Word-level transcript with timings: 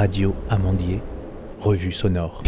Radio 0.00 0.34
Amandier, 0.48 1.02
revue 1.60 1.92
sonore. 1.92 2.42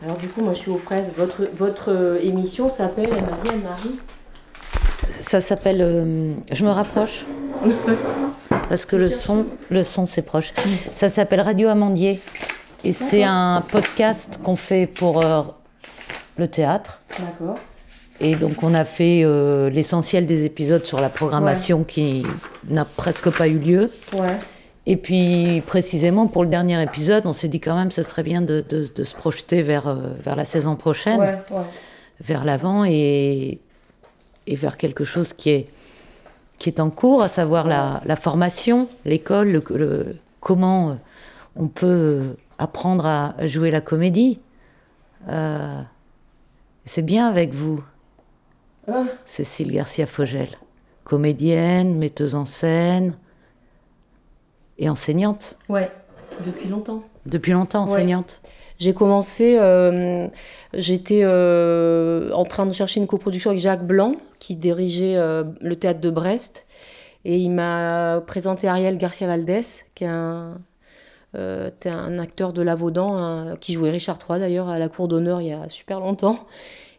Alors 0.00 0.16
du 0.18 0.28
coup, 0.28 0.42
moi 0.42 0.54
je 0.54 0.60
suis 0.60 0.70
aux 0.70 0.78
fraises. 0.78 1.10
Votre, 1.16 1.48
votre 1.56 1.90
euh, 1.90 2.20
émission 2.22 2.70
s'appelle, 2.70 3.08
elle 3.10 3.24
m'a 3.24 3.38
dit 3.42 3.48
Anne-Marie 3.48 3.98
Ça 5.10 5.40
s'appelle 5.40 5.82
euh, 5.82 6.32
Je 6.52 6.64
me 6.64 6.70
rapproche. 6.70 7.26
Parce 8.68 8.84
que 8.84 8.94
le 8.94 9.08
son, 9.08 9.46
le 9.68 9.82
son 9.82 10.06
c'est 10.06 10.22
proche. 10.22 10.52
Ça 10.94 11.08
s'appelle 11.08 11.40
Radio 11.40 11.70
Amandier. 11.70 12.20
Et 12.84 12.92
c'est 12.92 13.24
un 13.24 13.62
podcast 13.70 14.40
qu'on 14.42 14.56
fait 14.56 14.86
pour 14.86 15.20
euh, 15.24 15.42
le 16.36 16.48
théâtre. 16.48 17.00
D'accord. 17.18 17.56
Et 18.20 18.34
donc 18.34 18.62
on 18.62 18.74
a 18.74 18.84
fait 18.84 19.22
euh, 19.24 19.68
l'essentiel 19.70 20.26
des 20.26 20.44
épisodes 20.44 20.84
sur 20.84 21.00
la 21.00 21.08
programmation 21.08 21.84
qui 21.84 22.24
n'a 22.68 22.84
presque 22.84 23.30
pas 23.30 23.46
eu 23.48 23.58
lieu. 23.58 23.90
Ouais. 24.12 24.36
Et 24.86 24.96
puis 24.96 25.62
précisément 25.66 26.26
pour 26.26 26.42
le 26.44 26.48
dernier 26.48 26.82
épisode, 26.82 27.26
on 27.26 27.32
s'est 27.32 27.48
dit 27.48 27.60
quand 27.60 27.74
même 27.76 27.90
ce 27.90 28.02
serait 28.02 28.22
bien 28.22 28.40
de, 28.42 28.64
de- 28.68 28.88
de 28.92 29.04
se 29.04 29.14
projeter 29.14 29.62
vers, 29.62 29.86
euh, 29.88 29.96
vers 30.24 30.34
la 30.36 30.44
saison 30.44 30.74
prochaine, 30.76 31.20
Ouais, 31.20 31.38
ouais. 31.50 31.62
vers 32.20 32.44
l'avant 32.44 32.84
et, 32.86 33.60
et 34.46 34.54
vers 34.56 34.76
quelque 34.76 35.04
chose 35.04 35.32
qui 35.32 35.50
est, 35.50 35.66
qui 36.58 36.70
est 36.70 36.80
en 36.80 36.90
cours, 36.90 37.22
à 37.22 37.28
savoir 37.28 37.68
la, 37.68 38.00
la 38.04 38.16
formation, 38.16 38.88
l'école, 39.04 39.48
le, 39.50 39.62
le- 39.76 40.16
comment 40.40 40.96
on 41.54 41.68
peut 41.68 42.22
apprendre 42.58 43.06
à 43.06 43.34
jouer 43.46 43.70
la 43.70 43.80
comédie. 43.80 44.40
Euh, 45.28 45.80
c'est 46.84 47.02
bien 47.02 47.26
avec 47.28 47.52
vous, 47.54 47.82
Ah, 48.90 49.04
Cécile 49.24 49.70
Garcia 49.72 50.06
Fogel, 50.06 50.48
comédienne, 51.04 51.98
metteuse 51.98 52.34
en 52.34 52.44
scène 52.44 53.16
et 54.78 54.88
enseignante. 54.88 55.58
ouais, 55.68 55.90
depuis 56.46 56.68
longtemps. 56.68 57.02
Depuis 57.26 57.52
longtemps 57.52 57.84
Ouais. 57.84 57.90
enseignante. 57.92 58.40
J'ai 58.78 58.94
commencé, 58.94 59.58
euh, 59.58 60.28
j'étais 60.72 61.22
euh, 61.24 62.30
en 62.32 62.44
train 62.44 62.64
de 62.64 62.72
chercher 62.72 63.00
une 63.00 63.06
coproduction 63.08 63.50
avec 63.50 63.60
Jacques 63.60 63.84
Blanc, 63.86 64.14
qui 64.38 64.54
dirigeait 64.56 65.16
euh, 65.16 65.42
le 65.60 65.74
théâtre 65.76 66.00
de 66.00 66.10
Brest. 66.10 66.64
Et 67.24 67.36
il 67.38 67.50
m'a 67.50 68.22
présenté 68.26 68.68
Ariel 68.68 68.96
Garcia 68.96 69.26
Valdés, 69.26 69.60
qui 69.96 70.04
est 70.04 70.06
un, 70.06 70.58
euh, 71.34 71.70
t'es 71.78 71.90
un 71.90 72.18
acteur 72.18 72.52
de 72.52 72.62
Lavaudan, 72.62 73.16
hein, 73.16 73.56
qui 73.60 73.72
jouait 73.72 73.90
Richard 73.90 74.18
III 74.28 74.40
d'ailleurs 74.40 74.68
à 74.68 74.78
la 74.78 74.88
cour 74.88 75.08
d'honneur 75.08 75.40
il 75.40 75.48
y 75.48 75.52
a 75.52 75.68
super 75.68 76.00
longtemps. 76.00 76.46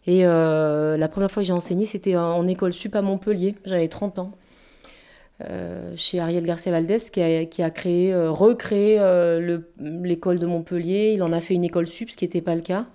Et 0.07 0.25
euh, 0.25 0.97
la 0.97 1.07
première 1.07 1.31
fois 1.31 1.43
que 1.43 1.47
j'ai 1.47 1.53
enseigné, 1.53 1.85
c'était 1.85 2.15
en, 2.15 2.47
école 2.47 2.73
sup 2.73 2.95
à 2.95 3.01
Montpellier, 3.01 3.55
j'avais 3.65 3.87
30 3.87 4.19
ans. 4.19 4.31
Euh, 5.41 5.93
chez 5.95 6.19
Ariel 6.19 6.43
Garcia 6.45 6.71
Valdés, 6.71 6.97
qui 7.11 7.21
a, 7.21 7.69
créé, 7.69 8.13
euh, 8.13 8.29
recréé 8.29 8.97
le- 8.97 9.69
l'école 9.79 10.39
de 10.39 10.45
Montpellier. 10.45 11.13
Il 11.13 11.23
en 11.23 11.31
a 11.31 11.39
fait 11.39 11.53
une 11.53 11.63
école 11.63 11.87
sup, 11.87 12.09
ce 12.09 12.17
qui 12.17 12.25
n'était 12.25 12.41
pas 12.41 12.55
le 12.55 12.61
cas. 12.61 12.85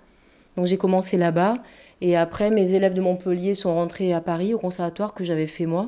Donc 0.55 0.65
j'ai 0.65 0.77
commencé 0.77 1.17
là-bas. 1.17 1.57
Et 2.01 2.15
après, 2.15 2.51
mes 2.51 2.73
élèves 2.73 2.93
de 2.93 3.01
Montpellier 3.01 3.53
sont 3.53 3.73
rentrés 3.73 4.13
à 4.13 4.21
Paris, 4.21 4.53
au 4.53 4.59
conservatoire 4.59 5.13
que 5.13 5.23
j'avais 5.23 5.47
fait 5.47 5.65
moi, 5.65 5.87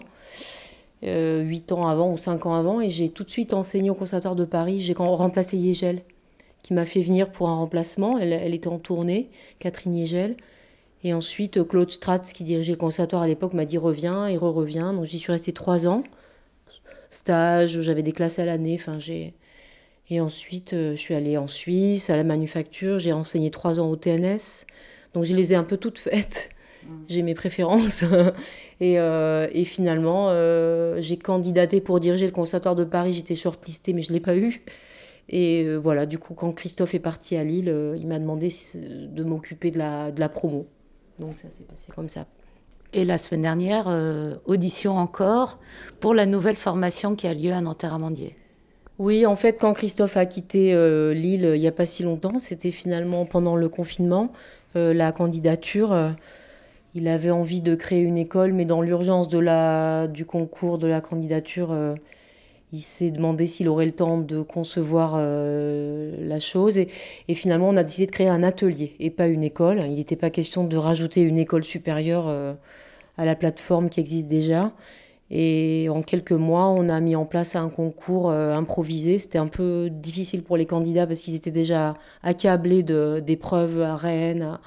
euh, 1.03 1.41
8 1.41 1.71
ans 1.71 1.87
avant 1.87 2.11
ou 2.11 2.17
5 2.17 2.45
ans 2.45 2.53
avant. 2.53 2.81
Et 2.81 2.89
j'ai 2.89 3.09
tout 3.09 3.23
de 3.23 3.29
suite 3.29 3.53
enseigné 3.53 3.89
au 3.89 3.95
conservatoire 3.95 4.35
de 4.35 4.45
Paris. 4.45 4.79
J'ai 4.79 4.93
remplacé 4.93 5.57
Yegel, 5.57 6.01
qui 6.63 6.73
m'a 6.73 6.85
fait 6.85 7.01
venir 7.01 7.31
pour 7.31 7.49
un 7.49 7.55
remplacement. 7.55 8.17
Elle, 8.17 8.53
était 8.53 8.67
en 8.67 8.79
tournée, 8.79 9.29
Catherine 9.59 9.95
Yegel. 9.95 10.37
Et 11.03 11.13
ensuite, 11.13 11.65
Claude 11.67 11.91
Stratz, 11.91 12.33
qui 12.33 12.43
dirigeait 12.43 12.73
le 12.73 12.77
conservatoire 12.77 13.21
à 13.21 13.27
l'époque, 13.27 13.53
m'a 13.53 13.65
dit 13.65 13.77
reviens 13.77 14.27
et 14.27 14.35
re-reviens. 14.35 14.93
Donc 14.93 15.05
j'y 15.05 15.19
suis 15.19 15.31
restée 15.31 15.53
3 15.53 15.87
ans 15.87 16.03
stage, 17.09 17.81
j'avais 17.81 18.03
des 18.03 18.11
classes 18.11 18.39
à 18.39 18.45
l'année, 18.45 18.77
enfin 18.79 18.99
j'ai... 18.99 19.33
Et 20.09 20.21
ensuite, 20.21 20.71
euh, 20.71 20.91
je 20.91 21.01
suis 21.01 21.15
allée 21.15 21.37
en 21.37 21.47
Suisse, 21.47 22.09
à 22.09 22.15
la 22.15 22.23
manufacture, 22.23 22.97
j'ai 22.97 23.11
enseigné 23.11 23.51
trois 23.51 23.81
ans 23.81 23.89
au 23.89 23.97
TNS, 23.97 24.65
donc 25.13 25.25
je 25.25 25.35
les 25.35 25.51
ai 25.51 25.57
un 25.57 25.65
peu 25.65 25.75
toutes 25.75 25.99
faites, 25.99 26.49
j'ai 27.07 27.21
mes 27.21 27.35
préférences. 27.35 28.03
et, 28.79 28.99
euh, 28.99 29.47
et 29.51 29.63
finalement, 29.63 30.27
euh, 30.29 30.97
j'ai 30.99 31.17
candidaté 31.17 31.81
pour 31.81 31.99
diriger 31.99 32.25
le 32.25 32.31
conservatoire 32.31 32.75
de 32.75 32.83
Paris, 32.83 33.13
j'étais 33.13 33.35
shortlistée, 33.35 33.93
mais 33.93 34.01
je 34.01 34.09
ne 34.09 34.15
l'ai 34.15 34.19
pas 34.19 34.35
eu. 34.35 34.61
Et 35.29 35.63
euh, 35.65 35.77
voilà, 35.77 36.05
du 36.05 36.19
coup, 36.19 36.33
quand 36.33 36.51
Christophe 36.51 36.93
est 36.93 36.99
parti 36.99 37.35
à 37.35 37.43
Lille, 37.43 37.73
il 37.97 38.07
m'a 38.07 38.19
demandé 38.19 38.47
de 38.75 39.23
m'occuper 39.23 39.71
de 39.71 39.77
la, 39.77 40.11
de 40.11 40.19
la 40.19 40.29
promo. 40.29 40.67
Donc 41.19 41.33
ça 41.41 41.49
s'est 41.49 41.63
passé 41.63 41.91
comme 41.95 42.09
ça. 42.09 42.25
Et 42.93 43.03
la 43.03 43.17
semaine 43.17 43.41
dernière, 43.41 43.87
audition 44.45 44.97
encore 44.97 45.59
pour 45.99 46.13
la 46.13 46.25
nouvelle 46.25 46.55
formation 46.55 47.15
qui 47.15 47.27
a 47.27 47.33
lieu 47.33 47.51
à 47.51 47.59
Nanterre-Amandier. 47.59 48.35
Oui, 48.99 49.27
en 49.27 49.35
fait, 49.35 49.59
quand 49.59 49.73
Christophe 49.73 50.17
a 50.17 50.25
quitté 50.25 50.73
euh, 50.73 51.13
Lille 51.13 51.51
il 51.55 51.59
n'y 51.59 51.67
a 51.67 51.71
pas 51.71 51.85
si 51.85 52.01
longtemps, 52.01 52.39
c'était 52.39 52.71
finalement 52.71 53.25
pendant 53.25 53.55
le 53.55 53.69
confinement, 53.69 54.31
euh, 54.75 54.93
la 54.93 55.11
candidature. 55.11 55.93
euh, 55.93 56.09
il 56.97 57.07
avait 57.07 57.31
envie 57.31 57.61
de 57.61 57.75
créer 57.75 58.01
une 58.01 58.17
école, 58.17 58.53
mais 58.53 58.65
dans 58.65 58.81
l'urgence 58.81 59.27
de 59.27 59.37
la, 59.37 60.07
du 60.07 60.25
concours 60.25 60.79
de 60.79 60.87
la 60.87 60.99
candidature, 60.99 61.71
euh, 61.71 61.93
il 62.73 62.79
s'est 62.79 63.11
demandé 63.11 63.45
s'il 63.45 63.69
aurait 63.69 63.85
le 63.85 63.91
temps 63.91 64.17
de 64.17 64.41
concevoir 64.41 65.13
euh, 65.15 66.15
la 66.27 66.39
chose. 66.39 66.79
Et, 66.79 66.87
finalement, 67.35 67.69
on 67.69 67.77
a 67.77 67.83
décidé 67.83 68.07
de 68.07 68.11
créer 68.11 68.29
un 68.29 68.41
atelier 68.41 68.93
et 68.99 69.11
pas 69.11 69.27
une 69.27 69.43
école. 69.43 69.79
Il 69.85 69.95
n'était 69.95 70.15
pas 70.15 70.31
question 70.31 70.63
de 70.63 70.75
rajouter 70.75 71.21
une 71.21 71.37
école 71.37 71.63
supérieure 71.63 72.25
euh, 72.27 72.53
à 73.15 73.25
la 73.25 73.35
plateforme 73.35 73.89
qui 73.89 73.99
existe 73.99 74.25
déjà. 74.25 74.73
Et 75.29 75.87
en 75.91 76.01
quelques 76.01 76.31
mois, 76.31 76.67
on 76.69 76.89
a 76.89 76.99
mis 76.99 77.15
en 77.15 77.25
place 77.25 77.55
un 77.55 77.69
concours 77.69 78.31
improvisé. 78.31 79.19
C'était 79.19 79.37
un 79.37 79.47
peu 79.47 79.89
difficile 79.91 80.41
pour 80.41 80.55
les 80.55 80.65
candidats 80.65 81.05
parce 81.05 81.19
qu'ils 81.19 81.35
étaient 81.35 81.51
déjà 81.51 81.95
accablés 82.23 82.81
d'épreuves 82.81 83.81
à 83.81 83.97
Rennes, 83.97 84.57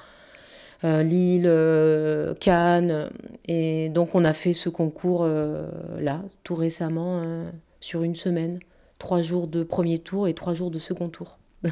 Lille, 0.83 1.45
euh, 1.45 2.33
Cannes. 2.35 3.09
Et 3.47 3.89
donc, 3.89 4.15
on 4.15 4.25
a 4.25 4.33
fait 4.33 4.53
ce 4.53 4.69
concours 4.69 5.23
euh, 5.23 5.67
là, 5.99 6.23
tout 6.43 6.55
récemment, 6.55 7.21
euh, 7.23 7.49
sur 7.79 8.03
une 8.03 8.15
semaine. 8.15 8.59
Trois 8.99 9.21
jours 9.21 9.47
de 9.47 9.63
premier 9.63 9.99
tour 9.99 10.27
et 10.27 10.33
trois 10.33 10.53
jours 10.53 10.71
de 10.71 10.79
second 10.79 11.09
tour. 11.09 11.39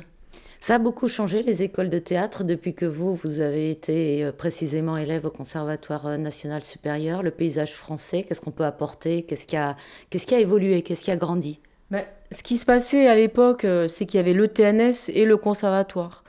Ça 0.59 0.75
a 0.75 0.79
beaucoup 0.79 1.07
changé, 1.07 1.41
les 1.41 1.63
écoles 1.63 1.89
de 1.89 1.99
théâtre, 1.99 2.43
depuis 2.43 2.73
que 2.73 2.85
vous, 2.85 3.15
vous 3.15 3.39
avez 3.39 3.71
été 3.71 4.23
euh, 4.23 4.31
précisément 4.31 4.97
élève 4.97 5.25
au 5.25 5.31
Conservatoire 5.31 6.07
euh, 6.07 6.17
national 6.17 6.63
supérieur. 6.63 7.23
Le 7.23 7.31
paysage 7.31 7.73
français, 7.73 8.23
qu'est-ce 8.23 8.41
qu'on 8.41 8.51
peut 8.51 8.65
apporter? 8.65 9.23
Qu'est-ce 9.23 9.47
qui 9.47 9.55
a, 9.55 9.77
qu'est-ce 10.09 10.27
qui 10.27 10.35
a 10.35 10.39
évolué? 10.39 10.81
Qu'est-ce 10.81 11.05
qui 11.05 11.11
a 11.11 11.15
grandi? 11.15 11.59
Ben, 11.91 12.03
ce 12.31 12.43
qui 12.43 12.57
se 12.57 12.65
passait 12.65 13.07
à 13.07 13.15
l'époque, 13.15 13.63
euh, 13.65 13.87
c'est 13.87 14.05
qu'il 14.05 14.17
y 14.17 14.21
avait 14.21 14.33
le 14.33 14.47
TNS 14.47 15.09
et 15.13 15.25
le 15.25 15.37
conservatoire. 15.37 16.23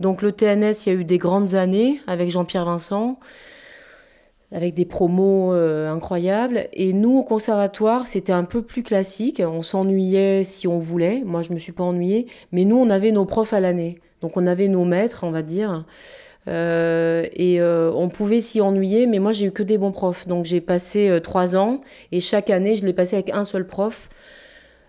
Donc 0.00 0.22
le 0.22 0.32
TNS, 0.32 0.74
il 0.84 0.92
y 0.92 0.96
a 0.96 0.98
eu 0.98 1.04
des 1.04 1.18
grandes 1.18 1.54
années 1.54 2.00
avec 2.06 2.30
Jean-Pierre 2.30 2.66
Vincent, 2.66 3.18
avec 4.52 4.74
des 4.74 4.84
promos 4.84 5.52
euh, 5.52 5.90
incroyables. 5.90 6.68
Et 6.72 6.92
nous, 6.92 7.18
au 7.18 7.22
conservatoire, 7.22 8.06
c'était 8.06 8.32
un 8.32 8.44
peu 8.44 8.62
plus 8.62 8.82
classique. 8.82 9.42
On 9.44 9.62
s'ennuyait 9.62 10.44
si 10.44 10.68
on 10.68 10.78
voulait. 10.78 11.22
Moi, 11.24 11.42
je 11.42 11.52
me 11.52 11.58
suis 11.58 11.72
pas 11.72 11.84
ennuyée. 11.84 12.26
Mais 12.52 12.64
nous, 12.64 12.76
on 12.76 12.90
avait 12.90 13.12
nos 13.12 13.24
profs 13.24 13.54
à 13.54 13.60
l'année. 13.60 13.98
Donc 14.20 14.36
on 14.36 14.46
avait 14.46 14.68
nos 14.68 14.84
maîtres, 14.84 15.24
on 15.24 15.30
va 15.30 15.42
dire. 15.42 15.84
Euh, 16.48 17.26
et 17.32 17.60
euh, 17.60 17.90
on 17.92 18.08
pouvait 18.08 18.40
s'y 18.40 18.60
ennuyer, 18.60 19.06
mais 19.06 19.18
moi 19.18 19.32
j'ai 19.32 19.46
eu 19.46 19.50
que 19.50 19.62
des 19.62 19.78
bons 19.78 19.92
profs. 19.92 20.26
Donc 20.26 20.44
j'ai 20.44 20.60
passé 20.60 21.18
trois 21.22 21.56
ans 21.56 21.80
et 22.12 22.20
chaque 22.20 22.50
année 22.50 22.76
je 22.76 22.86
l'ai 22.86 22.92
passé 22.92 23.16
avec 23.16 23.30
un 23.30 23.44
seul 23.44 23.66
prof. 23.66 24.08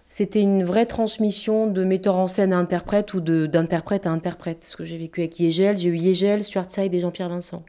C'était 0.09 0.42
une 0.42 0.63
vraie 0.63 0.86
transmission 0.86 1.68
de 1.68 1.83
metteur 1.83 2.15
en 2.15 2.27
scène 2.27 2.54
à 2.54 2.57
interprète 2.57 3.13
ou 3.13 3.19
d'interprète 3.19 4.07
à 4.07 4.12
interprète. 4.12 4.63
Ce 4.63 4.77
que 4.77 4.86
j'ai 4.86 4.98
vécu 4.98 5.21
avec 5.21 5.39
Yegel, 5.39 5.77
j'ai 5.77 5.89
eu 5.89 5.98
Yegel, 5.98 6.44
Stuart 6.44 6.71
Side 6.71 6.94
et 6.94 7.00
Jean-Pierre 7.00 7.30
Vincent. 7.30 7.63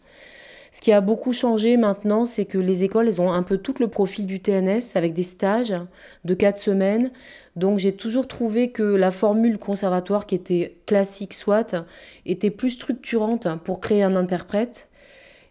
Ce 0.70 0.80
qui 0.80 0.92
a 0.92 1.00
beaucoup 1.00 1.32
changé 1.32 1.76
maintenant, 1.76 2.24
c'est 2.24 2.44
que 2.44 2.58
les 2.58 2.84
écoles, 2.84 3.08
elles 3.08 3.20
ont 3.20 3.32
un 3.32 3.42
peu 3.42 3.56
tout 3.56 3.74
le 3.80 3.88
profil 3.88 4.26
du 4.26 4.38
TNS 4.38 4.94
avec 4.94 5.14
des 5.14 5.22
stages 5.22 5.74
de 6.24 6.34
quatre 6.34 6.58
semaines. 6.58 7.10
Donc 7.56 7.78
j'ai 7.78 7.92
toujours 7.92 8.28
trouvé 8.28 8.70
que 8.70 8.82
la 8.82 9.10
formule 9.10 9.58
conservatoire, 9.58 10.26
qui 10.26 10.34
était 10.36 10.76
classique 10.86 11.34
soit, 11.34 11.74
était 12.24 12.50
plus 12.50 12.70
structurante 12.70 13.48
pour 13.64 13.80
créer 13.80 14.02
un 14.04 14.14
interprète. 14.14 14.88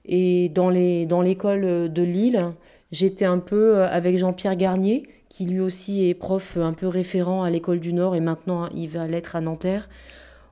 Et 0.06 0.50
dans 0.50 0.70
les- 0.70 1.06
dans 1.06 1.22
l'école 1.22 1.92
de 1.92 2.02
Lille, 2.02 2.54
j'étais 2.92 3.26
un 3.26 3.40
peu 3.40 3.84
avec 3.84 4.18
Jean-Pierre 4.18 4.56
Garnier, 4.56 5.04
qui 5.38 5.46
lui 5.46 5.60
aussi 5.60 6.10
est 6.10 6.16
prof 6.16 6.58
un 6.58 6.74
peu 6.74 6.88
référent 6.88 7.44
à 7.44 7.52
l'école 7.52 7.80
du 7.80 7.94
Nord 7.94 8.16
et 8.16 8.22
maintenant 8.22 8.70
il 8.74 8.90
va 8.90 9.06
l'être 9.06 9.36
à 9.36 9.42
Nanterre. 9.42 9.88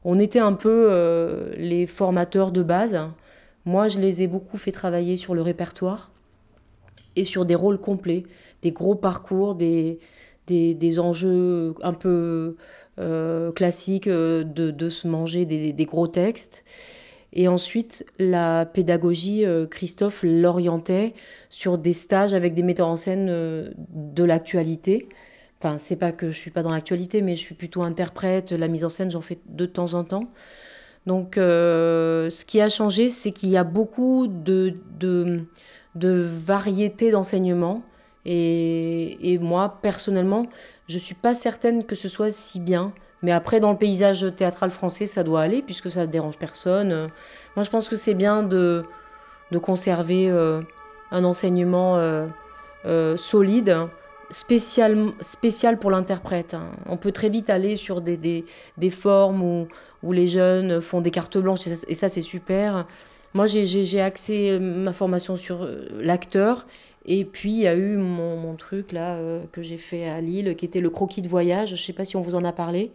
On 0.04 0.20
était 0.20 0.38
un 0.38 0.54
peu 0.54 0.90
euh, 0.92 1.56
les 1.58 1.88
formateurs 1.88 2.52
de 2.52 2.62
base. 2.62 2.96
Moi, 3.66 3.88
je 3.88 3.98
les 3.98 4.22
ai 4.22 4.28
beaucoup 4.28 4.60
fait 4.60 4.72
travailler 4.72 5.18
sur 5.18 5.34
le 5.34 5.42
répertoire 5.42 6.12
et 7.16 7.26
sur 7.26 7.46
des 7.46 7.56
rôles 7.56 7.80
complets, 7.80 8.26
des 8.62 8.72
gros 8.72 8.94
parcours, 8.94 9.56
des, 9.56 9.98
des, 10.46 10.76
des 10.76 11.00
enjeux 11.00 11.74
un 11.82 11.94
peu 11.94 12.56
classique 13.56 14.08
de, 14.08 14.90
se 14.90 15.08
manger 15.08 15.46
des, 15.46 15.86
gros 15.86 16.08
textes. 16.08 16.64
Et 17.36 17.48
ensuite, 17.48 18.06
la 18.18 18.66
pédagogie, 18.66 19.44
Christophe 19.70 20.24
l'orientait 20.24 21.14
sur 21.50 21.78
des 21.78 21.94
stages 21.94 22.34
avec 22.34 22.54
des 22.54 22.64
metteurs 22.64 22.88
en 22.88 22.96
scène 22.96 23.28
de 23.28 24.24
l'actualité. 24.24 25.10
Enfin, 25.60 25.78
c'est 25.78 25.96
pas 25.96 26.12
que 26.12 26.32
je 26.32 26.38
suis 26.38 26.52
pas 26.52 26.64
dans 26.64 26.72
l'actualité, 26.72 27.22
mais 27.22 27.36
je 27.36 27.42
suis 27.42 27.56
plutôt 27.56 27.84
interprète. 27.84 28.52
La 28.52 28.68
mise 28.68 28.86
en 28.86 28.90
scène, 28.90 29.12
j'en 29.12 29.22
fais 29.22 29.40
de 29.48 29.66
temps 29.66 29.94
en 29.94 30.04
temps. 30.04 30.30
Donc, 31.06 31.38
euh, 31.38 32.30
ce 32.30 32.46
qui 32.46 32.62
a 32.62 32.70
changé, 32.70 33.10
c'est 33.10 33.32
qu'il 33.32 33.50
y 33.50 33.58
a 33.58 33.64
beaucoup 33.64 34.28
de, 34.28 34.76
de, 35.00 35.46
de 35.96 36.10
variétés 36.10 37.12
d'enseignement. 37.12 37.84
Et, 38.26 39.34
et, 39.34 39.38
moi, 39.38 39.80
personnellement, 39.82 40.48
je 40.88 40.98
suis 40.98 41.16
pas 41.16 41.36
certaine 41.36 41.86
que 41.86 41.96
ce 41.96 42.10
soit 42.10 42.32
si 42.32 42.60
bien. 42.60 42.94
Mais 43.26 43.32
après, 43.32 43.60
dans 43.60 43.72
le 43.72 43.78
paysage 43.78 44.24
théâtral 44.36 44.70
français, 44.70 45.08
ça 45.08 45.24
doit 45.24 45.42
aller, 45.42 45.64
puisque 45.64 45.90
ça 45.90 46.02
ne 46.02 46.06
dérange 46.12 46.38
personne. 46.38 47.10
Moi, 47.56 47.64
je 47.64 47.72
pense 47.72 47.90
que 47.90 47.96
c'est 47.96 48.14
bien 48.14 48.44
de, 48.44 48.84
de 49.52 49.58
conserver 49.58 50.30
euh, 50.30 50.62
un 51.10 51.24
enseignement 51.24 51.98
euh, 51.98 53.18
solide 53.18 53.78
spécial, 54.30 55.08
spécial 55.22 55.80
pour 55.80 55.90
l'interprète. 55.90 56.54
Hein. 56.54 56.70
On 56.86 56.98
peut 56.98 57.12
très 57.12 57.30
vite 57.30 57.50
aller 57.50 57.76
sur 57.76 58.00
des, 58.02 58.16
des, 58.16 58.46
des 58.78 58.92
formes 58.92 59.42
où, 59.42 59.68
où, 60.04 60.12
les 60.12 60.28
jeunes 60.28 60.80
font 60.80 61.02
des 61.02 61.10
cartes 61.10 61.40
blanches, 61.40 61.66
et 61.66 61.96
ça, 61.96 62.10
c'est 62.10 62.22
super. 62.22 62.86
Moi, 63.34 63.48
j'ai 63.48 64.02
axé 64.02 64.60
ma 64.60 64.94
formation 64.94 65.36
sur 65.36 65.64
euh, 65.64 65.88
l'acteur, 66.00 66.68
et 67.06 67.26
puis 67.26 67.52
il 67.52 67.60
y 67.60 67.68
a 67.68 67.76
eu 67.76 67.98
mon, 67.98 68.38
mon 68.38 68.56
truc 68.56 68.92
là 68.92 69.16
euh, 69.16 69.44
que 69.52 69.62
j'ai 69.62 69.78
fait 69.78 70.08
à 70.08 70.22
Lille, 70.22 70.56
qui 70.56 70.66
était 70.66 70.82
le 70.82 70.90
croquis 70.90 71.22
de 71.22 71.30
voyage. 71.30 71.70
Je 71.70 71.74
ne 71.74 71.78
sais 71.78 71.94
pas 71.94 72.06
si 72.06 72.16
on 72.16 72.22
vous 72.22 72.36
en 72.36 72.44
a 72.44 72.52
parlé. 72.52 72.92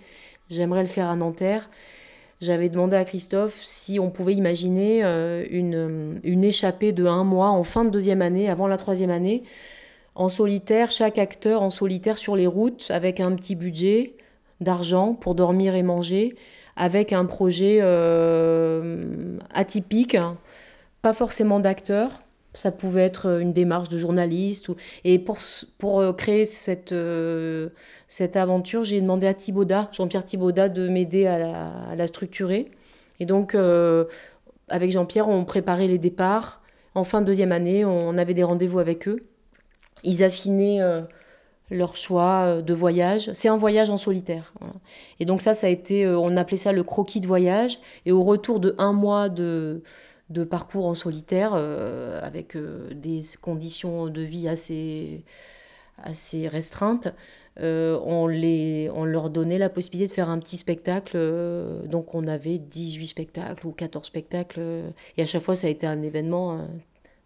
J'aimerais 0.51 0.83
le 0.83 0.89
faire 0.89 1.09
à 1.09 1.17
Nanterre. 1.17 1.71
J'avais 2.41 2.69
demandé 2.71 2.97
à 2.97 3.05
Christophe 3.05 3.61
si 3.63 4.01
on 4.01 4.11
pouvait 4.11 4.35
imaginer 4.35 5.05
euh, 5.05 5.45
une, 5.51 6.21
une 6.25 6.43
échappée 6.43 6.93
de 6.93 7.05
un 7.05 7.23
mois 7.23 7.51
en 7.51 7.65
fin 7.65 7.85
de 7.85 7.91
deuxième 7.91 8.23
année, 8.23 8.49
avant 8.49 8.67
la 8.67 8.79
troisième 8.79 9.11
année, 9.11 9.43
en 10.15 10.29
solitaire, 10.29 10.91
chaque 10.91 11.19
acteur 11.19 11.63
en 11.63 11.71
solitaire 11.71 12.19
sur 12.19 12.37
les 12.37 12.47
routes, 12.47 12.91
avec 12.91 13.21
un 13.21 13.33
petit 13.37 13.55
budget 13.55 14.15
d'argent 14.61 15.15
pour 15.15 15.35
dormir 15.35 15.75
et 15.75 15.83
manger, 15.83 16.35
avec 16.77 17.13
un 17.13 17.27
projet 17.27 17.79
euh, 17.83 19.39
atypique, 19.53 20.17
pas 21.03 21.13
forcément 21.13 21.61
d'acteur. 21.61 22.23
Ça 22.55 22.73
pouvait 22.73 23.05
être 23.05 23.41
une 23.41 23.53
démarche 23.53 23.89
de 23.89 23.99
journaliste. 23.99 24.69
Et 25.05 25.19
pour, 25.19 25.39
pour 25.79 26.01
euh, 26.01 26.13
créer 26.13 26.47
cette, 26.47 26.93
euh, 26.93 27.69
cette 28.09 28.37
aventure, 28.37 28.85
j'ai 28.85 29.01
demandé 29.01 29.27
à 29.27 29.35
Thibaudat, 29.35 29.89
Jean-Pierre 29.93 30.25
Thibaudat, 30.25 30.69
de 30.69 30.89
m'aider 30.89 31.27
à 31.27 31.95
la, 31.95 32.07
structurer. 32.07 32.71
Et 33.21 33.27
donc, 33.27 33.55
avec 34.69 34.91
Jean-Pierre, 34.91 35.29
on 35.29 35.45
préparait 35.45 35.87
les 35.87 35.99
départs. 35.99 36.63
En 36.95 37.05
fin 37.05 37.21
de 37.21 37.27
deuxième 37.27 37.53
année, 37.53 37.85
on 37.85 38.17
avait 38.17 38.35
des 38.35 38.43
rendez-vous 38.43 38.79
avec 38.79 39.07
eux 39.07 39.31
ils 40.05 40.23
affinaient 40.23 40.81
euh, 40.81 41.03
leur 41.71 41.97
choix 41.97 42.45
euh, 42.47 42.63
de 42.63 42.75
voyage. 42.75 43.31
C'est 43.33 43.49
un 43.49 43.57
voyage 43.57 43.91
en 43.91 43.97
solitaire. 43.97 44.53
Et 45.19 45.25
donc 45.25 45.41
ça, 45.41 45.55
ça 45.55 45.67
a 45.67 45.71
été, 45.71 46.05
euh, 46.05 46.19
on 46.19 46.37
appelait 46.37 46.57
ça 46.57 46.73
le 46.73 46.83
croquis 46.83 47.21
de 47.21 47.27
voyage. 47.27 47.81
Et 48.07 48.13
au 48.13 48.23
retour 48.23 48.61
de 48.61 48.75
un 48.79 48.93
mois 48.93 49.29
de, 49.29 49.83
de 50.31 50.45
parcours 50.45 50.87
en 50.87 50.95
solitaire, 50.95 51.55
avec 51.55 52.57
des 52.93 53.21
conditions 53.41 54.09
de 54.09 54.23
vie 54.23 54.49
assez, 54.49 55.25
assez 55.99 56.49
restreintes, 56.49 57.09
on, 57.59 58.27
les, 58.27 58.91
on 58.95 59.05
leur 59.05 59.29
donnait 59.29 59.59
la 59.59 59.69
possibilité 59.69 60.09
de 60.09 60.15
faire 60.15 60.31
un 60.31 60.39
petit 60.39 60.57
spectacle. 60.57 61.19
donc 61.87 62.15
on 62.15 62.27
avait 62.27 62.59
18 62.59 63.09
spectacles 63.09 63.67
ou 63.67 63.73
14 63.73 64.07
spectacles. 64.07 64.61
et 65.17 65.23
à 65.23 65.27
chaque 65.27 65.43
fois, 65.43 65.55
ça 65.55 65.67
a 65.67 65.71
été 65.71 65.87
un 65.87 66.01
événement 66.03 66.67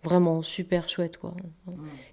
Vraiment 0.05 0.43
super 0.43 0.87
chouette, 0.87 1.17
quoi. 1.17 1.35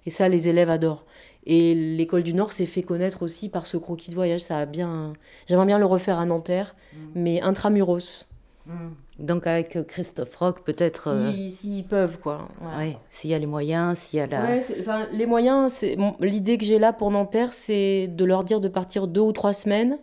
Et 0.06 0.10
ça, 0.10 0.26
les 0.30 0.48
élèves 0.48 0.70
adorent. 0.70 1.04
Et 1.44 1.74
l'école 1.74 2.22
du 2.22 2.32
Nord 2.32 2.52
s'est 2.52 2.64
fait 2.64 2.82
connaître 2.82 3.22
aussi 3.22 3.50
par 3.50 3.66
ce 3.66 3.76
croquis 3.76 4.08
de 4.08 4.14
voyage. 4.14 4.40
Ça 4.40 4.58
a 4.58 4.66
bien. 4.66 5.12
J'aimerais 5.46 5.66
bien 5.66 5.78
le 5.78 5.84
refaire 5.84 6.18
à 6.18 6.24
Nanterre, 6.24 6.74
mm. 6.94 6.98
mais 7.16 7.42
intramuros. 7.42 8.26
Mm. 8.66 8.90
Donc 9.18 9.46
avec 9.46 9.76
euh, 9.76 9.82
Christophe 9.82 10.34
Rock, 10.36 10.64
peut-être. 10.64 11.08
Euh, 11.08 11.32
s'ils 11.50 11.84
peuvent, 11.84 12.18
quoi. 12.18 12.48
Ouais. 12.78 12.96
S'il 13.10 13.30
y 13.30 13.34
a 13.34 13.38
les 13.38 13.46
moyens, 13.46 13.98
s'il 13.98 14.18
y 14.18 14.22
a 14.22 14.26
la. 14.26 14.44
Ouais, 14.44 14.64
les 15.12 15.26
moyens, 15.26 15.72
c'est 15.72 15.96
l'idée 16.20 16.58
que 16.58 16.64
j'ai 16.64 16.78
là 16.78 16.92
pour 16.92 17.10
Nanterre, 17.10 17.52
c'est 17.52 18.08
de 18.08 18.24
leur 18.24 18.44
dire 18.44 18.60
de 18.60 18.68
partir 18.68 19.06
deux 19.06 19.20
ou 19.20 19.32
trois 19.32 19.52
semaines, 19.52 19.98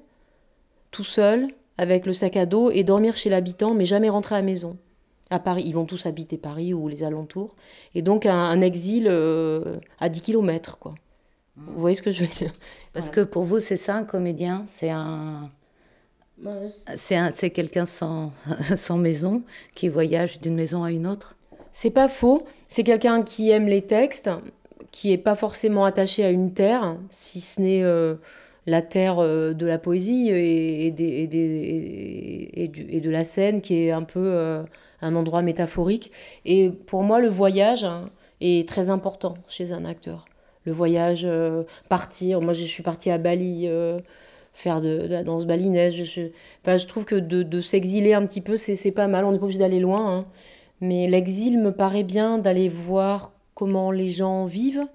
tout 0.92 1.04
seul, 1.04 1.48
avec 1.78 2.06
le 2.06 2.14
sac 2.14 2.38
à 2.38 2.46
dos, 2.46 2.72
et 2.72 2.84
dormir 2.84 3.16
chez 3.16 3.30
l'habitant, 3.30 3.74
mais 3.74 3.86
jamais 3.86 4.10
rentrer 4.10 4.36
à 4.36 4.40
la 4.40 4.46
maison 4.46 4.78
à 5.30 5.40
Paris. 5.40 5.64
Ils 5.66 5.74
vont 5.74 5.86
tous 5.86 6.06
habiter 6.06 6.38
Paris 6.38 6.74
ou 6.74 6.88
les 6.88 7.04
alentours. 7.04 7.56
Et 7.96 8.02
donc 8.02 8.26
un, 8.26 8.62
exil 8.62 9.08
euh, 9.10 9.78
à 10.00 10.10
10 10.10 10.22
km, 10.22 10.78
quoi. 10.78 10.96
Vous 11.56 11.80
voyez 11.82 11.96
ce 11.96 12.02
que 12.02 12.12
je 12.12 12.22
veux 12.22 12.28
dire? 12.28 12.54
Parce 12.94 13.10
que 13.10 13.22
pour 13.22 13.44
vous, 13.44 13.60
c'est 13.60 13.76
ça 13.76 13.96
un 13.96 14.04
comédien? 14.06 14.64
C'est 14.66 14.90
un... 14.90 15.52
C'est 16.96 17.50
quelqu'un 17.50 17.86
sans, 17.86 18.32
sans 18.76 18.98
maison 18.98 19.44
qui 19.76 19.90
voyage 19.90 20.40
d'une 20.40 20.56
maison 20.56 20.84
à 20.84 20.92
une 20.92 21.08
autre 21.08 21.36
C'est 21.72 21.90
pas 21.90 22.08
faux. 22.08 22.46
C'est 22.68 22.84
quelqu'un 22.84 23.24
qui 23.24 23.50
aime 23.50 23.68
les 23.68 23.82
textes, 23.82 24.30
qui 24.92 25.12
est 25.12 25.18
pas 25.18 25.36
forcément 25.36 25.86
attaché 25.86 26.24
à 26.24 26.30
une 26.30 26.54
terre, 26.54 26.98
si 27.10 27.42
ce 27.42 27.62
n'est 27.62 27.84
euh, 27.84 28.16
la 28.66 28.82
terre 28.82 29.20
euh, 29.20 29.54
de 29.54 29.66
la 29.66 29.78
poésie 29.78 30.30
et, 30.30 30.88
et, 30.88 31.24
et, 32.64 32.96
et, 32.96 33.02
de 33.02 33.10
la 33.10 33.24
scène 33.24 33.62
qui 33.62 33.84
est 33.84 33.92
un 33.92 34.04
peu 34.04 34.64
un 35.02 35.16
endroit 35.16 35.42
métaphorique. 35.42 36.12
Et 36.46 36.70
pour 36.70 37.04
moi, 37.04 37.20
le 37.20 37.30
voyage 37.30 37.84
hein, 37.84 38.10
est 38.42 38.68
très 38.68 38.90
important 38.90 39.36
chez 39.48 39.72
un 39.72 39.86
acteur. 39.86 40.26
Le 40.66 40.72
voyage, 40.72 41.24
euh, 41.26 41.64
partir. 41.88 42.42
Moi, 42.42 42.54
je 42.54 42.64
suis 42.64 42.84
partie 42.84 43.12
à 43.12 43.18
Bali. 43.18 43.68
Faire 44.60 44.82
de, 44.82 45.08
la 45.08 45.24
danse 45.24 45.46
balinaise. 45.46 46.04
Je, 46.04 46.32
enfin, 46.62 46.76
je 46.76 46.86
trouve 46.86 47.06
que 47.06 47.16
de, 47.16 47.62
s'exiler 47.62 48.14
un 48.14 48.26
petit 48.26 48.42
peu, 48.42 48.58
c'est 48.58 48.92
pas 48.92 49.08
mal. 49.08 49.24
On 49.24 49.32
n'est 49.32 49.38
pas 49.38 49.46
obligé 49.46 49.58
d'aller 49.58 49.80
loin. 49.80 50.18
Hein. 50.18 50.26
Mais 50.82 51.08
l'exil 51.08 51.62
me 51.62 51.72
paraît 51.72 52.04
bien 52.04 52.40
d'aller 52.40 52.68
voir 52.68 53.32
comment 53.54 53.90
les 53.90 54.10
gens 54.10 54.44
vivent 54.44 54.86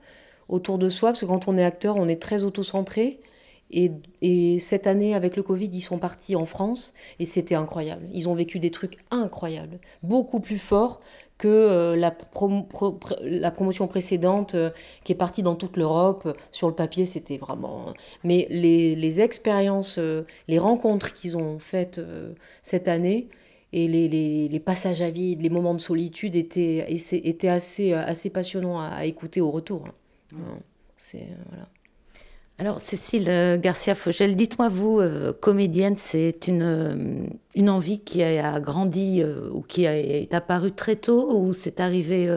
autour 0.51 0.77
de 0.77 0.91
soi. 0.91 1.13
Parce 1.13 1.23
que 1.23 1.25
quand 1.25 1.49
on 1.49 1.57
est 1.57 1.65
acteur, 1.65 1.97
on 1.97 2.09
est 2.09 2.21
très 2.21 2.45
autocentré. 2.45 3.21
Et, 3.71 4.59
cette 4.59 4.87
année, 4.87 5.15
avec 5.15 5.35
le 5.35 5.43
Covid, 5.43 5.71
ils 5.73 5.81
sont 5.81 5.99
partis 5.99 6.37
en 6.37 6.45
France 6.45 6.93
et 7.19 7.25
c'était 7.25 7.55
incroyable. 7.55 8.07
Ils 8.13 8.29
ont 8.29 8.35
vécu 8.35 8.59
des 8.59 8.71
trucs 8.71 8.99
incroyables, 9.11 9.81
beaucoup 10.03 10.41
plus 10.41 10.59
forts 10.59 11.01
que 11.45 11.49
euh, 11.51 11.95
la, 11.95 13.51
promotion 13.51 13.87
précédente 13.87 14.55
euh, 14.55 14.71
qui 15.05 15.13
est 15.13 15.15
partie 15.15 15.43
dans 15.43 15.57
toute 15.57 15.77
l'Europe. 15.77 16.35
Sur 16.53 16.69
le 16.69 16.75
papier, 16.75 17.05
c'était 17.05 17.37
vraiment... 17.37 17.93
Mais 18.25 18.47
les, 18.49 19.21
expériences, 19.21 19.99
euh, 19.99 20.23
les 20.49 20.59
rencontres 20.59 21.13
qu'ils 21.13 21.37
ont 21.37 21.59
faites 21.59 22.01
cette 22.63 22.89
année 22.89 23.29
et 23.75 23.89
les, 23.89 24.61
passages 24.61 25.03
à 25.03 25.11
vide, 25.11 25.43
les 25.43 25.51
moments 25.51 25.75
de 25.75 25.83
solitude 25.83 26.35
étaient, 26.35 26.87
assez 27.47 28.31
passionnants 28.31 28.81
à, 28.81 29.05
écouter 29.05 29.43
au 29.43 29.51
retour. 29.51 29.85
Hein. 30.33 30.59
C'est... 30.97 31.29
Voilà. 31.51 31.69
Alors, 32.59 32.79
Cécile 32.79 33.29
euh, 33.29 33.59
Garcia 33.59 33.97
Fogel, 33.97 34.37
dites-moi, 34.37 34.69
vous, 34.69 35.01
euh, 35.01 35.33
comédienne, 35.33 35.97
c'est 35.97 36.47
une, 36.47 36.63
euh, 36.63 37.27
une 37.57 37.69
envie 37.69 37.99
qui 37.99 38.23
a 38.23 38.61
grandi 38.61 39.25
ou 39.53 39.61
qui 39.63 39.85
est 39.87 40.33
apparue 40.33 40.71
très 40.71 40.95
tôt 40.95 41.37
ou 41.37 41.53
c'est 41.53 41.81
arrivé 41.81 42.29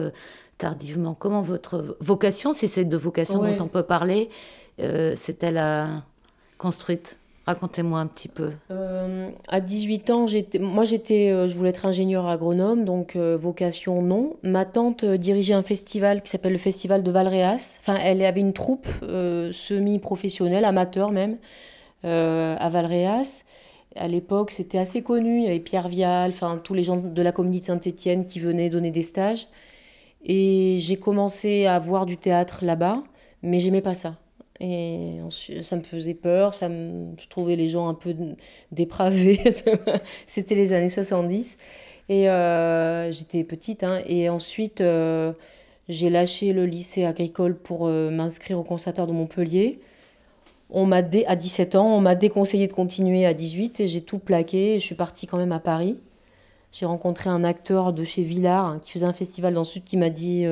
tardivement? 0.58 1.14
Comment 1.14 1.42
votre 1.42 1.96
vocation, 2.00 2.52
si 2.52 2.66
c'est 2.66 2.84
de 2.84 2.96
vocation 2.96 3.42
dont 3.42 3.56
on 3.60 3.68
peut 3.68 3.84
parler, 3.84 4.28
s'est-elle 4.78 5.62
construite? 6.56 7.16
Racontez-moi 7.48 7.98
un 7.98 8.06
petit 8.06 8.28
peu. 8.28 8.52
Euh, 8.70 9.30
à 9.48 9.62
18 9.62 10.10
ans, 10.10 10.26
moi 10.60 10.84
j'étais, 10.84 11.30
euh, 11.30 11.48
je 11.48 11.56
voulais 11.56 11.70
être 11.70 11.86
ingénieur 11.86 12.26
agronome, 12.26 12.84
donc 12.84 13.16
euh, 13.16 13.38
vocation 13.38 14.02
non. 14.02 14.36
Ma 14.42 14.66
tante 14.66 15.06
dirigeait 15.06 15.54
un 15.54 15.62
festival 15.62 16.20
qui 16.20 16.30
s'appelle 16.30 16.52
le 16.52 16.58
Festival 16.58 17.02
de 17.02 17.10
Valréas. 17.10 17.78
Enfin, 17.80 17.96
elle 18.04 18.22
avait 18.22 18.40
une 18.40 18.52
troupe 18.52 18.86
semi-professionnelle, 19.00 20.66
amateur 20.66 21.10
même, 21.10 21.38
à 22.04 22.68
Valréas. 22.68 23.44
À 23.96 24.08
l'époque, 24.08 24.50
c'était 24.50 24.76
assez 24.76 25.00
connu. 25.00 25.38
Il 25.38 25.44
y 25.44 25.48
avait 25.48 25.58
Pierre 25.58 25.88
Vial, 25.88 26.32
enfin 26.32 26.60
tous 26.62 26.74
les 26.74 26.82
gens 26.82 26.98
de 26.98 27.22
la 27.22 27.32
communauté 27.32 27.64
Saint-Étienne 27.64 28.26
qui 28.26 28.40
venaient 28.40 28.68
donner 28.68 28.90
des 28.90 29.00
stages. 29.00 29.48
Et 30.22 30.76
j'ai 30.80 30.96
commencé 30.98 31.64
à 31.64 31.78
voir 31.78 32.04
du 32.04 32.18
théâtre 32.18 32.66
là-bas, 32.66 33.02
mais 33.42 33.58
j'aimais 33.58 33.80
pas 33.80 33.94
ça. 33.94 34.16
Et 34.60 35.20
ça 35.62 35.76
me 35.76 35.84
faisait 35.84 36.14
peur, 36.14 36.52
ça 36.52 36.68
je 36.68 37.28
trouvais 37.28 37.54
les 37.54 37.68
gens 37.68 37.88
un 37.88 37.94
peu 37.94 38.14
dépravés. 38.72 39.38
C'était 40.26 40.56
les 40.56 40.72
années 40.72 40.88
70. 40.88 41.56
Et 42.08 42.28
euh, 42.28 43.12
j'étais 43.12 43.44
petite. 43.44 43.84
Hein. 43.84 44.00
et 44.06 44.28
ensuite, 44.28 44.80
euh, 44.80 45.32
j'ai 45.88 46.10
lâché 46.10 46.52
le 46.52 46.66
lycée 46.66 47.04
agricole 47.04 47.56
pour 47.56 47.86
euh, 47.86 48.10
m'inscrire 48.10 48.58
au 48.58 48.64
conservatoire 48.64 49.06
de 49.06 49.12
Montpellier. 49.12 49.80
on 50.70 50.86
m'a 50.86 51.02
à 51.26 51.36
17 51.36 51.74
ans, 51.76 51.96
on 51.96 52.00
m'a 52.00 52.14
déconseillé 52.14 52.66
de 52.66 52.72
continuer 52.72 53.26
à 53.26 53.34
18 53.34 53.80
et 53.80 53.88
j'ai 53.88 54.00
tout 54.00 54.18
plaqué. 54.18 54.78
Je 54.78 54.84
suis 54.84 54.94
partie 54.94 55.26
quand 55.26 55.38
même 55.38 55.52
à 55.52 55.60
Paris. 55.60 55.98
J'ai 56.72 56.86
rencontré 56.86 57.30
un 57.30 57.44
acteur 57.44 57.92
de 57.92 58.04
chez 58.04 58.22
Villard 58.22 58.66
hein, 58.66 58.78
qui 58.82 58.92
faisait 58.92 59.06
un 59.06 59.14
festival 59.14 59.54
dans 59.54 59.60
le 59.60 59.64
sud 59.64 59.84
qui 59.84 59.96
m'a 59.96 60.10
dit 60.10 60.44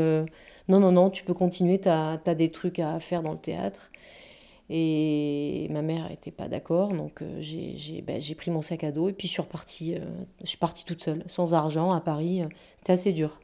non, 0.68 0.80
non, 0.80 0.92
non, 0.92 1.11
tu 1.11 1.25
peux 1.25 1.35
continuer, 1.35 1.80
tu 1.80 1.88
as, 1.88 2.18
des 2.35 2.50
trucs 2.50 2.78
à 2.78 2.99
faire 3.00 3.23
dans 3.23 3.32
le 3.32 3.38
théâtre. 3.38 3.90
Et 4.68 5.68
ma 5.70 5.80
mère 5.80 6.08
n'était 6.08 6.32
pas 6.32 6.49
d'accord, 6.49 6.92
donc 6.92 7.23
euh, 7.23 7.40
ben, 8.02 8.20
j'ai 8.20 8.35
pris 8.35 8.50
mon 8.50 8.62
sac 8.62 8.82
à 8.82 8.90
dos 8.90 9.08
et 9.08 9.12
puis 9.12 9.28
je 9.28 9.32
suis 9.32 9.42
repartie. 9.42 9.94
Euh, 9.94 10.00
je 10.42 10.49
suis 10.49 10.58
partie 10.58 10.85
toute 10.85 11.00
seule, 11.00 11.23
sans 11.28 11.54
argent, 11.54 11.92
à 11.92 12.00
Paris. 12.00 12.42
C'était 12.75 12.92
assez 12.92 13.12
dur. 13.12 13.38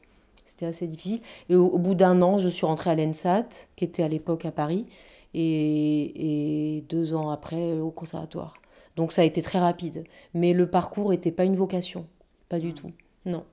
C'était 0.45 0.65
assez 0.65 0.85
difficile. 0.85 1.21
Et 1.47 1.55
au, 1.55 1.77
bout 1.77 1.95
d'un 1.95 2.21
an, 2.21 2.37
je 2.37 2.49
suis 2.49 2.65
rentrée 2.65 2.89
à 2.89 2.95
l'ENSAT, 2.95 3.47
qui 3.77 3.85
était 3.85 4.03
à 4.03 4.09
l'époque 4.09 4.43
à 4.43 4.51
Paris, 4.51 4.85
et, 5.33 6.77
et, 6.77 6.81
deux 6.81 7.13
ans 7.13 7.29
après 7.29 7.79
au 7.79 7.89
conservatoire. 7.89 8.55
Donc 8.97 9.13
ça 9.13 9.21
a 9.21 9.25
été 9.25 9.41
très 9.41 9.59
rapide. 9.59 10.03
Mais 10.33 10.51
le 10.51 10.69
parcours 10.69 11.11
n'était 11.11 11.31
pas 11.31 11.45
une 11.45 11.55
vocation. 11.55 12.05
Pas 12.49 12.59
du 12.59 12.73
tout. 12.73 12.91
Non. 13.25 13.45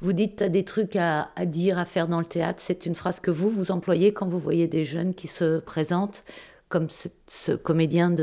Vous 0.00 0.12
dites 0.12 0.42
as 0.42 0.48
des 0.48 0.64
trucs 0.64 0.96
à, 0.96 1.28
dire, 1.44 1.78
à 1.78 1.84
faire 1.84 2.06
dans 2.06 2.20
le 2.20 2.26
théâtre. 2.26 2.60
C'est 2.62 2.86
une 2.86 2.94
phrase 2.94 3.18
que 3.20 3.30
vous, 3.30 3.50
vous 3.50 3.70
employez 3.70 4.12
quand 4.12 4.28
vous 4.28 4.38
voyez 4.38 4.68
des 4.68 4.84
jeunes 4.84 5.14
qui 5.14 5.26
se 5.26 5.58
présentent, 5.58 6.22
comme 6.68 6.88
ce, 6.88 7.52
comédien 7.52 8.14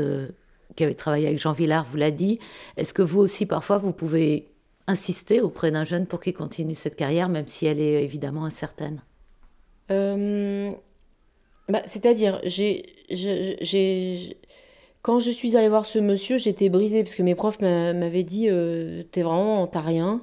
qui 0.74 0.84
avait 0.84 0.94
travaillé 0.94 1.26
avec 1.26 1.38
Jean 1.38 1.52
Villard 1.52 1.84
vous 1.84 1.98
l'a 1.98 2.10
dit. 2.10 2.38
Est-ce 2.76 2.94
que 2.94 3.02
vous 3.02 3.20
aussi, 3.20 3.44
parfois, 3.44 3.78
vous 3.78 3.92
pouvez 3.92 4.48
insister 4.86 5.40
auprès 5.40 5.70
d'un 5.70 5.84
jeune 5.84 6.06
pour 6.06 6.20
qu'il 6.20 6.32
continue 6.32 6.74
cette 6.74 6.96
carrière, 6.96 7.28
même 7.28 7.46
si 7.46 7.66
elle 7.66 7.80
est 7.80 8.02
évidemment 8.02 8.44
incertaine? 8.44 9.02
Euh, 9.90 10.70
bah, 11.68 11.82
C'est-à-dire, 11.86 12.40
quand 15.02 15.18
je 15.18 15.30
suis 15.30 15.56
allée 15.56 15.68
voir 15.68 15.84
ce 15.84 15.98
monsieur, 15.98 16.38
j'étais 16.38 16.70
brisée 16.70 17.02
parce 17.02 17.16
que 17.16 17.22
mes 17.22 17.34
profs 17.34 17.60
m'avaient 17.60 18.24
dit 18.24 18.48
euh, 18.48 19.02
T'es 19.10 19.22
vraiment, 19.22 19.66
t'as 19.66 19.80
rien. 19.80 20.22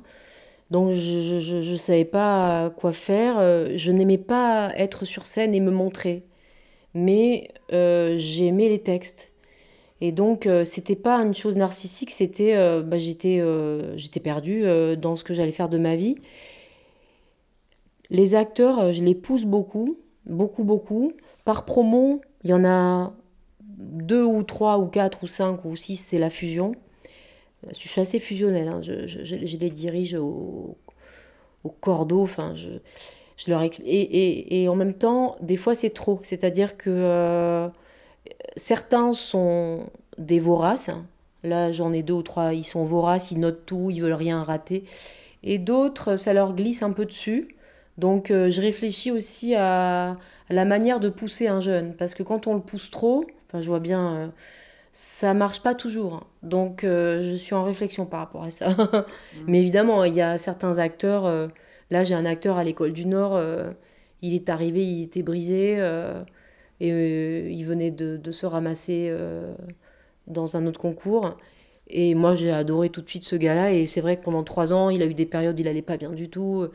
Donc 0.71 0.91
je 0.91 1.71
ne 1.71 1.77
savais 1.77 2.05
pas 2.05 2.71
quoi 2.71 2.91
faire. 2.91 3.37
Euh, 3.39 3.73
je 3.75 3.91
n'aimais 3.91 4.17
pas 4.17 4.71
être 4.75 5.05
sur 5.05 5.25
scène 5.25 5.53
et 5.53 5.59
me 5.59 5.71
montrer. 5.71 6.23
Mais 6.93 7.49
euh, 7.71 8.15
j'aimais 8.17 8.69
les 8.69 8.79
textes. 8.79 9.31
Et 10.01 10.11
donc, 10.11 10.47
euh, 10.47 10.65
c'était 10.65 10.95
pas 10.95 11.17
une 11.19 11.33
chose 11.33 11.57
narcissique, 11.57 12.11
c'était. 12.11 12.55
bah, 12.83 12.97
j'étais, 12.97 13.41
j'étais 13.95 14.19
perdue 14.19 14.65
dans 14.97 15.15
ce 15.15 15.23
que 15.23 15.33
j'allais 15.33 15.51
faire 15.51 15.69
de 15.69 15.77
ma 15.77 15.95
vie. 15.95 16.15
Les 18.09 18.35
acteurs, 18.35 18.91
je 18.91 19.03
les 19.03 19.15
pousse 19.15 19.45
beaucoup, 19.45 19.97
beaucoup, 20.25 20.63
beaucoup. 20.63 21.11
Par 21.45 21.65
promo, 21.65 22.21
il 22.43 22.49
y 22.49 22.53
en 22.53 22.65
a 22.65 23.13
deux 23.61 24.23
ou 24.23 24.43
trois 24.43 24.77
ou 24.77 24.87
quatre 24.87 25.23
ou 25.23 25.27
cinq 25.27 25.65
ou 25.65 25.75
six, 25.75 25.95
c'est 25.95 26.19
la 26.19 26.29
fusion. 26.29 26.73
Je 27.71 27.87
suis 27.87 28.01
assez 28.01 28.19
fusionnelle, 28.19 28.67
hein. 28.67 28.81
je, 28.81 29.35
les 29.35 29.69
dirige 29.69 30.15
au, 30.15 30.77
cordeau, 31.79 32.21
enfin, 32.21 32.53
je, 32.55 32.69
leur 33.49 33.63
et, 33.85 34.67
en 34.67 34.75
même 34.75 34.93
temps, 34.93 35.35
des 35.41 35.55
fois 35.55 35.75
c'est 35.75 35.91
trop, 35.91 36.19
c'est-à-dire 36.23 36.77
que 36.77 36.89
euh, 36.89 37.67
certains 38.55 39.13
sont 39.13 39.89
des 40.17 40.39
voraces, 40.39 40.89
là 41.43 41.71
j'en 41.71 41.93
ai 41.93 42.03
deux 42.03 42.13
ou 42.13 42.23
trois, 42.23 42.53
ils 42.53 42.63
sont 42.63 42.83
voraces, 42.83 43.31
ils 43.31 43.39
notent 43.39 43.65
tout, 43.65 43.89
ils 43.91 44.01
veulent 44.01 44.13
rien 44.13 44.43
rater, 44.43 44.83
et 45.43 45.57
d'autres, 45.57 46.15
ça 46.15 46.33
leur 46.33 46.53
glisse 46.53 46.83
un 46.83 46.91
peu 46.91 47.05
dessus. 47.05 47.55
Donc 47.97 48.31
euh, 48.31 48.49
je 48.49 48.59
réfléchis 48.59 49.11
aussi 49.11 49.53
à, 49.55 50.17
la 50.49 50.65
manière 50.65 50.99
de 50.99 51.09
pousser 51.09 51.47
un 51.47 51.61
jeune, 51.61 51.95
parce 51.95 52.13
que 52.13 52.23
quand 52.23 52.47
on 52.47 52.55
le 52.55 52.61
pousse 52.61 52.91
trop, 52.91 53.25
enfin 53.47 53.61
je 53.61 53.67
vois 53.67 53.79
bien, 53.79 54.15
euh, 54.15 54.27
ça 54.93 55.33
marche 55.33 55.61
pas 55.61 55.75
toujours. 55.75 56.13
Hein. 56.13 56.23
Donc 56.41 56.83
euh, 56.83 57.23
je 57.23 57.35
suis 57.35 57.53
en 57.53 57.63
réflexion 57.63 58.05
par 58.05 58.21
rapport 58.21 58.43
à 58.43 58.49
ça. 58.49 58.69
Mm. 59.35 59.45
Mais 59.47 59.59
évidemment, 59.59 60.03
il 60.03 60.13
y 60.13 60.21
a 60.21 60.37
certains 60.37 60.77
acteurs, 60.77 61.49
là 61.89 62.03
j'ai 62.03 62.13
un 62.13 62.25
acteur 62.25 62.57
à 62.57 62.63
l'école 62.63 62.93
du 62.93 63.05
Nord, 63.05 63.41
il 64.21 64.35
est 64.35 64.49
arrivé, 64.49 64.85
il 64.85 65.03
était 65.03 65.23
brisé, 65.23 65.79
et 66.79 67.49
il 67.49 67.65
venait 67.65 67.89
de, 67.89 68.17
de 68.17 68.31
se 68.31 68.45
ramasser 68.45 69.11
dans 70.27 70.55
un 70.55 70.67
autre 70.67 70.79
concours. 70.79 71.37
Et 71.87 72.13
moi 72.13 72.35
j'ai 72.35 72.51
adoré 72.51 72.89
tout 72.89 73.01
de 73.01 73.09
suite 73.09 73.23
ce 73.23 73.35
gars-là, 73.35 73.73
et 73.73 73.87
c'est 73.87 74.01
vrai 74.01 74.17
que 74.17 74.23
pendant 74.23 74.43
trois 74.43 74.71
ans, 74.71 74.89
il 74.91 75.01
a 75.01 75.05
eu 75.05 75.15
des 75.15 75.25
périodes 75.25 75.57
où 75.57 75.61
il 75.61 75.67
allait 75.67 75.81
pas 75.81 75.97
bien 75.97 76.11
du 76.11 76.29
tout 76.29 76.69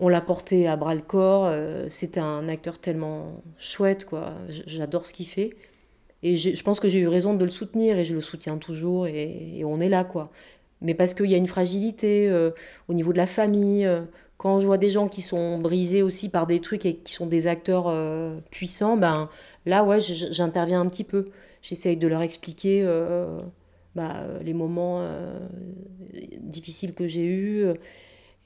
on 0.00 0.08
l'a 0.08 0.22
porté 0.22 0.66
à 0.66 0.76
bras 0.76 0.94
le 0.94 1.02
corps. 1.02 1.44
Euh, 1.46 1.86
c'était 1.88 2.20
un 2.20 2.48
acteur 2.48 2.78
tellement 2.78 3.42
chouette, 3.58 4.06
quoi. 4.06 4.32
J'adore 4.48 5.06
ce 5.06 5.12
qu'il 5.12 5.26
fait. 5.26 5.50
Et 6.22 6.36
je 6.36 6.62
pense 6.62 6.80
que 6.80 6.88
j'ai 6.88 7.00
eu 7.00 7.08
raison 7.08 7.34
de 7.34 7.44
le 7.44 7.50
soutenir 7.50 7.98
et 7.98 8.04
je 8.04 8.14
le 8.14 8.20
soutiens 8.20 8.58
toujours 8.58 9.06
et, 9.06 9.62
on 9.64 9.80
est 9.80 9.88
là, 9.88 10.04
quoi. 10.04 10.30
Mais 10.82 10.94
parce 10.94 11.14
qu'il 11.14 11.30
y 11.30 11.34
a 11.34 11.38
une 11.38 11.46
fragilité 11.46 12.28
euh, 12.28 12.50
au 12.88 12.94
niveau 12.94 13.12
de 13.12 13.18
la 13.18 13.26
famille. 13.26 13.86
Euh, 13.86 14.02
quand 14.38 14.60
je 14.60 14.66
vois 14.66 14.78
des 14.78 14.88
gens 14.88 15.08
qui 15.08 15.20
sont 15.20 15.58
brisés 15.58 16.02
aussi 16.02 16.30
par 16.30 16.46
des 16.46 16.60
trucs 16.60 16.86
et 16.86 16.94
qui 16.94 17.12
sont 17.12 17.26
des 17.26 17.46
acteurs 17.46 17.94
puissants, 18.50 18.96
ben 18.96 19.28
là, 19.66 19.84
ouais, 19.84 20.00
j'interviens 20.00 20.80
un 20.80 20.86
petit 20.86 21.04
peu. 21.04 21.26
J'essaye 21.60 21.98
de 21.98 22.08
leur 22.08 22.22
expliquer 22.22 22.82
bah, 23.94 24.24
les 24.42 24.54
moments 24.54 25.06
difficiles 26.40 26.94
que 26.94 27.06
j'ai 27.06 27.26
eus 27.26 27.66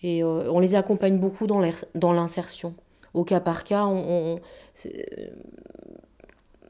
et 0.05 0.23
euh, 0.23 0.53
on 0.53 0.61
les 0.61 0.75
accompagne 0.75 1.19
beaucoup 1.19 1.47
dans 1.47 2.13
l'insertion. 2.13 2.75
Au 3.15 3.25
cas 3.25 3.41
par 3.41 3.65
cas, 3.65 3.87
on, 3.87 4.39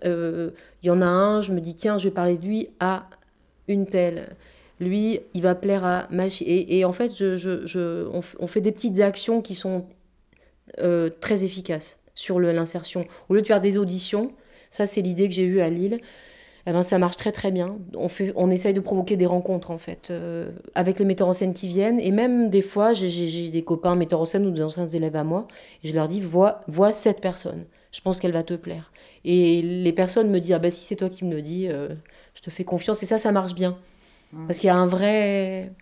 il 0.05 0.11
euh, 0.11 0.51
y 0.83 0.91
en 0.91 1.01
a 1.01 1.07
un, 1.07 1.41
je 1.41 1.53
me 1.53 1.61
dis, 1.61 1.75
tiens, 1.75 1.99
je 1.99 2.05
vais 2.05 2.15
parler 2.15 2.37
de 2.39 2.45
lui 2.45 2.69
à 2.79 3.09
une 3.69 3.87
telle. 3.87 4.37
Lui, 4.81 5.21
il 5.35 5.43
va 5.43 5.55
plaire 5.55 5.85
à 5.85 6.07
ma 6.11 6.27
et, 6.27 6.79
et 6.79 6.85
en 6.85 6.93
fait, 6.93 7.13
on, 7.23 8.47
fait 8.47 8.61
des 8.61 8.73
petites 8.73 9.01
actions 9.01 9.41
qui 9.41 9.55
sont 9.55 9.87
euh, 10.81 11.11
très 11.21 11.45
efficaces 11.45 12.01
sur 12.15 12.39
l'insertion. 12.41 13.07
Au 13.29 13.35
lieu 13.35 13.43
de 13.43 13.47
faire 13.47 13.61
des 13.61 13.79
auditions, 13.79 14.33
ça 14.71 14.87
c'est 14.87 15.01
l'idée 15.01 15.29
que 15.29 15.35
j'ai 15.35 15.45
eue 15.45 15.61
à 15.61 15.69
Lille, 15.69 16.01
eh 16.67 16.73
ben, 16.73 16.83
ça 16.83 16.99
marche 16.99 17.17
très 17.17 17.33
très 17.33 17.51
bien. 17.51 17.77
On, 17.95 18.09
fait, 18.09 18.33
on 18.37 18.51
essaye 18.51 18.75
de 18.75 18.81
provoquer 18.81 19.17
des 19.17 19.27
rencontres 19.27 19.71
en 19.71 19.79
fait, 19.79 20.09
euh, 20.11 20.51
avec 20.75 20.99
les 20.99 21.05
metteurs 21.05 21.29
en 21.29 21.33
scène 21.33 21.53
qui 21.53 21.69
viennent. 21.69 22.01
Et 22.01 22.11
même 22.11 22.51
des 22.51 22.63
fois, 22.63 22.93
j'ai 22.93 23.51
des 23.51 23.63
copains 23.63 23.97
metteurs 23.97 24.21
en 24.21 24.25
scène 24.25 24.47
ou 24.47 24.51
des 24.51 24.63
anciens 24.63 24.87
élèves 24.87 25.17
à 25.17 25.25
moi, 25.25 25.47
et 25.83 25.89
je 25.89 25.95
leur 25.95 26.09
dis 26.09 26.21
vois, 26.21 26.61
vois 26.67 26.93
cette 26.93 27.21
personne, 27.21 27.65
je 27.95 28.01
pense 28.01 28.19
qu'elle 28.19 28.33
va 28.33 28.43
te 28.43 28.55
plaire. 28.55 28.91
Et 29.25 29.63
les 29.63 29.93
personnes 29.93 30.29
me 30.29 30.41
disent 30.41 30.53
ah 30.53 30.59
bah 30.59 30.71
si 30.73 30.85
c'est 30.85 30.97
toi 30.97 31.09
qui 31.09 31.25
me 31.25 31.33
le 31.33 31.41
dis, 31.41 31.69
euh, 31.69 31.91
je 32.35 32.43
te 32.43 32.51
fais 32.51 32.65
confiance. 32.65 33.01
Et 33.05 33.07
ça, 33.07 33.19
ça 33.19 33.31
marche 33.31 33.55
bien. 33.55 33.79
Mmh. 34.33 34.47
Parce 34.49 34.59
qu'il 34.59 34.67
y 34.67 34.71
a 34.71 34.77
un 34.77 34.87
vrai. 34.87 35.73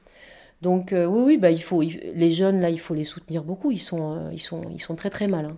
Donc 0.61 0.93
euh, 0.93 1.07
oui, 1.07 1.23
oui, 1.25 1.39
bah, 1.39 1.51
il 1.51 1.63
faut, 1.63 1.81
les 1.81 2.31
jeunes, 2.31 2.61
là, 2.61 2.69
il 2.69 2.79
faut 2.79 2.93
les 2.93 3.05
soutenir 3.05 3.45
beaucoup. 3.45 3.71
Ils 3.71 3.79
sont, 3.79 4.31
ils 4.31 4.41
sont, 4.41 4.65
ils 4.71 4.81
sont 4.81 4.95
très 4.95 5.09
très 5.09 5.27
mal. 5.27 5.47
Hein. 5.47 5.57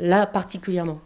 Là, 0.00 0.26
particulièrement. 0.26 0.98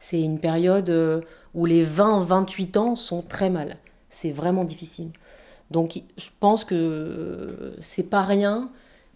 C'est 0.00 0.20
une 0.20 0.40
période 0.40 1.24
où 1.54 1.64
les 1.64 1.86
20-28 1.86 2.78
ans 2.78 2.94
sont 2.96 3.22
très 3.22 3.50
mal. 3.50 3.76
C'est 4.08 4.32
vraiment 4.32 4.64
difficile. 4.64 5.10
Donc 5.70 6.02
je 6.16 6.28
pense 6.40 6.64
que 6.64 7.74
c'est 7.80 8.04
pas 8.04 8.22
rien 8.22 8.70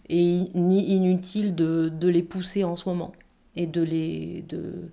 et 0.07 0.45
ni 0.53 0.85
inutile 0.95 1.55
de, 1.55 1.89
de, 1.89 2.07
les 2.07 2.21
pousser 2.21 2.63
en 2.63 2.75
ce 2.75 2.87
moment 2.87 3.13
et 3.55 3.67
de, 3.67 3.81
les, 3.81 4.43
de, 4.47 4.91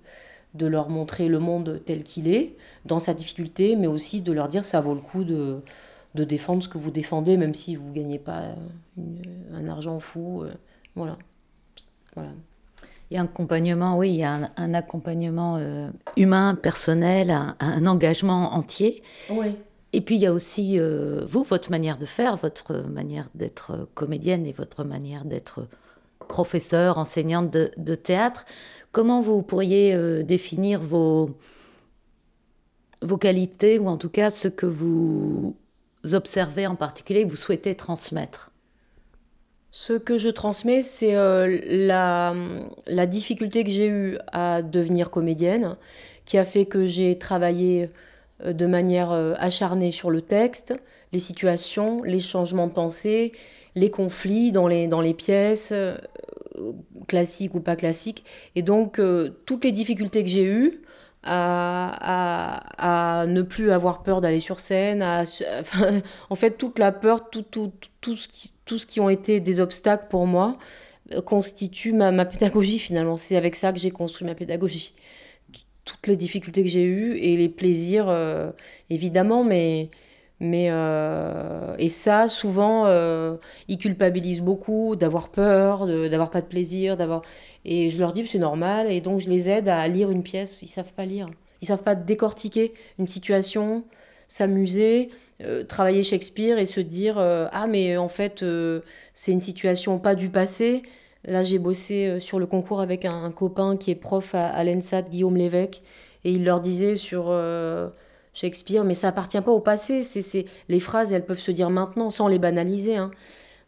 de 0.53 0.65
leur 0.65 0.89
montrer 0.89 1.27
le 1.27 1.39
monde 1.39 1.81
tel 1.85 2.03
qu'il 2.03 2.27
est, 2.27 2.55
dans 2.85 2.99
sa 2.99 3.13
difficulté, 3.13 3.75
mais 3.75 3.87
aussi 3.87 4.21
de 4.21 4.31
leur 4.31 4.47
dire 4.47 4.63
ça 4.63 4.81
vaut 4.81 4.93
le 4.93 5.01
coup 5.01 5.23
de, 5.23 5.61
de 6.15 6.23
défendre 6.23 6.61
ce 6.61 6.67
que 6.67 6.77
vous 6.77 6.91
défendez, 6.91 7.37
même 7.37 7.53
si 7.53 7.75
vous 7.75 7.87
ne 7.87 7.93
gagnez 7.93 8.19
pas 8.19 8.43
un 9.53 9.67
argent 9.67 9.99
fou. 9.99 10.43
Euh, 10.43 10.51
voilà. 10.95 11.17
voilà. 12.15 12.31
Il 13.09 13.15
y 13.15 13.17
a 13.17 13.21
un 13.21 13.25
accompagnement, 13.25 13.97
oui, 13.97 14.09
il 14.09 14.19
y 14.19 14.23
a 14.23 14.51
un, 14.55 14.73
accompagnement 14.73 15.57
euh, 15.57 15.89
humain, 16.15 16.55
personnel, 16.55 17.29
un, 17.59 17.85
engagement 17.85 18.53
entier. 18.53 19.03
Oui. 19.29 19.55
Et 19.93 19.99
puis 19.99 20.15
il 20.15 20.21
y 20.21 20.25
a 20.25 20.31
aussi 20.31 20.79
euh, 20.79 21.25
vous, 21.27 21.43
votre 21.43 21.71
manière 21.71 21.97
de 21.97 22.05
faire, 22.05 22.37
votre 22.37 22.77
manière 22.87 23.27
d'être 23.35 23.89
comédienne 23.93 24.45
et 24.45 24.53
votre 24.53 24.85
manière 24.85 25.25
d'être 25.25 25.67
professeur, 26.31 26.97
enseignante 26.97 27.51
de, 27.51 27.95
théâtre. 27.95 28.45
Comment 28.91 29.21
vous 29.21 29.43
pourriez 29.43 29.93
euh, 29.93 30.23
définir 30.23 30.81
vos, 30.81 31.37
vos 33.01 33.17
qualités, 33.17 33.77
ou 33.77 33.87
en 33.87 33.97
tout 33.97 34.09
cas 34.09 34.29
ce 34.29 34.47
que 34.47 34.65
vous 34.65 35.57
observez 36.13 36.65
en 36.65 36.75
particulier, 36.75 37.25
vous 37.25 37.35
souhaitez 37.35 37.75
transmettre? 37.75 38.51
Ce 39.71 39.93
que 39.93 40.17
je 40.17 40.29
transmets, 40.29 40.81
c'est 40.81 41.15
euh, 41.15 41.59
la, 41.67 42.33
la, 42.87 43.05
difficulté 43.05 43.63
que 43.63 43.69
j'ai 43.69 43.87
eue 43.87 44.17
à 44.31 44.61
devenir 44.61 45.11
comédienne, 45.11 45.75
qui 46.25 46.37
a 46.37 46.45
fait 46.45 46.65
que 46.65 46.85
j'ai 46.85 47.17
travaillé 47.17 47.89
euh, 48.45 48.53
de 48.53 48.65
manière 48.65 49.11
acharnée 49.37 49.91
sur 49.91 50.09
le 50.09 50.21
texte, 50.21 50.73
les 51.11 51.19
situations, 51.19 52.03
les 52.03 52.19
changements 52.19 52.67
de 52.67 52.73
pensée, 52.73 53.33
les 53.75 53.89
conflits 53.89 54.51
dans 54.51 54.67
les, 54.67 54.87
dans 54.87 55.01
les 55.01 55.13
pièces, 55.13 55.73
classiques 57.07 57.55
ou 57.55 57.61
pas 57.61 57.75
classiques. 57.75 58.25
Et 58.55 58.61
donc, 58.61 59.01
toutes 59.45 59.63
les 59.63 59.71
difficultés 59.71 60.23
que 60.23 60.29
j'ai 60.29 60.45
eues, 60.45 60.81
à, 61.23 63.25
ne 63.27 63.41
plus 63.41 63.71
avoir 63.71 64.03
peur 64.03 64.21
d'aller 64.21 64.39
sur 64.39 64.59
scène, 64.59 65.03
en 66.29 66.35
fait 66.35 66.57
toute 66.57 66.79
la 66.79 66.91
peur, 66.91 67.29
tout, 67.29 67.43
tout, 67.43 67.71
tout, 68.01 68.15
ce 68.15 68.27
qui, 68.27 68.53
tout 68.65 68.77
ce 68.77 68.85
qui 68.85 68.99
ont 68.99 69.09
été 69.09 69.39
des 69.39 69.59
obstacles 69.59 70.07
pour 70.09 70.25
moi 70.25 70.57
euh, 71.13 71.21
constitue 71.21 71.93
ma, 71.93 72.11
ma 72.11 72.25
pédagogie 72.25 72.79
finalement. 72.79 73.17
C'est 73.17 73.37
avec 73.37 73.55
ça 73.55 73.71
que 73.71 73.79
j'ai 73.79 73.91
construit 73.91 74.27
ma 74.27 74.35
pédagogie. 74.35 74.93
Toutes 75.85 76.07
les 76.07 76.15
difficultés 76.15 76.63
que 76.63 76.69
j'ai 76.69 76.83
eues 76.83 77.17
et 77.17 77.37
les 77.37 77.49
plaisirs, 77.49 78.07
euh, 78.07 78.51
évidemment, 78.89 79.43
mais 79.43 79.89
mais 80.43 80.69
euh, 80.71 81.75
et 81.77 81.89
ça, 81.89 82.27
souvent, 82.27 82.87
euh, 82.87 83.37
ils 83.67 83.77
culpabilisent 83.77 84.41
beaucoup 84.41 84.95
d'avoir 84.95 85.29
peur, 85.29 85.85
d'avoir 85.85 86.31
pas 86.31 86.41
de 86.41 86.47
plaisir, 86.47 86.97
d'avoir. 86.97 87.21
Et 87.63 87.91
je 87.91 87.99
leur 87.99 88.11
dis 88.11 88.25
c'est 88.27 88.39
normal, 88.39 88.91
et 88.91 89.01
donc 89.01 89.19
je 89.19 89.29
les 89.29 89.49
aide 89.49 89.69
à 89.69 89.87
lire 89.87 90.09
une 90.09 90.23
pièce. 90.23 90.63
Ils 90.63 90.67
savent 90.67 90.93
pas 90.93 91.05
lire, 91.05 91.29
ils 91.61 91.67
savent 91.67 91.83
pas 91.83 91.93
décortiquer 91.93 92.73
une 92.97 93.05
situation, 93.05 93.83
s'amuser, 94.27 95.11
euh, 95.43 95.63
travailler 95.63 96.01
Shakespeare 96.01 96.57
et 96.57 96.65
se 96.65 96.79
dire 96.79 97.19
ah 97.19 97.67
mais 97.67 97.95
en 97.97 98.09
fait 98.09 98.43
c'est 99.13 99.31
une 99.31 99.41
situation 99.41 99.99
pas 99.99 100.15
du 100.15 100.29
passé. 100.29 100.81
Là 101.23 101.43
j'ai 101.43 101.59
bossé 101.59 102.19
sur 102.19 102.39
le 102.39 102.47
concours 102.47 102.81
avec 102.81 103.05
un, 103.05 103.31
copain 103.31 103.77
qui 103.77 103.91
est 103.91 103.95
prof 103.95 104.33
à, 104.33 104.47
à 104.47 104.63
l'ENSAT, 104.63 105.03
Guillaume 105.03 105.37
Lévesque, 105.37 105.83
et 106.25 106.31
il 106.31 106.45
leur 106.45 106.61
disait 106.61 106.95
sur 106.95 107.29
Shakespeare, 108.33 108.83
mais 108.83 108.93
ça 108.93 109.09
appartient 109.09 109.41
pas 109.41 109.51
au 109.51 109.59
passé. 109.59 110.03
C'est, 110.03 110.45
les 110.69 110.79
phrases, 110.79 111.13
elles 111.13 111.25
peuvent 111.25 111.39
se 111.39 111.51
dire 111.51 111.69
maintenant 111.69 112.09
sans 112.09 112.27
les 112.27 112.39
banaliser. 112.39 112.95
Hein. 112.95 113.11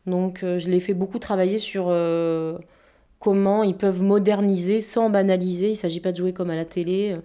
Donc 0.05 0.43
euh, 0.43 0.59
je 0.59 0.69
les 0.69 0.79
fais 0.79 0.93
beaucoup 0.93 1.19
travailler 1.19 1.57
sur 1.57 1.87
euh, 1.89 2.57
comment 3.19 3.63
ils 3.63 3.75
peuvent 3.75 4.01
moderniser 4.01 4.81
sans 4.81 5.09
banaliser. 5.09 5.67
Il 5.67 5.71
ne 5.71 5.77
s'agit 5.77 5.99
pas 5.99 6.11
de 6.11 6.17
jouer 6.17 6.33
comme 6.33 6.49
à 6.49 6.55
la 6.55 6.65
télé 6.65 7.17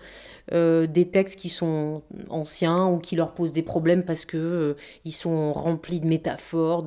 euh, 0.52 0.86
des 0.86 1.10
textes 1.10 1.38
qui 1.38 1.48
sont 1.48 2.02
anciens 2.28 2.86
ou 2.86 2.98
qui 2.98 3.16
leur 3.16 3.34
posent 3.34 3.52
des 3.52 3.62
problèmes 3.62 4.04
parce 4.04 4.24
que 4.24 4.76
ils 5.04 5.12
sont 5.12 5.52
remplis 5.52 6.00
de 6.00 6.06
métaphores 6.06 6.84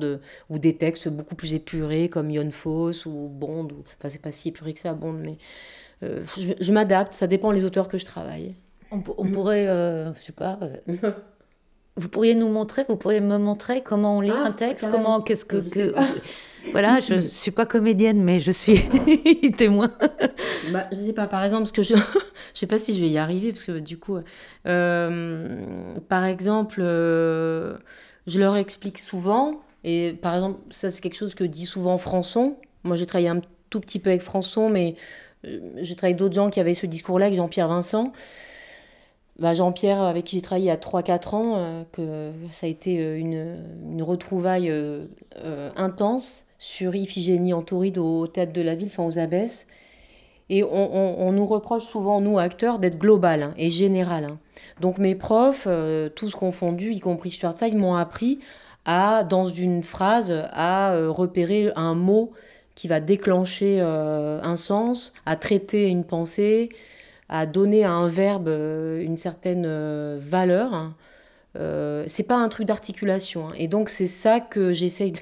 ou 0.50 0.58
des 0.58 0.76
textes 0.76 1.08
beaucoup 1.08 1.34
plus 1.34 1.54
épurés 1.54 2.08
comme 2.08 2.30
Yon 2.30 2.50
Foss 2.50 3.06
ou 3.06 3.28
Bond. 3.30 3.68
Ou, 3.68 3.84
enfin 3.98 4.08
c'est 4.08 4.22
pas 4.22 4.32
si 4.32 4.48
épuré 4.48 4.72
que 4.74 4.80
ça 4.80 4.94
Bond, 4.94 5.12
mais 5.12 5.38
je, 6.02 6.52
je 6.58 6.72
m'adapte. 6.72 7.14
Ça 7.14 7.26
dépend 7.26 7.52
des 7.52 7.64
auteurs 7.64 7.88
que 7.88 7.98
je 7.98 8.04
travaille. 8.04 8.54
On, 8.92 9.00
pourrait, 9.00 9.66
euh, 9.68 10.12
je 10.14 10.20
sais 10.20 10.32
pas. 10.32 10.58
Euh, 10.62 11.10
vous 11.96 12.08
pourriez 12.08 12.34
nous 12.34 12.48
montrer, 12.48 12.84
vous 12.88 12.96
pourriez 12.96 13.20
me 13.20 13.38
montrer 13.38 13.80
comment 13.80 14.18
on 14.18 14.20
lit 14.20 14.30
ah, 14.34 14.44
un 14.44 14.52
texte, 14.52 14.88
comment, 14.90 15.22
qu'est-ce 15.22 15.46
que, 15.46 15.64
voilà, 16.72 17.00
je 17.08 17.20
suis 17.20 17.50
pas 17.50 17.64
comédienne, 17.64 18.22
mais 18.22 18.38
je 18.38 18.50
suis 18.50 18.80
témoin. 19.56 19.90
Bah, 20.72 20.84
je 20.92 20.98
sais 20.98 21.12
pas, 21.14 21.26
par 21.26 21.42
exemple, 21.42 21.62
parce 21.62 21.72
que 21.72 21.82
je, 21.82 21.94
je 21.94 22.58
sais 22.58 22.66
pas 22.66 22.76
si 22.76 22.94
je 22.94 23.00
vais 23.00 23.08
y 23.08 23.16
arriver, 23.16 23.52
parce 23.52 23.64
que 23.64 23.78
du 23.78 23.98
coup, 23.98 24.18
euh, 24.66 25.94
par 26.08 26.24
exemple, 26.26 26.80
je 26.80 28.38
leur 28.38 28.56
explique 28.56 28.98
souvent, 28.98 29.62
et 29.84 30.12
par 30.20 30.34
exemple, 30.34 30.60
ça 30.68 30.90
c'est 30.90 31.00
quelque 31.00 31.16
chose 31.16 31.34
que 31.34 31.44
dit 31.44 31.66
souvent 31.66 31.96
Françon. 31.96 32.58
Moi, 32.84 32.96
j'ai 32.96 33.06
travaillé 33.06 33.28
un 33.28 33.40
tout 33.70 33.80
petit 33.80 33.98
peu 33.98 34.10
avec 34.10 34.20
Françon, 34.20 34.68
mais 34.68 34.96
j'ai 35.44 35.96
travaillé 35.96 36.12
avec 36.12 36.16
d'autres 36.16 36.34
gens 36.34 36.50
qui 36.50 36.60
avaient 36.60 36.74
ce 36.74 36.84
discours-là, 36.84 37.26
avec 37.26 37.36
Jean-Pierre 37.36 37.68
Vincent. 37.68 38.12
Bah, 39.38 39.54
Jean-Pierre, 39.54 40.02
avec 40.02 40.24
qui 40.26 40.36
j'ai 40.36 40.42
travaillé 40.42 40.66
il 40.66 40.68
y 40.68 40.70
a 40.70 40.76
3-4 40.76 41.34
ans, 41.34 41.54
euh, 41.56 41.82
que 41.92 42.32
ça 42.50 42.66
a 42.66 42.68
été 42.68 42.98
euh, 42.98 43.16
une, 43.16 44.02
retrouvaille 44.02 44.68
euh, 44.70 45.06
intense 45.74 46.44
sur 46.58 46.94
Iphigénie 46.94 47.54
en 47.54 47.62
Tauride 47.62 47.98
au 47.98 48.26
théâtre 48.26 48.52
de 48.52 48.60
la 48.60 48.74
ville, 48.74 48.88
enfin 48.88 49.04
aux 49.04 49.18
abbesses. 49.18 49.66
Et 50.50 50.62
on, 50.64 50.68
on, 51.18 51.32
nous 51.32 51.46
reproche 51.46 51.84
souvent, 51.84 52.20
nous 52.20 52.38
acteurs, 52.38 52.78
d'être 52.78 52.98
global 52.98 53.42
hein, 53.42 53.54
et 53.56 53.70
général. 53.70 54.24
Hein. 54.24 54.38
Donc 54.80 54.98
mes 54.98 55.14
profs, 55.14 55.66
tous 56.14 56.34
confondus, 56.34 56.92
y 56.92 57.00
compris 57.00 57.30
Stuart 57.30 57.54
ils 57.62 57.76
m'ont 57.76 57.94
appris 57.94 58.38
à, 58.84 59.24
dans 59.24 59.46
une 59.46 59.82
phrase, 59.82 60.44
à 60.52 60.94
repérer 61.08 61.72
un 61.74 61.94
mot 61.94 62.32
qui 62.74 62.86
va 62.86 63.00
déclencher 63.00 63.80
un 63.80 64.56
sens, 64.56 65.14
à 65.24 65.36
traiter 65.36 65.88
une 65.88 66.04
pensée, 66.04 66.68
à 67.32 67.46
donner 67.46 67.82
à 67.82 67.92
un 67.92 68.08
verbe 68.08 68.48
euh, 68.48 69.02
une 69.02 69.16
certaine 69.16 69.64
euh, 69.66 70.18
valeur. 70.20 70.74
Hein. 70.74 70.94
Euh, 71.58 72.04
c'est 72.06 72.24
pas 72.24 72.36
un 72.36 72.50
truc 72.50 72.66
d'articulation. 72.66 73.48
Hein. 73.48 73.52
Et 73.56 73.68
donc, 73.68 73.88
c'est 73.88 74.06
ça 74.06 74.38
que 74.38 74.74
j'essaye 74.74 75.12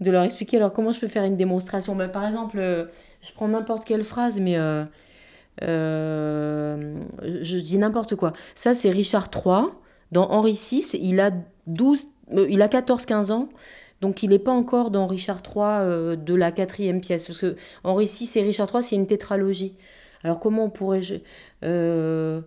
de, 0.00 0.10
leur 0.10 0.24
expliquer. 0.24 0.56
Alors, 0.56 0.72
comment 0.72 0.90
je 0.90 0.98
peux 0.98 1.06
faire 1.06 1.22
une 1.22 1.36
démonstration? 1.36 1.94
Ben, 1.94 2.08
Par 2.08 2.26
exemple, 2.26 2.58
je 2.58 3.32
prends 3.32 3.46
n'importe 3.46 3.84
quelle 3.84 4.02
phrase, 4.02 4.40
mais 4.40 4.56
je 5.62 7.60
dis 7.60 7.78
n'importe 7.78 8.16
quoi. 8.16 8.32
Ça, 8.56 8.74
c'est 8.74 8.90
Richard 8.90 9.28
III. 9.32 9.66
Dans 10.10 10.28
Henri 10.30 10.52
VI, 10.52 10.84
il 11.00 11.20
a, 11.20 11.30
12, 11.68 12.06
il 12.48 12.60
a 12.60 12.66
14-15 12.66 13.30
ans. 13.30 13.48
Donc, 14.00 14.24
il 14.24 14.30
n'est 14.30 14.40
pas 14.40 14.52
encore 14.52 14.90
dans 14.90 15.06
Richard 15.06 15.42
III 15.44 16.16
de 16.16 16.34
la 16.34 16.50
quatrième 16.50 17.00
pièce. 17.00 17.28
Parce 17.28 17.38
que 17.38 17.54
Henri 17.84 18.06
VI 18.06 18.28
et 18.34 18.42
Richard 18.42 18.68
III, 18.74 18.82
c'est 18.82 18.96
une 18.96 19.06
tétralogie. 19.06 19.76
Alors 20.26 20.40
comment 20.40 20.68
pourrais-je... 20.70 21.14
Euh, 21.62 22.40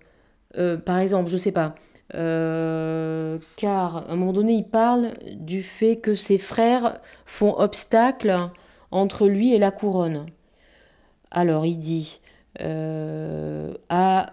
euh, 0.58 0.76
par 0.76 0.98
exemple, 0.98 1.30
je 1.30 1.36
ne 1.36 1.40
sais 1.40 1.54
pas. 1.54 1.76
Euh, 2.14 3.38
car 3.56 4.10
à 4.10 4.12
un 4.12 4.18
moment 4.18 4.34
donné, 4.34 4.52
il 4.52 4.68
parle 4.68 5.14
du 5.32 5.64
fait 5.64 5.96
que 5.96 6.14
ses 6.14 6.38
frères 6.38 7.00
font 7.26 7.58
obstacle 7.58 8.36
entre 8.92 9.28
lui 9.28 9.54
et 9.54 9.60
la 9.60 9.72
couronne. 9.72 10.26
Alors 11.32 11.66
il 11.66 11.78
dit 11.78 12.20
ah 13.88 14.26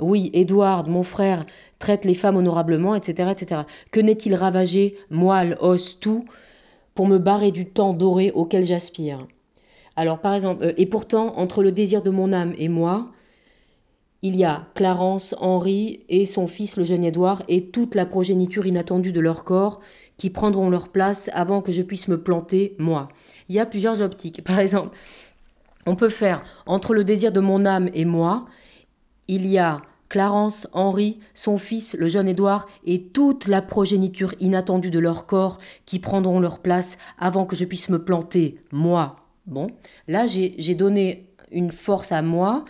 oui, 0.00 0.30
Édouard, 0.32 0.86
mon 0.86 1.02
frère, 1.02 1.46
traite 1.80 2.04
les 2.04 2.14
femmes 2.14 2.36
honorablement, 2.36 2.94
etc., 2.94 3.32
etc. 3.32 3.62
Que 3.90 3.98
n'est-il 3.98 4.36
ravagé, 4.36 4.96
moelle, 5.10 5.56
os, 5.58 5.98
tout, 5.98 6.26
pour 6.94 7.08
me 7.08 7.18
barrer 7.18 7.50
du 7.50 7.66
temps 7.66 7.92
doré 7.92 8.30
auquel 8.30 8.64
j'aspire? 8.64 9.26
Alors, 10.00 10.18
par 10.18 10.32
exemple, 10.32 10.64
euh, 10.64 10.72
et 10.78 10.86
pourtant, 10.86 11.36
entre 11.36 11.62
le 11.62 11.72
désir 11.72 12.00
de 12.00 12.08
mon 12.08 12.32
âme 12.32 12.54
et 12.56 12.70
moi, 12.70 13.10
il 14.22 14.34
y 14.34 14.44
a 14.44 14.64
Clarence, 14.74 15.34
Henri 15.40 16.00
et 16.08 16.24
son 16.24 16.46
fils, 16.46 16.78
le 16.78 16.84
jeune 16.84 17.04
Édouard, 17.04 17.42
et 17.48 17.66
toute 17.66 17.94
la 17.94 18.06
progéniture 18.06 18.66
inattendue 18.66 19.12
de 19.12 19.20
leur 19.20 19.44
corps 19.44 19.80
qui 20.16 20.30
prendront 20.30 20.70
leur 20.70 20.88
place 20.88 21.28
avant 21.34 21.60
que 21.60 21.70
je 21.70 21.82
puisse 21.82 22.08
me 22.08 22.18
planter, 22.18 22.76
moi. 22.78 23.10
Il 23.50 23.56
y 23.56 23.60
a 23.60 23.66
plusieurs 23.66 24.00
optiques. 24.00 24.42
Par 24.46 24.58
exemple, 24.58 24.96
on 25.84 25.96
peut 25.96 26.08
faire 26.08 26.42
entre 26.64 26.94
le 26.94 27.04
désir 27.04 27.30
de 27.30 27.40
mon 27.40 27.66
âme 27.66 27.90
et 27.92 28.06
moi, 28.06 28.46
il 29.28 29.46
y 29.46 29.58
a 29.58 29.82
Clarence, 30.08 30.66
Henri, 30.72 31.20
son 31.34 31.58
fils, 31.58 31.94
le 31.94 32.08
jeune 32.08 32.26
Édouard, 32.26 32.66
et 32.86 33.02
toute 33.02 33.48
la 33.48 33.60
progéniture 33.60 34.34
inattendue 34.40 34.90
de 34.90 34.98
leur 34.98 35.26
corps 35.26 35.58
qui 35.84 35.98
prendront 35.98 36.40
leur 36.40 36.60
place 36.60 36.96
avant 37.18 37.44
que 37.44 37.54
je 37.54 37.66
puisse 37.66 37.90
me 37.90 38.02
planter, 38.02 38.62
moi, 38.72 39.19
Bon, 39.50 39.66
là, 40.06 40.26
j'ai 40.26 40.74
donné 40.76 41.26
une 41.50 41.72
force 41.72 42.12
à 42.12 42.22
moi. 42.22 42.64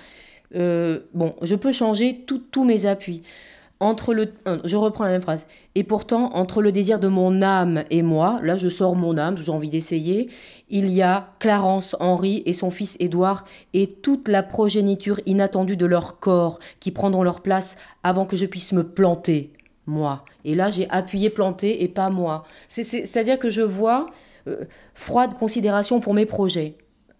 Euh, 0.56 1.00
bon, 1.12 1.34
je 1.42 1.54
peux 1.54 1.72
changer 1.72 2.24
tous 2.26 2.64
mes 2.64 2.86
appuis. 2.86 3.22
Entre 3.82 4.12
le, 4.12 4.32
euh, 4.46 4.58
je 4.64 4.76
reprends 4.76 5.04
la 5.04 5.10
même 5.10 5.22
phrase. 5.22 5.46
Et 5.74 5.84
pourtant, 5.84 6.34
entre 6.34 6.60
le 6.60 6.72
désir 6.72 6.98
de 6.98 7.08
mon 7.08 7.40
âme 7.40 7.84
et 7.90 8.02
moi, 8.02 8.38
là 8.42 8.56
je 8.56 8.68
sors 8.68 8.94
mon 8.94 9.16
âme, 9.16 9.38
j'ai 9.38 9.50
envie 9.50 9.70
d'essayer, 9.70 10.28
il 10.68 10.92
y 10.92 11.00
a 11.00 11.32
Clarence 11.38 11.96
Henri 11.98 12.42
et 12.44 12.52
son 12.52 12.70
fils 12.70 12.98
Édouard 13.00 13.46
et 13.72 13.86
toute 13.86 14.28
la 14.28 14.42
progéniture 14.42 15.18
inattendue 15.24 15.78
de 15.78 15.86
leur 15.86 16.18
corps 16.18 16.58
qui 16.78 16.90
prendront 16.90 17.22
leur 17.22 17.40
place 17.40 17.78
avant 18.02 18.26
que 18.26 18.36
je 18.36 18.44
puisse 18.44 18.74
me 18.74 18.86
planter, 18.86 19.50
moi. 19.86 20.26
Et 20.44 20.54
là 20.54 20.68
j'ai 20.68 20.86
appuyé 20.90 21.30
planter 21.30 21.82
et 21.82 21.88
pas 21.88 22.10
moi. 22.10 22.44
C'est-à-dire 22.68 23.38
que 23.38 23.48
je 23.48 23.62
vois 23.62 24.10
euh, 24.46 24.64
froide 24.94 25.34
considération 25.34 26.00
pour 26.00 26.14
mes 26.14 26.26
projets. 26.26 26.76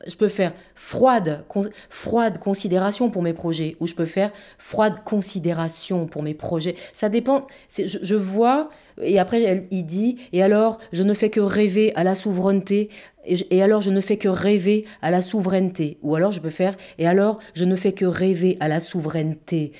Je 0.06 0.16
peux 0.16 0.28
faire 0.28 0.54
froide, 0.74 1.44
froide 1.90 2.38
considération 2.38 3.10
pour 3.10 3.22
mes 3.22 3.34
projets, 3.34 3.76
ou 3.80 3.86
je 3.86 3.94
peux 3.94 4.06
faire 4.06 4.32
froide 4.58 5.04
considération 5.04 6.06
pour 6.06 6.22
mes 6.22 6.32
projets. 6.32 6.74
Ça 6.94 7.10
dépend. 7.10 7.46
Je, 7.76 7.98
je, 8.00 8.14
vois, 8.14 8.70
et 9.02 9.18
après 9.18 9.66
il 9.70 9.84
dit, 9.84 10.16
et 10.32 10.42
alors 10.42 10.78
je 10.92 11.02
ne 11.02 11.12
fais 11.12 11.28
que 11.28 11.40
rêver 11.40 11.92
à 11.96 12.04
la 12.04 12.14
souveraineté, 12.14 12.88
et, 13.26 13.62
alors 13.62 13.82
je 13.82 13.90
ne 13.90 14.00
fais 14.00 14.16
que 14.16 14.28
rêver 14.28 14.86
à 15.02 15.10
la 15.10 15.20
souveraineté. 15.20 15.98
Ou 16.02 16.14
alors 16.14 16.30
je 16.30 16.40
peux 16.40 16.50
faire, 16.50 16.76
et 16.96 17.06
alors 17.06 17.38
je 17.52 17.66
ne 17.66 17.76
fais 17.76 17.92
que 17.92 18.06
rêver 18.06 18.56
à 18.60 18.68
la 18.68 18.80
souveraineté. 18.80 19.72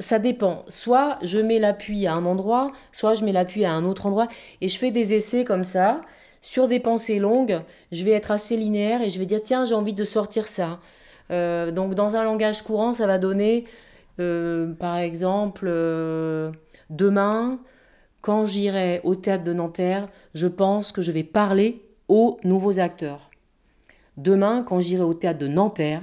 Ça 0.00 0.18
dépend. 0.18 0.64
Soit 0.68 1.18
je 1.22 1.38
mets 1.38 1.58
l'appui 1.58 2.06
à 2.06 2.14
un 2.14 2.24
endroit, 2.24 2.72
soit 2.92 3.12
je 3.14 3.24
mets 3.24 3.32
l'appui 3.32 3.66
à 3.66 3.72
un 3.72 3.84
autre 3.84 4.06
endroit, 4.06 4.28
et 4.62 4.68
je 4.68 4.78
fais 4.78 4.90
des 4.90 5.12
essais 5.12 5.44
comme 5.44 5.64
ça 5.64 6.00
sur 6.44 6.68
des 6.68 6.78
pensées 6.78 7.20
longues, 7.20 7.62
je 7.90 8.04
vais 8.04 8.10
être 8.10 8.30
assez 8.30 8.58
linéaire 8.58 9.00
et 9.00 9.08
je 9.08 9.18
vais 9.18 9.24
dire 9.24 9.40
tiens, 9.42 9.64
j'ai 9.64 9.74
envie 9.74 9.94
de 9.94 10.04
sortir 10.04 10.46
ça. 10.46 10.78
Euh, 11.30 11.70
donc 11.70 11.94
dans 11.94 12.16
un 12.16 12.22
langage 12.22 12.60
courant, 12.60 12.92
ça 12.92 13.06
va 13.06 13.16
donner, 13.16 13.64
euh, 14.20 14.74
par 14.74 14.98
exemple, 14.98 15.64
euh, 15.66 16.52
demain, 16.90 17.60
quand 18.20 18.44
j'irai 18.44 19.00
au 19.04 19.14
théâtre 19.14 19.42
de 19.42 19.54
Nanterre, 19.54 20.06
je 20.34 20.46
pense 20.46 20.92
que 20.92 21.00
je 21.00 21.12
vais 21.12 21.24
parler 21.24 21.80
aux 22.08 22.38
nouveaux 22.44 22.78
acteurs. 22.78 23.30
Demain, 24.18 24.62
quand 24.68 24.80
j'irai 24.80 25.02
au 25.02 25.14
théâtre 25.14 25.38
de 25.38 25.48
Nanterre, 25.48 26.02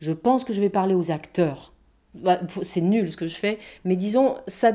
je 0.00 0.12
pense 0.12 0.44
que 0.44 0.54
je 0.54 0.62
vais 0.62 0.70
parler 0.70 0.94
aux 0.94 1.10
acteurs. 1.10 1.74
Bah, 2.22 2.40
c'est 2.62 2.80
nul 2.80 3.10
ce 3.10 3.16
que 3.16 3.26
je 3.28 3.36
fais, 3.36 3.58
mais 3.84 3.96
disons, 3.96 4.36
ça, 4.46 4.72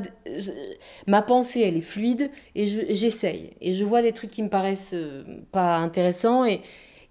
ma 1.08 1.22
pensée, 1.22 1.62
elle 1.62 1.78
est 1.78 1.82
fluide 1.82 2.30
et 2.56 2.68
j'essaye. 2.68 3.52
et 3.62 3.74
je 3.74 3.84
vois 3.84 4.02
des 4.02 4.12
trucs 4.12 4.32
qui 4.32 4.44
me 4.44 4.50
paraissent 4.50 4.94
euh, 4.94 5.24
pas 5.52 5.78
intéressants 5.78 6.46
et, 6.46 6.62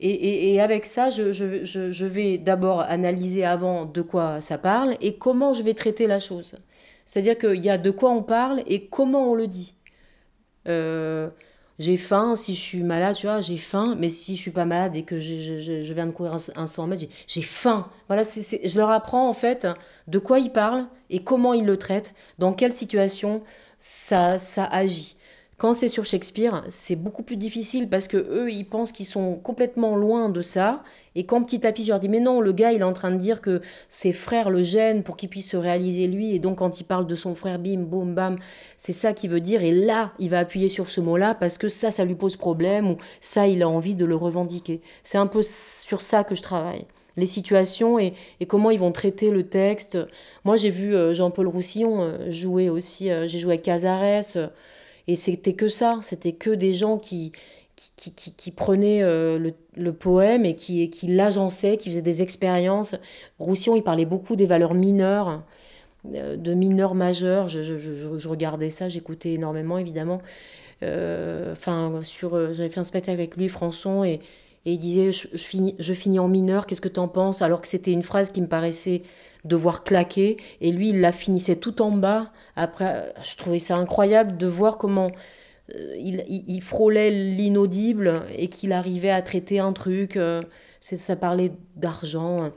et, 0.00 0.54
et, 0.54 0.60
avec 0.60 0.86
ça, 0.86 1.10
je, 1.10 1.32
je, 1.32 2.04
vais 2.06 2.38
d'abord 2.38 2.80
analyser 2.80 3.44
avant 3.44 3.84
de 3.84 4.00
quoi 4.00 4.40
ça 4.40 4.56
parle 4.56 4.96
et 5.02 5.16
comment 5.16 5.52
je 5.52 5.62
vais 5.62 5.74
traiter 5.74 6.06
la 6.06 6.20
chose. 6.20 6.54
C'est-à-dire 7.04 7.36
qu'il 7.36 7.62
y 7.62 7.68
a 7.68 7.76
de 7.76 7.90
quoi 7.90 8.10
on 8.10 8.22
parle 8.22 8.62
et 8.66 8.86
comment 8.86 9.30
on 9.30 9.34
le 9.34 9.46
dit. 9.46 9.74
Euh, 10.68 11.28
j'ai 11.80 11.96
faim, 11.96 12.34
si 12.34 12.54
je 12.54 12.60
suis 12.60 12.82
malade, 12.82 13.16
tu 13.16 13.26
vois, 13.26 13.40
j'ai 13.40 13.56
faim, 13.56 13.96
mais 13.98 14.10
si 14.10 14.36
je 14.36 14.40
suis 14.42 14.50
pas 14.50 14.66
malade 14.66 14.94
et 14.96 15.02
que 15.02 15.18
je, 15.18 15.60
je, 15.60 15.94
viens 15.94 16.04
de 16.04 16.10
courir 16.10 16.36
un, 16.54 16.66
100 16.66 16.86
mètres, 16.86 17.04
j'ai 17.26 17.40
faim. 17.40 17.88
Voilà, 18.06 18.22
c'est 18.22 18.68
je 18.68 18.76
leur 18.76 18.90
apprends 18.90 19.30
en 19.30 19.32
fait 19.32 19.66
de 20.06 20.18
quoi 20.18 20.40
ils 20.40 20.52
parlent 20.52 20.86
et 21.08 21.24
comment 21.24 21.54
ils 21.54 21.64
le 21.64 21.78
traitent, 21.78 22.14
dans 22.38 22.52
quelle 22.52 22.74
situation 22.74 23.42
ça, 23.78 24.36
ça 24.36 24.66
agit. 24.66 25.16
Quand 25.60 25.74
c'est 25.74 25.90
sur 25.90 26.06
Shakespeare, 26.06 26.64
c'est 26.68 26.96
beaucoup 26.96 27.22
plus 27.22 27.36
difficile 27.36 27.90
parce 27.90 28.08
que 28.08 28.16
eux, 28.16 28.50
ils 28.50 28.64
pensent 28.64 28.92
qu'ils 28.92 29.04
sont 29.04 29.34
complètement 29.34 29.94
loin 29.94 30.30
de 30.30 30.40
ça. 30.40 30.82
Et 31.16 31.26
quand 31.26 31.42
petit 31.42 31.66
à 31.66 31.72
petit, 31.72 31.84
je 31.84 31.90
leur 31.90 32.00
dis, 32.00 32.08
mais 32.08 32.18
non, 32.18 32.40
le 32.40 32.52
gars, 32.52 32.72
il 32.72 32.80
est 32.80 32.82
en 32.82 32.94
train 32.94 33.10
de 33.10 33.18
dire 33.18 33.42
que 33.42 33.60
ses 33.90 34.12
frères 34.12 34.48
le 34.48 34.62
gênent 34.62 35.02
pour 35.02 35.18
qu'il 35.18 35.28
puisse 35.28 35.50
se 35.50 35.58
réaliser 35.58 36.06
lui. 36.06 36.34
Et 36.34 36.38
donc, 36.38 36.60
quand 36.60 36.80
il 36.80 36.84
parle 36.84 37.06
de 37.06 37.14
son 37.14 37.34
frère, 37.34 37.58
bim, 37.58 37.80
boum, 37.80 38.14
bam, 38.14 38.38
c'est 38.78 38.94
ça 38.94 39.12
qu'il 39.12 39.28
veut 39.28 39.40
dire. 39.42 39.62
Et 39.62 39.72
là, 39.72 40.12
il 40.18 40.30
va 40.30 40.38
appuyer 40.38 40.70
sur 40.70 40.88
ce 40.88 41.02
mot-là 41.02 41.34
parce 41.34 41.58
que 41.58 41.68
ça, 41.68 41.90
ça 41.90 42.06
lui 42.06 42.14
pose 42.14 42.38
problème 42.38 42.92
ou 42.92 42.96
ça, 43.20 43.46
il 43.46 43.62
a 43.62 43.68
envie 43.68 43.94
de 43.94 44.06
le 44.06 44.16
revendiquer. 44.16 44.80
C'est 45.02 45.18
un 45.18 45.26
peu 45.26 45.42
sur 45.42 46.00
ça 46.00 46.24
que 46.24 46.34
je 46.34 46.40
travaille 46.40 46.86
les 47.16 47.26
situations 47.26 47.98
et, 47.98 48.14
comment 48.48 48.70
ils 48.70 48.78
vont 48.78 48.92
traiter 48.92 49.30
le 49.30 49.42
texte. 49.42 49.98
Moi, 50.44 50.56
j'ai 50.56 50.70
vu 50.70 50.94
euh, 50.94 51.12
Jean-Paul 51.12 51.48
Roussillon 51.48 52.00
euh, 52.00 52.30
jouer 52.30 52.70
aussi, 52.70 53.10
euh, 53.10 53.26
j'ai 53.26 53.38
joué 53.38 53.52
avec 53.52 53.62
Cazares. 53.62 54.50
Et 55.08 55.16
c'était 55.16 55.54
que 55.54 55.68
ça, 55.68 56.00
c'était 56.02 56.32
que 56.32 56.50
des 56.50 56.72
gens 56.72 56.98
qui, 56.98 57.32
qui, 57.96 58.12
qui, 58.12 58.32
qui 58.32 58.50
prenaient 58.50 59.02
euh, 59.02 59.38
le, 59.38 59.52
le, 59.76 59.92
poème 59.92 60.44
et 60.44 60.54
qui, 60.54 60.88
qui 60.90 61.06
l'agençaient, 61.08 61.76
qui 61.76 61.90
faisaient 61.90 62.02
des 62.02 62.22
expériences. 62.22 62.94
Roussillon, 63.38 63.76
il 63.76 63.82
parlait 63.82 64.04
beaucoup 64.04 64.36
des 64.36 64.46
valeurs 64.46 64.74
mineures, 64.74 65.42
euh, 66.14 66.36
de 66.36 66.54
mineurs 66.54 66.94
majeurs. 66.94 67.48
Je, 67.48 67.62
je, 67.62 68.28
regardais 68.28 68.70
ça, 68.70 68.88
j'écoutais 68.88 69.32
énormément, 69.32 69.78
évidemment. 69.78 70.20
Euh, 70.82 71.52
enfin, 71.52 72.00
sur, 72.02 72.54
j'avais 72.54 72.70
fait 72.70 72.80
un 72.80 72.84
spectacle 72.84 73.18
avec 73.18 73.36
lui, 73.36 73.48
Françon, 73.48 74.04
et, 74.04 74.20
et 74.66 74.72
il 74.72 74.78
disait 74.78 75.12
je, 75.12 75.26
finis, 75.36 75.74
je 75.78 75.94
finis 75.94 76.18
en 76.18 76.28
mineur, 76.28 76.66
qu'est-ce 76.66 76.80
que 76.80 76.88
tu 76.88 77.00
en 77.00 77.08
penses? 77.08 77.42
Alors 77.42 77.60
que 77.60 77.68
c'était 77.68 77.92
une 77.92 78.02
phrase 78.02 78.30
qui 78.30 78.40
me 78.40 78.46
paraissait 78.46 79.02
devoir 79.44 79.84
claquer. 79.84 80.36
Et 80.60 80.72
lui, 80.72 80.90
il 80.90 81.00
la 81.00 81.12
finissait 81.12 81.56
tout 81.56 81.82
en 81.82 81.90
bas. 81.90 82.32
Après, 82.56 83.12
je 83.24 83.36
trouvais 83.36 83.58
ça 83.58 83.76
incroyable 83.76 84.36
de 84.36 84.46
voir 84.46 84.78
comment 84.78 85.10
euh, 85.74 85.96
il, 85.98 86.24
il, 86.28 86.60
frôlait 86.62 87.10
l'inaudible 87.10 88.22
et 88.36 88.48
qu'il 88.48 88.72
arrivait 88.72 89.10
à 89.10 89.22
traiter 89.22 89.58
un 89.58 89.72
truc. 89.72 90.16
Euh, 90.16 90.42
ça 90.80 91.16
parlait 91.16 91.52
d'argent. 91.76 92.50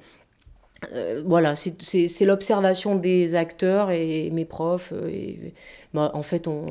Euh, 0.94 1.24
voilà, 1.26 1.56
c'est 1.56 2.26
l'observation 2.26 2.96
des 2.96 3.36
acteurs 3.36 3.92
et 3.92 4.30
mes 4.32 4.46
profs. 4.46 4.94
Bah, 5.94 6.12
en 6.14 6.24
fait, 6.24 6.48
on, 6.48 6.66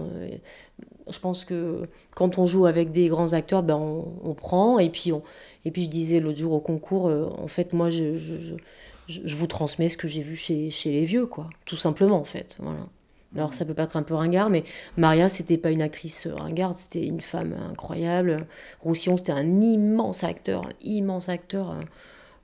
je 1.08 1.18
pense 1.18 1.44
que 1.44 1.82
quand 2.14 2.38
on 2.38 2.46
joue 2.46 2.66
avec 2.66 2.90
des 2.90 3.08
grands 3.08 3.32
acteurs, 3.32 3.62
ben 3.62 3.76
on, 3.76 4.34
prend. 4.34 4.78
Et 4.78 4.90
puis, 4.90 5.12
on, 5.12 5.22
et 5.64 5.70
puis 5.70 5.84
je 5.84 5.90
disais 5.90 6.20
l'autre 6.20 6.38
jour 6.38 6.52
au 6.52 6.60
concours, 6.60 7.06
en 7.06 7.48
fait, 7.48 7.72
moi, 7.72 7.90
je, 7.90 8.16
vous 9.24 9.46
transmets 9.46 9.88
ce 9.88 9.96
que 9.96 10.08
j'ai 10.08 10.22
vu 10.22 10.36
chez, 10.36 10.70
chez, 10.70 10.92
les 10.92 11.04
vieux, 11.04 11.26
quoi. 11.26 11.48
Tout 11.64 11.76
simplement, 11.76 12.18
en 12.18 12.24
fait. 12.24 12.58
Voilà. 12.60 12.86
Alors 13.34 13.54
ça 13.54 13.64
peut 13.64 13.74
pas 13.74 13.84
être 13.84 13.96
un 13.96 14.02
peu 14.02 14.14
ringard, 14.14 14.50
mais 14.50 14.62
Maria, 14.98 15.28
c'était 15.28 15.56
pas 15.56 15.70
une 15.70 15.80
actrice 15.80 16.26
ringarde, 16.26 16.76
c'était 16.76 17.06
une 17.06 17.20
femme 17.20 17.54
incroyable. 17.70 18.46
Roussillon, 18.80 19.16
c'était 19.16 19.32
un 19.32 19.60
immense 19.60 20.22
acteur, 20.22 20.66
un 20.66 20.72
immense 20.82 21.30
acteur. 21.30 21.76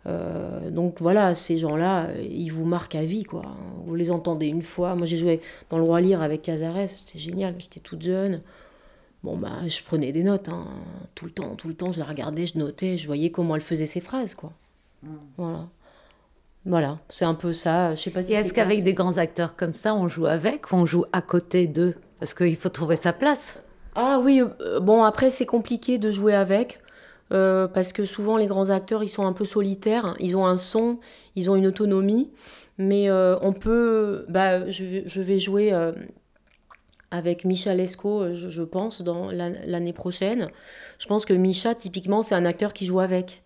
Euh, 0.07 0.70
donc 0.70 1.00
voilà, 1.00 1.35
ces 1.35 1.59
gens-là, 1.59 2.09
ils 2.22 2.48
vous 2.48 2.64
marquent 2.64 2.94
à 2.94 3.04
vie, 3.04 3.24
quoi. 3.24 3.44
Vous 3.85 3.94
les 3.94 4.11
entendez 4.11 4.46
une 4.46 4.62
fois. 4.62 4.94
Moi, 4.94 5.07
j'ai 5.07 5.18
joué 5.18 5.40
dans 5.68 5.76
Le 5.76 5.85
Roi 5.85 6.00
Lire 6.00 6.22
avec 6.22 6.42
Cazares, 6.42 6.88
c'était 6.88 7.18
génial. 7.18 7.54
J'étais 7.59 7.81
toute 7.81 8.00
jeune. 8.00 8.40
Bon, 9.24 9.37
bah, 9.37 9.66
je 9.66 9.83
prenais 9.83 10.12
des 10.12 10.22
notes, 10.22 10.48
hein. 10.48 10.66
tout 11.14 11.24
le 11.24 11.33
temps, 11.33 11.54
tout 11.57 11.68
le 11.68 11.74
temps. 11.74 11.92
Je 11.92 11.98
la 11.98 12.07
regardais, 12.07 12.46
je 12.46 12.57
notais, 12.57 12.96
je 12.96 13.07
voyais 13.07 13.31
comment 13.31 13.57
elle 13.57 13.62
faisait 13.62 13.87
ses 13.87 14.00
phrases, 14.00 14.35
quoi. 14.35 14.52
Mmh. 15.02 15.09
Voilà. 15.37 15.68
Voilà, 16.64 16.99
c'est 17.09 17.25
un 17.25 17.35
peu 17.35 17.53
ça. 17.53 17.94
Je 17.94 18.01
sais 18.03 18.11
pas 18.11 18.23
si 18.23 18.33
Et 18.33 18.37
est-ce 18.37 18.53
qu'avec 18.53 18.85
des 18.85 18.94
grands 18.94 19.16
acteurs 19.18 19.57
comme 19.57 19.73
ça, 19.73 19.94
on 19.94 20.09
joue 20.09 20.27
avec 20.27 20.71
ou 20.73 20.77
on 20.77 20.87
joue 20.87 21.05
à 21.12 21.23
côté 21.23 21.66
d'eux? 21.66 21.94
Parce 22.18 22.35
qu'il 22.35 22.57
faut 22.57 22.68
trouver 22.68 22.97
sa 22.97 23.12
place. 23.12 23.62
Ah 23.94 24.21
oui, 24.23 24.42
euh, 24.42 24.81
bon 24.81 25.03
après 25.03 25.31
c'est 25.31 25.47
compliqué 25.47 25.99
de 25.99 26.11
jouer 26.11 26.35
avec. 26.35 26.81
Euh, 27.31 27.68
parce 27.68 27.92
que 27.92 28.07
souvent 28.07 28.38
les 28.38 28.47
grands 28.47 28.71
acteurs 28.71 29.05
ils 29.05 29.09
sont 29.09 29.27
un 29.27 29.35
peu 29.35 29.44
solitaires, 29.44 30.16
ils 30.18 30.35
ont 30.37 30.47
un 30.47 30.57
son, 30.57 30.99
ils 31.37 31.51
ont 31.51 31.57
une 31.57 31.66
autonomie, 31.66 32.31
mais 32.79 33.11
euh, 33.11 33.37
on 33.42 33.53
peut, 33.53 34.25
bah, 34.31 34.71
je, 34.71 35.03
je 35.05 35.21
vais 35.21 35.38
jouer 35.38 35.73
avec 37.11 37.44
Micha 37.44 37.75
Lescaut, 37.75 38.33
je, 38.33 38.49
je 38.49 38.62
pense, 38.62 39.03
dans 39.03 39.31
l'année 39.31 39.92
prochaine. 39.92 40.49
Je 40.99 41.07
pense 41.07 41.25
que 41.25 41.35
Micha, 41.35 41.75
typiquement, 41.75 42.23
c'est 42.23 42.35
un 42.35 42.44
acteur 42.44 42.73
qui 42.73 42.87
joue 42.87 43.01
avec. 43.01 43.42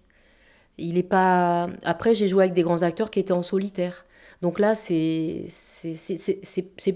Il 0.83 0.99
est 0.99 1.03
pas. 1.03 1.69
Après, 1.85 2.15
j'ai 2.15 2.29
joué 2.29 2.45
avec 2.45 2.55
des 2.55 2.63
grands 2.63 2.83
acteurs 2.83 3.11
qui 3.11 3.21
étaient 3.21 3.33
en 3.33 3.43
solitaire. 3.43 4.05
Donc 4.43 4.59
là, 4.59 4.75
c'est 4.75 5.47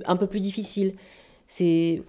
un 0.07 0.17
peu 0.17 0.27
plus 0.27 0.41
difficile. 0.41 0.95
C'est 1.47 2.03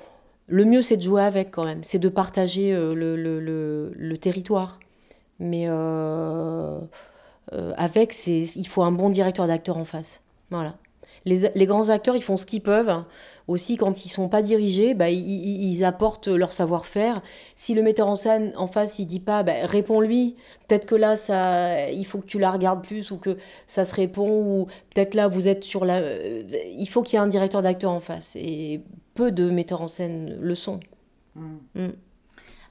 le 0.48 0.66
mieux, 0.66 0.82
c'est 0.82 0.98
de 0.98 1.02
jouer 1.02 1.22
avec 1.22 1.52
quand 1.52 1.66
même. 1.66 1.84
C'est 1.84 2.00
de 2.00 2.10
partager 2.10 2.74
euh, 2.74 2.96
le, 2.96 3.16
le, 3.16 3.94
le, 3.96 4.18
territoire. 4.18 4.80
Mais 5.40 5.66
euh, 5.68 6.80
euh, 7.54 7.74
avec, 7.78 8.16
il 8.28 8.68
faut 8.68 8.84
un 8.84 8.92
bon 8.92 9.10
directeur 9.10 9.46
d'acteur 9.48 9.78
en 9.78 9.86
face. 9.86 10.22
Voilà. 10.50 10.76
Les, 11.26 11.50
les, 11.54 11.66
grands 11.66 11.90
acteurs, 11.90 12.16
ils 12.16 12.24
font 12.24 12.38
ce 12.38 12.46
qu'ils 12.46 12.62
peuvent 12.62 13.04
aussi 13.48 13.78
quand 13.78 14.06
ils 14.06 14.10
sont 14.10 14.28
pas 14.28 14.42
dirigés, 14.42 14.94
bah, 14.94 15.10
ils, 15.10 15.86
apportent 15.86 16.28
leur 16.28 16.52
savoir-faire. 16.52 17.22
Si 17.56 17.74
le 17.74 17.82
metteur 17.82 18.08
en 18.08 18.16
scène 18.16 18.52
en 18.58 18.68
face, 18.68 19.00
il 19.00 19.06
dit 19.06 19.20
pas, 19.20 19.44
bah, 19.44 19.54
réponds-lui. 19.64 20.36
Peut-être 20.68 20.86
que 20.86 20.96
là, 20.96 21.16
ça, 21.16 21.90
il 21.90 22.06
faut 22.06 22.20
que 22.20 22.26
tu 22.26 22.40
la 22.40 22.52
regardes 22.52 22.84
plus 22.84 23.12
ou 23.12 23.18
que 23.18 23.38
ça 23.66 23.86
se 23.86 23.96
répond 23.96 24.30
ou 24.30 24.66
peut-être 24.94 25.16
là, 25.16 25.28
vous 25.28 25.48
êtes 25.48 25.64
sur 25.64 25.86
la. 25.86 26.00
Euh, 26.00 26.44
il 26.78 26.90
faut 26.90 27.04
qu'il 27.04 27.18
y 27.18 27.22
ait 27.22 27.24
un 27.24 27.28
directeur 27.28 27.62
d'acteur 27.62 27.92
en 27.92 28.02
face 28.02 28.36
et 28.36 28.82
peu 29.14 29.32
de 29.32 29.50
metteurs 29.50 29.82
en 29.82 29.88
scène 29.88 30.38
le 30.42 30.56
sont. 30.56 30.80
Mm. 31.36 31.58
Mm. 31.76 31.88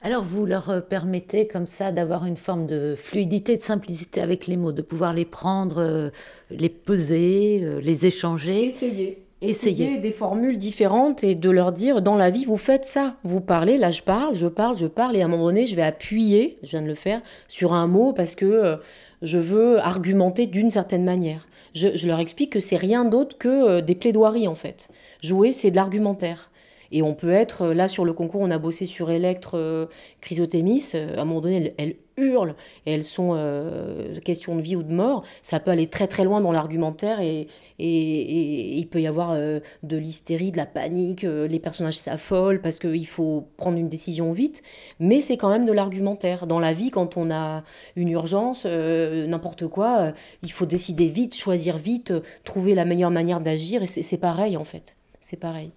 Alors 0.01 0.23
vous 0.23 0.45
leur 0.45 0.85
permettez 0.87 1.47
comme 1.47 1.67
ça 1.67 1.91
d'avoir 1.91 2.25
une 2.25 2.37
forme 2.37 2.67
de 2.67 2.95
fluidité, 2.95 3.57
de 3.57 3.63
simplicité 3.63 4.21
avec 4.21 4.47
les 4.47 4.55
mots, 4.57 4.71
de 4.71 4.81
pouvoir 4.81 5.13
les 5.13 5.25
prendre, 5.25 5.79
euh, 5.79 6.09
les 6.51 6.69
peser, 6.69 7.61
euh, 7.63 7.81
les 7.81 8.05
échanger. 8.05 8.67
Essayer. 8.67 9.23
Essayer 9.39 9.97
des 9.97 10.11
formules 10.11 10.57
différentes 10.57 11.23
et 11.23 11.35
de 11.35 11.49
leur 11.51 11.71
dire 11.71 12.01
dans 12.01 12.15
la 12.15 12.31
vie 12.31 12.43
vous 12.43 12.57
faites 12.57 12.85
ça. 12.85 13.17
Vous 13.23 13.39
parlez 13.39 13.77
là 13.77 13.91
je 13.91 14.01
parle 14.01 14.35
je 14.35 14.47
parle 14.47 14.75
je 14.75 14.87
parle 14.87 15.15
et 15.15 15.21
à 15.21 15.25
un 15.25 15.27
moment 15.27 15.45
donné 15.45 15.67
je 15.67 15.75
vais 15.75 15.83
appuyer 15.83 16.57
je 16.63 16.71
viens 16.71 16.81
de 16.81 16.87
le 16.87 16.95
faire 16.95 17.21
sur 17.47 17.73
un 17.73 17.85
mot 17.85 18.13
parce 18.13 18.33
que 18.33 18.45
euh, 18.45 18.77
je 19.21 19.37
veux 19.37 19.77
argumenter 19.77 20.47
d'une 20.47 20.71
certaine 20.71 21.03
manière. 21.03 21.47
Je, 21.75 21.89
je, 21.95 22.07
leur 22.07 22.19
explique 22.19 22.51
que 22.51 22.59
c'est 22.59 22.77
rien 22.77 23.05
d'autre 23.05 23.37
que 23.37 23.47
euh, 23.47 23.81
des 23.81 23.93
plaidoiries 23.93 24.47
en 24.47 24.55
fait. 24.55 24.89
Jouer 25.21 25.51
c'est 25.51 25.69
de 25.69 25.75
l'argumentaire 25.75 26.49
et 26.91 27.01
on 27.01 27.13
peut 27.13 27.31
être, 27.31 27.63
euh, 27.63 27.73
là 27.73 27.87
sur 27.87 28.05
le 28.05 28.13
concours, 28.13 28.41
on 28.41 28.51
a 28.51 28.57
bossé 28.57 28.85
sur 28.85 29.11
Electre 29.11 29.89
Chrysothémis, 30.21 30.91
à 30.93 31.21
un 31.21 31.25
moment 31.25 31.41
donné, 31.41 31.57
elle, 31.57 31.73
elle 31.77 31.95
hurlent 32.17 32.55
elles 32.85 33.03
sont 33.03 33.33
euh, 33.35 34.19
questions 34.19 34.55
de 34.55 34.61
vie 34.61 34.75
ou 34.75 34.83
de 34.83 34.91
mort, 34.91 35.23
ça 35.41 35.59
peut 35.59 35.71
aller 35.71 35.87
très 35.87 36.07
très 36.07 36.23
loin 36.23 36.41
dans 36.41 36.51
l'argumentaire 36.51 37.21
et, 37.21 37.47
il 37.79 38.87
peut 38.89 38.99
y 38.99 39.07
avoir 39.07 39.31
euh, 39.31 39.59
de 39.83 39.97
l'hystérie, 39.97 40.51
de 40.51 40.57
la 40.57 40.65
panique, 40.65 41.23
euh, 41.23 41.47
les 41.47 41.59
personnages 41.59 41.97
s'affolent 41.97 42.59
parce 42.59 42.79
qu'il 42.79 43.05
faut 43.05 43.49
prendre 43.55 43.77
une 43.77 43.87
décision 43.87 44.31
vite, 44.31 44.63
mais 44.99 45.21
c'est 45.21 45.37
quand 45.37 45.49
même 45.49 45.65
de 45.65 45.71
l'argumentaire. 45.71 46.47
Dans 46.47 46.59
la 46.59 46.73
vie, 46.73 46.89
quand 46.89 47.17
on 47.17 47.29
a 47.29 47.63
une 47.95 48.09
urgence, 48.09 48.65
n'importe 48.65 49.67
quoi, 49.67 50.13
il 50.41 50.51
faut 50.51 50.65
décider 50.65 51.05
vite, 51.05 51.35
choisir 51.35 51.77
vite, 51.77 52.13
trouver 52.43 52.73
la 52.73 52.85
meilleure 52.85 53.11
manière 53.11 53.41
d'agir 53.41 53.83
et 53.83 53.87
c'est 53.87 54.17
pareil 54.17 54.57
en 54.57 54.65
fait. 54.65 54.97
C'est 55.19 55.37
pareil. 55.37 55.71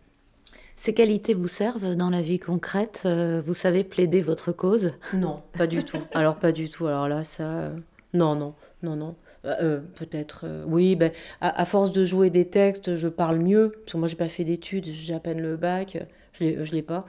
Ces 0.80 0.94
qualités 0.94 1.34
vous 1.34 1.46
servent 1.46 1.94
dans 1.94 2.08
la 2.08 2.22
vie 2.22 2.38
concrète 2.38 3.02
euh, 3.04 3.42
Vous 3.44 3.52
savez 3.52 3.84
plaider 3.84 4.22
votre 4.22 4.50
cause? 4.50 4.92
Non, 5.12 5.42
pas 5.52 5.66
du 5.66 5.84
tout. 5.84 5.98
Alors 6.14 6.36
pas 6.36 6.52
du 6.52 6.70
tout. 6.70 6.86
Alors 6.86 7.06
là, 7.06 7.22
ça... 7.22 7.42
Euh, 7.42 7.76
non, 8.14 8.34
non, 8.34 8.54
non, 8.82 8.96
non. 8.96 9.14
Euh, 9.44 9.80
peut-être, 9.96 10.46
oui, 10.66 10.96
ben, 10.96 11.12
à, 11.42 11.66
force 11.66 11.92
de 11.92 12.06
jouer 12.06 12.30
des 12.30 12.46
textes, 12.46 12.94
je 12.94 13.08
parle 13.08 13.40
mieux. 13.40 13.72
Parce 13.80 13.92
que 13.92 13.98
moi, 13.98 14.08
j'ai 14.08 14.16
pas 14.16 14.30
fait 14.30 14.42
d'études, 14.42 14.86
j'ai 14.86 15.12
à 15.12 15.20
peine 15.20 15.42
le 15.42 15.58
bac, 15.58 15.98
je 16.32 16.44
l'ai, 16.44 16.64
je 16.64 16.72
l'ai 16.72 16.80
pas. 16.80 17.04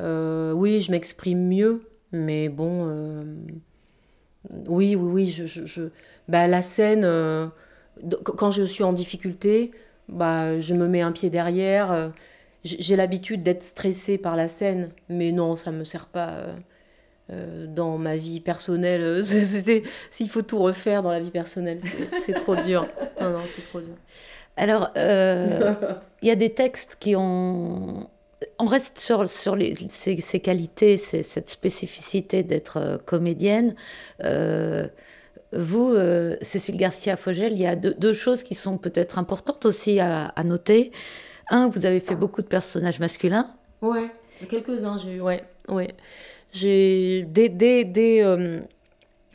oui, 0.00 0.80
je 0.80 0.90
m'exprime 0.90 1.46
mieux, 1.46 1.82
mais 2.10 2.48
bon, 2.48 2.88
oui, 4.66 4.96
oui, 4.96 4.96
oui, 4.96 5.30
je, 5.30 5.46
je, 5.46 5.64
je... 5.64 5.82
Ben, 6.26 6.48
la 6.48 6.60
scène, 6.60 7.08
quand 8.24 8.50
je 8.50 8.64
suis 8.64 8.82
en 8.82 8.92
difficulté, 8.92 9.70
bah, 10.08 10.58
je 10.58 10.74
me 10.74 10.88
mets 10.88 11.02
un 11.02 11.12
pied 11.12 11.30
derrière. 11.30 12.10
J'ai 12.64 12.96
l'habitude 12.96 13.42
d'être 13.42 13.62
stressée 13.62 14.18
par 14.18 14.36
la 14.36 14.48
scène, 14.48 14.90
mais 15.08 15.32
non, 15.32 15.56
ça 15.56 15.72
me 15.72 15.84
sert 15.84 16.06
pas 16.06 16.46
dans 17.66 17.98
ma 17.98 18.16
vie 18.16 18.40
personnelle. 18.40 19.20
S'il 20.10 20.28
faut 20.28 20.42
tout 20.42 20.58
refaire 20.58 21.02
dans 21.02 21.10
la 21.10 21.20
vie 21.20 21.30
personnelle, 21.30 21.80
c'est 22.20 22.34
trop 22.34 22.54
dur. 22.54 22.86
Non, 23.20 23.30
non, 23.30 23.40
c'est 23.48 23.66
trop 23.68 23.80
dur. 23.80 23.94
Alors, 24.56 24.92
il 24.96 26.28
y 26.28 26.30
a 26.30 26.36
des 26.36 26.50
textes 26.50 26.96
qui 27.00 27.16
ont 27.16 28.08
on 28.58 28.66
reste 28.66 28.98
sur, 28.98 29.28
sur 29.28 29.56
les, 29.56 29.74
ces, 29.88 30.40
qualités, 30.40 30.96
cette 30.96 31.48
spécificité 31.48 32.42
d'être 32.42 32.76
euh, 32.78 32.98
comédienne. 32.98 33.74
Euh, 34.24 34.88
vous, 35.52 35.90
euh, 35.90 36.36
Cécile 36.40 36.76
Garcia-Fogel, 36.76 37.52
il 37.52 37.58
y 37.58 37.66
a 37.66 37.76
deux, 37.76 38.12
choses 38.12 38.42
qui 38.42 38.54
sont 38.54 38.78
peut-être 38.78 39.18
importantes 39.18 39.66
aussi 39.66 40.00
à, 40.00 40.32
noter. 40.44 40.92
Un, 41.52 41.68
vous 41.68 41.86
avez 41.86 42.00
fait 42.00 42.16
beaucoup 42.16 42.42
de 42.42 42.48
personnages 42.48 42.98
masculins. 42.98 43.48
Ouais, 43.80 44.10
quelques-uns, 44.48 44.98
j'ai 44.98 45.14
eu, 45.14 45.20
ouais, 45.20 45.44
ouais. 45.68 45.94
J'ai, 46.52 47.24
dès, 47.28 47.48
dès, 47.48 48.22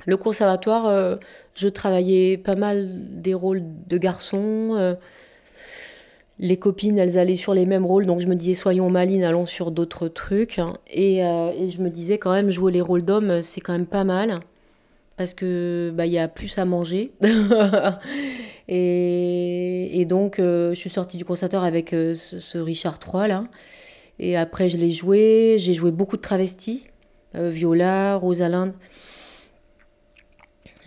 le 0.06 0.18
conservatoire, 0.18 1.18
je 1.56 1.68
travaillais 1.68 2.38
pas 2.38 2.56
mal 2.56 3.22
des 3.22 3.34
rôles 3.34 3.64
de 3.88 3.98
garçons 3.98 4.98
les 6.40 6.58
copines, 6.58 7.00
elles 7.00 7.18
allaient 7.18 7.36
sur 7.36 7.54
les 7.54 7.66
mêmes 7.66 7.86
rôles, 7.86 8.06
donc 8.06 8.22
je 8.22 8.28
me 8.28 8.36
disais 8.36 8.54
soyons 8.54 8.90
malines, 8.90 9.24
allons 9.24 9.46
sur 9.46 9.72
d'autres 9.72 10.08
trucs. 10.08 10.60
Et, 10.92 11.26
euh, 11.26 11.52
et, 11.58 11.70
je 11.72 11.82
me 11.82 11.90
disais 11.90 12.18
quand 12.18 12.32
même 12.32 12.52
jouer 12.52 12.72
les 12.72 12.82
rôles 12.82 13.04
d'hommes, 13.04 13.42
c'est 13.42 13.62
quand 13.62 13.74
même 13.74 13.88
pas 13.88 14.04
mal 14.04 14.40
parce 15.18 15.34
que 15.34 15.92
bah 15.94 16.06
il 16.06 16.14
y 16.14 16.20
a 16.20 16.28
plus 16.28 16.58
à 16.58 16.66
manger. 16.66 17.12
et, 18.68 20.06
donc 20.08 20.40
euh, 20.40 20.70
je 20.70 20.80
suis 20.80 20.90
sortie 20.90 21.18
du 21.18 21.26
conservatoire 21.26 21.64
avec 21.64 21.94
euh, 21.94 22.16
ce, 22.16 22.58
Richard 22.58 23.00
III 23.06 23.28
là. 23.28 23.44
Et 24.20 24.38
après 24.38 24.70
je 24.70 24.78
l'ai 24.78 24.92
joué, 24.92 25.56
j'ai 25.60 25.74
joué 25.74 25.92
beaucoup 25.92 26.18
de 26.18 26.22
travestis, 26.22 26.86
Viola, 27.34 28.16
Rosalinde. 28.16 28.74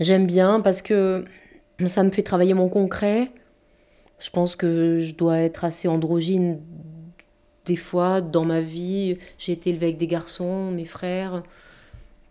J'aime 0.00 0.26
bien 0.26 0.60
parce 0.60 0.82
que 0.82 1.24
ça 1.86 2.02
me 2.02 2.10
fait 2.10 2.22
travailler 2.22 2.54
mon 2.54 2.68
concret 2.68 3.30
je 4.20 4.30
pense 4.30 4.54
que 4.54 4.98
je 5.00 5.14
dois 5.14 5.38
être 5.38 5.64
assez 5.64 5.88
androgyne 5.88 6.60
des 7.64 7.76
fois 7.76 8.20
dans 8.20 8.44
ma 8.44 8.60
vie. 8.60 9.18
J'ai 9.38 9.52
été 9.52 9.70
élevée 9.70 9.86
avec 9.86 9.96
des 9.96 10.06
garçons, 10.06 10.70
mes 10.70 10.84
frères. 10.84 11.42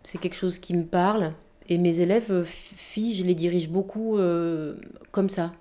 C'est 0.02 0.18
quelque 0.18 0.36
chose 0.36 0.58
qui 0.58 0.74
me 0.74 0.84
parle. 0.84 1.32
Et 1.70 1.78
mes 1.78 2.00
élèves 2.00 2.32
euh, 2.32 2.44
filles, 2.44 3.14
je 3.14 3.24
les 3.24 3.36
dirige 3.36 3.70
beaucoup 3.70 4.18
euh, 4.18 4.74
comme 5.12 5.30
ça. 5.30 5.52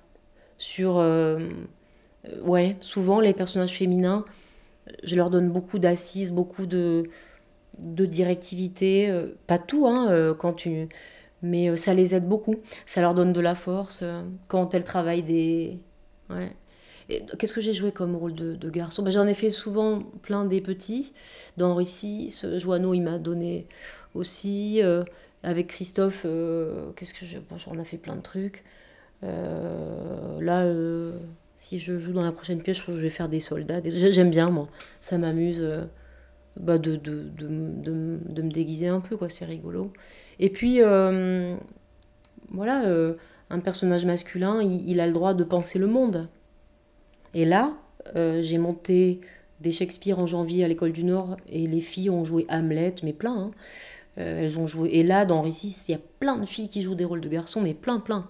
Sur. 0.57 0.97
Euh, 0.97 1.47
ouais, 2.41 2.75
souvent 2.81 3.19
les 3.19 3.33
personnages 3.33 3.77
féminins, 3.77 4.25
je 5.03 5.15
leur 5.15 5.29
donne 5.29 5.49
beaucoup 5.49 5.77
d'assises, 5.77 6.31
beaucoup 6.31 6.65
de, 6.65 7.03
directivité. 7.77 9.13
pas 9.47 9.59
tout, 9.59 9.87
hein, 9.87 10.35
quand 10.37 10.53
tu. 10.53 10.89
Mais 11.41 11.77
ça 11.77 11.93
les 11.93 12.15
aide 12.15 12.27
beaucoup. 12.27 12.55
Ça 12.85 13.01
leur 13.01 13.13
donne 13.13 13.31
de 13.31 13.39
la 13.39 13.55
force. 13.55 14.03
Quand 14.49 14.73
elles 14.73 14.83
travaillent 14.83 15.23
des, 15.23 15.79
Ouais. 16.29 16.51
Qu'est-ce 17.39 17.53
que 17.53 17.61
j'ai 17.61 17.73
joué 17.73 17.91
comme 17.91 18.15
rôle 18.15 18.33
de, 18.33 18.69
garçon? 18.69 19.01
Ben, 19.01 19.11
J'en 19.11 19.25
ai 19.27 19.33
fait 19.33 19.49
souvent 19.49 19.99
plein 20.21 20.43
des 20.43 20.59
petits. 20.59 21.13
Dans 21.55 21.73
Récit, 21.73 22.35
Joanneau, 22.57 22.93
il 22.93 23.01
m'a 23.01 23.17
donné 23.17 23.67
aussi. 24.13 24.81
Avec 25.43 25.67
Christophe, 25.67 26.23
euh, 26.25 26.91
qu'est-ce 26.95 27.13
que 27.13 27.25
j'en 27.57 27.79
ai 27.79 27.85
fait 27.85 27.97
plein 27.97 28.15
de 28.15 28.21
trucs. 28.21 28.63
Euh, 29.23 30.39
là, 30.41 30.71
si 31.53 31.79
je 31.79 31.97
joue 31.97 32.13
dans 32.13 32.23
la 32.23 32.31
prochaine 32.31 32.61
pièce, 32.61 32.77
je 32.85 32.91
je 32.91 32.99
vais 32.99 33.09
faire 33.09 33.29
des 33.29 33.39
soldats. 33.39 33.81
J'aime 33.85 34.31
bien, 34.31 34.49
moi. 34.49 34.67
Ça 34.99 35.17
m'amuse 35.17 35.65
bah, 36.57 36.77
de, 36.77 36.99
me 36.99 38.51
déguiser 38.51 38.87
un 38.87 39.01
peu, 39.01 39.17
quoi. 39.17 39.29
C'est 39.29 39.45
rigolo. 39.45 39.91
Et 40.39 40.49
puis, 40.49 40.79
voilà 42.51 42.83
un 43.49 43.59
personnage 43.59 44.05
masculin, 44.05 44.61
il, 44.61 44.99
a 44.99 45.07
le 45.07 45.13
droit 45.13 45.33
de 45.33 45.43
penser 45.43 45.79
le 45.79 45.87
monde. 45.87 46.29
Et 47.33 47.45
là, 47.45 47.73
euh, 48.15 48.41
j'ai 48.41 48.57
monté 48.57 49.21
des 49.59 49.71
Shakespeare 49.71 50.19
en 50.19 50.25
janvier 50.25 50.63
à 50.63 50.67
l'école 50.67 50.91
du 50.91 51.03
Nord 51.03 51.37
et 51.49 51.67
les 51.67 51.81
filles 51.81 52.09
ont 52.09 52.23
joué 52.23 52.45
Hamlet, 52.49 52.95
mais 53.03 53.13
plein. 53.13 53.35
Hein. 53.35 53.51
Euh, 54.17 54.43
elles 54.43 54.59
ont 54.59 54.67
joué. 54.67 54.89
Et 54.93 55.03
là, 55.03 55.25
dans 55.25 55.41
Récit, 55.41 55.75
il 55.87 55.91
y 55.91 55.95
a 55.95 56.01
plein 56.19 56.37
de 56.37 56.45
filles 56.45 56.67
qui 56.67 56.81
jouent 56.81 56.95
des 56.95 57.05
rôles 57.05 57.21
de 57.21 57.29
garçons, 57.29 57.61
mais 57.61 57.73
plein, 57.73 57.99
plein. 57.99 58.27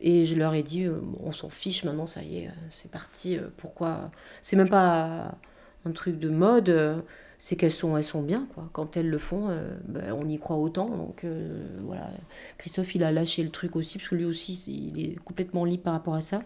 Et 0.00 0.24
je 0.24 0.34
leur 0.34 0.54
ai 0.54 0.62
dit, 0.62 0.84
euh, 0.84 1.00
on 1.22 1.32
s'en 1.32 1.48
fiche 1.48 1.84
maintenant, 1.84 2.06
ça 2.06 2.22
y 2.22 2.38
est, 2.38 2.50
c'est 2.68 2.90
parti. 2.90 3.38
pourquoi 3.56 4.10
C'est 4.42 4.56
même 4.56 4.68
pas 4.68 5.38
un 5.84 5.92
truc 5.92 6.18
de 6.18 6.28
mode 6.28 7.02
c'est 7.44 7.56
qu'elles 7.56 7.72
sont, 7.72 7.94
elles 7.98 8.04
sont 8.04 8.22
bien. 8.22 8.48
Quoi. 8.54 8.70
Quand 8.72 8.96
elles 8.96 9.10
le 9.10 9.18
font, 9.18 9.50
euh, 9.50 9.76
ben, 9.86 10.12
on 10.12 10.26
y 10.26 10.38
croit 10.38 10.56
autant. 10.56 10.88
Donc 10.88 11.24
euh, 11.24 11.66
voilà, 11.82 12.10
Christophe, 12.56 12.94
il 12.94 13.04
a 13.04 13.12
lâché 13.12 13.42
le 13.42 13.50
truc 13.50 13.76
aussi, 13.76 13.98
parce 13.98 14.08
que 14.08 14.14
lui 14.14 14.24
aussi, 14.24 14.54
il 14.94 14.98
est 14.98 15.16
complètement 15.16 15.66
libre 15.66 15.82
par 15.82 15.92
rapport 15.92 16.14
à 16.14 16.22
ça. 16.22 16.42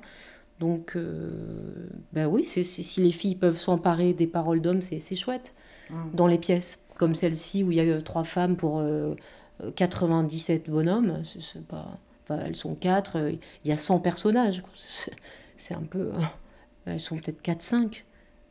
Donc, 0.59 0.97
euh, 0.97 1.89
ben 2.13 2.27
oui, 2.27 2.45
si 2.45 3.01
les 3.01 3.13
filles 3.13 3.37
peuvent 3.37 3.61
s'emparer 3.61 4.13
des 4.13 4.27
paroles 4.27 4.61
d'hommes, 4.61 4.81
c'est, 4.81 5.15
chouette. 5.15 5.55
Mmh. 5.91 5.95
Dans 6.15 6.27
les 6.27 6.39
pièces, 6.39 6.85
comme 6.97 7.15
celle-ci, 7.15 7.65
où 7.65 7.71
il 7.73 7.77
y 7.79 7.81
a 7.81 8.03
trois 8.03 8.25
femmes 8.25 8.57
pour 8.57 8.83
97 9.77 10.69
bonhommes, 10.71 11.23
c'est, 11.25 11.63
pas, 11.67 11.99
elles 12.29 12.57
sont 12.57 12.75
quatre, 12.75 13.33
il 13.65 13.69
y 13.69 13.73
a 13.73 13.79
100 13.79 14.01
personnages. 14.01 14.63
C'est, 15.57 15.75
un 15.75 15.83
peu... 15.83 16.11
elles 16.87 17.01
sont 17.01 17.17
peut-être 17.17 17.43
4-5. 17.43 18.03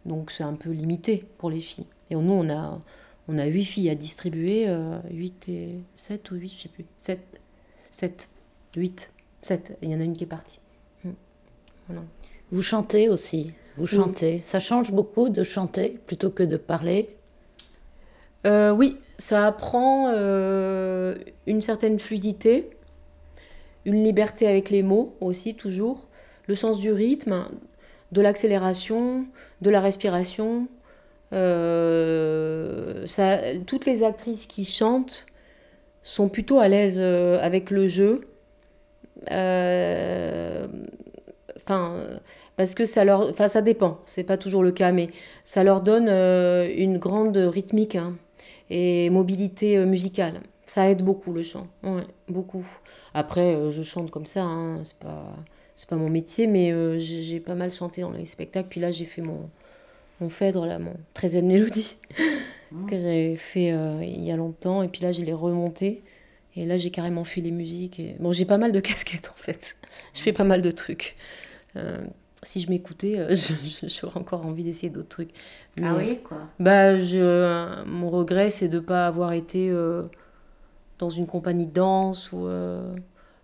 Donc 0.06 0.32
c'est 0.32 0.44
un 0.44 0.54
peu 0.54 0.72
limité 0.72 1.26
pour 1.38 1.50
les 1.50 1.60
filles. 1.60 1.86
Et 2.10 2.16
nous, 2.16 2.32
on 2.32 2.50
a, 2.50 2.82
on 3.28 3.38
a 3.38 3.46
8 3.46 3.66
filles 3.66 3.90
à 3.90 3.96
distribuer, 3.96 4.68
8 5.12 5.46
euh, 5.50 5.52
et 5.52 5.80
7 5.96 6.32
ou 6.32 6.36
8, 6.36 6.50
je 6.50 6.62
sais 6.64 6.70
plus. 6.70 6.86
7, 6.96 7.42
7, 7.90 8.30
8, 8.76 9.14
7. 9.42 9.78
Il 9.82 9.92
y 9.92 9.96
en 9.96 10.00
a 10.00 10.04
une 10.04 10.16
qui 10.16 10.24
est 10.24 10.28
partie. 10.28 10.62
Hmm. 11.04 12.00
Vous 12.52 12.62
chantez 12.62 13.10
aussi, 13.10 13.54
vous 13.76 13.88
chantez. 13.88 14.38
Ça 14.40 14.60
change 14.60 14.92
beaucoup 14.92 15.30
de 15.30 15.44
chanter 15.44 16.00
plutôt 16.06 16.32
que 16.32 16.44
de 16.44 16.56
parler 16.56 17.17
euh, 18.48 18.72
Oui, 18.72 18.98
ça 19.18 19.46
apprend 19.46 20.12
euh, 20.14 21.16
une 21.46 21.62
certaine 21.62 22.00
fluidité, 22.00 22.70
une 23.86 24.04
liberté 24.04 24.48
avec 24.48 24.70
les 24.70 24.82
mots 24.82 25.16
aussi, 25.22 25.56
toujours, 25.56 26.08
le 26.48 26.56
sens 26.56 26.80
du 26.80 26.92
rythme, 26.92 27.46
de 28.12 28.22
l'accélération, 28.22 29.26
de 29.62 29.70
la 29.70 29.82
respiration, 29.82 30.68
euh, 31.34 33.06
toutes 33.66 33.86
les 33.86 34.04
actrices 34.04 34.48
qui 34.48 34.64
chantent 34.64 35.26
sont 36.04 36.30
plutôt 36.30 36.60
à 36.60 36.70
l'aise 36.70 37.02
avec 37.02 37.70
le 37.70 37.90
jeu. 37.90 38.22
Enfin, 41.58 41.96
parce 42.56 42.76
que 42.76 42.86
ça 42.86 43.04
leur. 43.04 43.30
Enfin, 43.30 43.50
ça 43.50 43.62
dépend, 43.62 44.00
c'est 44.06 44.24
pas 44.24 44.38
toujours 44.38 44.64
le 44.64 44.72
cas, 44.72 44.94
mais 44.94 45.10
ça 45.44 45.66
leur 45.66 45.82
donne 45.82 46.08
une 46.08 46.98
grande 46.98 47.36
rythmique 47.36 47.98
hein, 47.98 48.16
et 48.70 49.10
mobilité 49.10 49.78
musicale. 49.86 50.42
Ça 50.66 50.90
aide 50.90 51.02
beaucoup 51.04 51.32
le 51.32 51.44
chant, 51.44 51.68
ouais, 51.84 52.04
beaucoup. 52.28 52.66
Après, 53.14 53.72
je 53.72 53.82
chante 53.84 54.12
comme 54.12 54.26
ça, 54.26 54.44
hein, 54.44 54.84
c'est 54.84 55.00
pas, 55.00 55.34
c'est 55.76 55.88
pas 55.90 55.96
mon 55.96 56.10
métier, 56.10 56.48
mais 56.48 57.00
j'ai 57.00 57.40
pas 57.40 57.56
mal 57.56 57.72
chanté 57.72 58.02
dans 58.02 58.12
les 58.12 58.26
spectacles. 58.26 58.68
Puis 58.70 58.82
là, 58.82 58.92
j'ai 58.92 59.06
fait 59.06 59.22
mon, 59.22 59.50
mon 60.20 60.30
Phèdre, 60.30 60.66
là, 60.66 60.80
mon 60.80 60.96
13 61.14 61.36
de 61.36 61.42
mélodie, 61.42 61.98
que 62.90 62.96
j'avais 62.96 63.36
fait 63.36 63.72
euh, 63.72 64.02
il 64.04 64.24
y 64.24 64.32
a 64.32 64.36
longtemps. 64.36 64.84
Et 64.84 64.88
puis 64.88 65.02
là, 65.02 65.12
je 65.12 65.22
l'ai 65.22 65.34
remonté. 65.34 66.04
Et 66.56 66.66
là, 66.66 66.78
j'ai 66.78 66.90
carrément 66.90 67.24
fait 67.24 67.42
les 67.42 67.52
musiques. 67.52 68.00
Et... 68.00 68.16
Bon, 68.20 68.32
j'ai 68.32 68.46
pas 68.46 68.58
mal 68.58 68.72
de 68.72 68.80
casquettes, 68.82 69.30
en 69.30 69.38
fait. 69.38 69.78
Je 70.14 70.22
fais 70.22 70.34
pas 70.34 70.44
mal 70.44 70.62
de 70.62 70.72
trucs. 70.72 71.16
Euh, 71.76 72.06
si 72.44 72.62
je 72.62 72.70
m'écoutais, 72.70 73.20
euh, 73.20 73.36
j'aurais 73.88 74.20
encore 74.20 74.46
envie 74.46 74.64
d'essayer 74.64 74.90
d'autres 74.90 75.10
trucs. 75.10 75.32
ah 75.82 75.96
oui, 75.98 76.20
quoi 76.24 76.38
bah, 76.60 76.98
je, 76.98 77.84
Mon 77.86 78.10
regret, 78.10 78.50
c'est 78.50 78.70
de 78.70 78.78
ne 78.78 78.84
pas 78.84 79.08
avoir 79.08 79.34
été 79.34 79.74
dans 81.00 81.10
une 81.10 81.28
compagnie 81.28 81.66
de 81.66 81.74
danse 81.74 82.32
ou... 82.32 82.48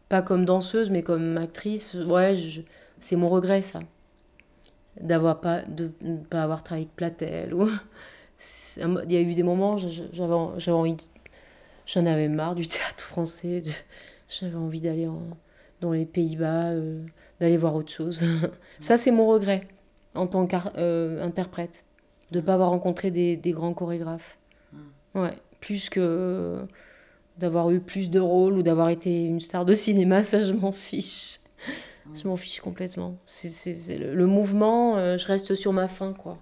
pas 0.09 0.21
comme 0.21 0.45
danseuse, 0.45 0.89
mais 0.89 1.03
comme 1.03 1.37
actrice. 1.37 1.93
Ouais, 1.93 2.35
c'est 2.99 3.15
mon 3.15 3.29
regret, 3.29 3.61
ça 3.61 3.81
d'avoir 4.99 5.41
pas 5.41 5.61
de 5.63 5.91
ne 6.01 6.17
pas 6.17 6.43
avoir 6.43 6.63
travaillé 6.63 6.85
avec 6.85 6.95
Platel 6.95 7.53
ou 7.53 7.67
il 8.77 9.11
y 9.11 9.17
a 9.17 9.21
eu 9.21 9.33
des 9.33 9.43
moments 9.43 9.77
j'avais 9.77 10.09
j'avais 10.57 10.77
envie 10.77 10.97
j'en 11.85 12.05
avais 12.05 12.27
marre 12.27 12.55
du 12.55 12.67
théâtre 12.67 13.03
français 13.03 13.61
j'avais 14.29 14.55
envie 14.55 14.81
d'aller 14.81 15.07
dans 15.81 15.91
les 15.91 16.05
Pays-Bas 16.05 16.71
euh, 16.71 17.05
d'aller 17.43 17.57
voir 17.57 17.75
autre 17.75 17.91
chose 17.91 18.23
ça 18.79 18.97
c'est 18.97 19.11
mon 19.11 19.27
regret 19.27 19.67
en 20.15 20.27
tant 20.27 20.47
qu'interprète 20.47 21.85
de 22.31 22.39
ne 22.39 22.45
pas 22.45 22.53
avoir 22.53 22.69
rencontré 22.69 23.11
des, 23.11 23.35
des, 23.35 23.51
grands 23.51 23.73
chorégraphes 23.73 24.37
ouais 25.13 25.33
plus 25.59 25.89
que 25.89 26.59
d'avoir 27.37 27.69
eu 27.71 27.79
plus 27.79 28.09
de 28.09 28.19
rôles 28.19 28.57
ou 28.57 28.63
d'avoir 28.63 28.89
été 28.89 29.25
une 29.25 29.39
star 29.39 29.65
de 29.65 29.73
cinéma 29.73 30.23
ça 30.23 30.41
je 30.41 30.53
m'en 30.53 30.71
fiche 30.71 31.39
Je 32.13 32.27
m'en 32.27 32.35
fiche 32.35 32.59
complètement. 32.59 33.17
C'est 33.25 33.97
le, 33.97 34.25
mouvement, 34.27 34.97
euh, 34.97 35.17
je 35.17 35.25
reste 35.25 35.55
sur 35.55 35.73
ma 35.73 35.87
faim, 35.87 36.13
quoi. 36.13 36.37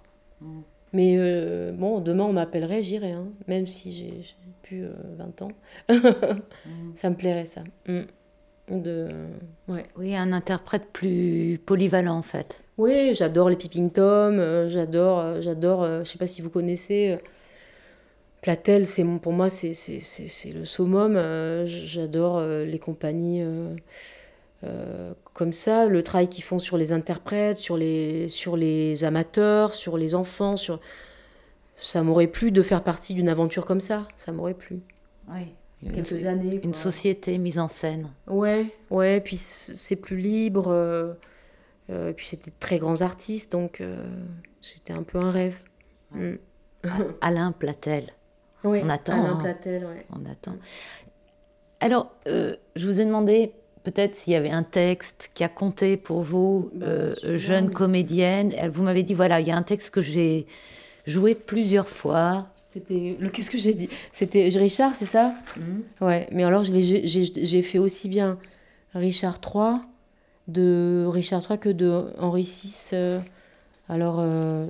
Mais 0.94 1.16
euh, 1.18 1.72
bon, 1.72 2.02
demain 2.02 2.24
on 2.24 2.34
m'appellerait, 2.34 2.84
j'irai, 2.84 3.12
hein, 3.12 3.28
même 3.48 3.68
si 3.68 3.92
j'ai 3.94 4.22
plus 4.64 4.86
20 5.18 5.42
ans. 5.44 5.52
Ça 6.96 7.10
me 7.10 7.16
plairait, 7.16 7.46
ça. 7.46 7.64
Mm. 7.88 8.02
De, 8.80 9.10
ouais. 9.68 9.86
Oui, 9.98 10.16
un 10.16 10.32
interprète 10.32 10.86
plus 10.94 11.60
polyvalent, 11.66 12.18
en 12.18 12.22
fait. 12.22 12.64
Oui, 12.78 13.14
j'adore 13.14 13.50
les 13.50 13.58
Peeping 13.58 13.92
Tom, 13.92 14.68
j'adore, 14.68 15.42
j'adore, 15.42 15.86
je 15.86 16.04
sais 16.04 16.18
pas 16.18 16.28
si 16.28 16.42
vous 16.42 16.50
connaissez. 16.50 17.20
Platel, 18.42 18.88
c'est 18.88 19.06
pour 19.22 19.34
moi, 19.34 19.50
c'est 19.50 19.74
le 20.54 20.66
summum. 20.66 21.16
Euh, 21.16 21.66
j'adore 21.68 22.40
euh, 22.40 22.66
les 22.66 22.80
compagnies 22.80 23.44
euh, 24.64 25.14
comme 25.34 25.52
ça, 25.52 25.86
le 25.86 26.02
travail 26.02 26.28
qu'ils 26.28 26.44
font 26.44 26.58
sur 26.58 26.76
les 26.76 26.92
interprètes, 26.92 27.60
sur 27.60 27.78
les, 27.78 28.30
sur 28.30 28.58
les 28.58 29.04
amateurs, 29.04 29.76
sur 29.76 29.96
les 29.96 30.16
enfants. 30.16 30.56
Sur... 30.56 30.80
Ça 31.78 32.02
m'aurait 32.02 32.28
plu 32.28 32.52
de 32.52 32.64
faire 32.64 32.84
partie 32.84 33.14
d'une 33.14 33.30
aventure 33.30 33.68
comme 33.68 33.80
ça. 33.80 34.08
Ça 34.18 34.32
m'aurait 34.32 34.56
plu. 34.56 34.82
Oui. 35.32 35.54
Quelques 35.84 36.26
années. 36.26 36.60
Une 36.64 36.74
société 36.74 37.38
mise 37.38 37.60
en 37.60 37.68
scène. 37.68 38.10
Ouais, 38.28 38.66
ouais. 38.90 39.20
Puis 39.22 39.36
c'est 39.36 39.96
plus 39.96 40.18
libre. 40.18 41.18
et 41.90 42.14
puis 42.14 42.28
c'était 42.28 42.52
de 42.52 42.56
très 42.60 42.78
grands 42.78 43.02
artistes, 43.02 43.52
donc 43.52 43.82
c'était 44.62 44.94
un 44.94 45.04
peu 45.04 45.18
un 45.18 45.32
rêve. 45.32 45.60
Mm. 46.12 46.36
Alain 47.22 47.52
Platel. 47.52 48.06
Oui, 48.64 48.80
on 48.84 48.90
attend. 48.90 49.14
Alain 49.14 49.36
Platel, 49.38 49.88
On 50.12 50.30
attend. 50.30 50.56
Alors, 51.80 52.12
euh, 52.28 52.56
je 52.76 52.86
vous 52.86 53.02
ai 53.02 53.06
demandé 53.06 53.54
peut-être 53.84 54.14
s'il 54.14 54.34
y 54.34 54.36
avait 54.36 54.52
un 54.52 54.62
texte 54.62 55.32
qui 55.34 55.44
a 55.44 55.50
compté 55.50 55.98
pour 55.98 56.22
vous, 56.22 56.70
bah, 56.76 56.86
euh, 56.86 57.16
jeune 57.38 57.72
comédienne. 57.72 58.54
Vous 58.72 58.84
m'avez 58.84 59.02
dit, 59.02 59.16
voilà, 59.16 59.40
il 59.40 59.48
y 59.48 59.52
a 59.52 59.58
un 59.58 59.64
texte 59.64 59.90
que 59.90 60.02
j'ai 60.02 60.46
joué 61.08 61.34
plusieurs 61.34 61.90
fois. 61.90 62.50
C'était 62.72 63.18
le 63.20 63.30
qu'est-ce 63.30 63.52
que 63.52 63.58
j'ai 63.58 63.74
dit? 63.74 63.90
C'était 64.12 64.48
Richard, 64.48 64.96
c'est 64.96 65.06
ça? 65.06 65.34
Mmh. 65.58 66.06
Ouais, 66.06 66.28
mais 66.32 66.44
alors 66.44 66.64
j'ai 66.64 67.62
fait 67.62 67.80
aussi 67.80 68.08
bien 68.08 68.38
Richard 68.94 69.40
III 69.44 69.82
de 70.48 71.06
Richard 71.08 71.44
III 71.50 71.60
que 71.60 71.70
de 71.70 72.08
Henri 72.18 72.44
VI. 72.44 72.90
Euh, 72.94 73.20
alors 73.90 74.22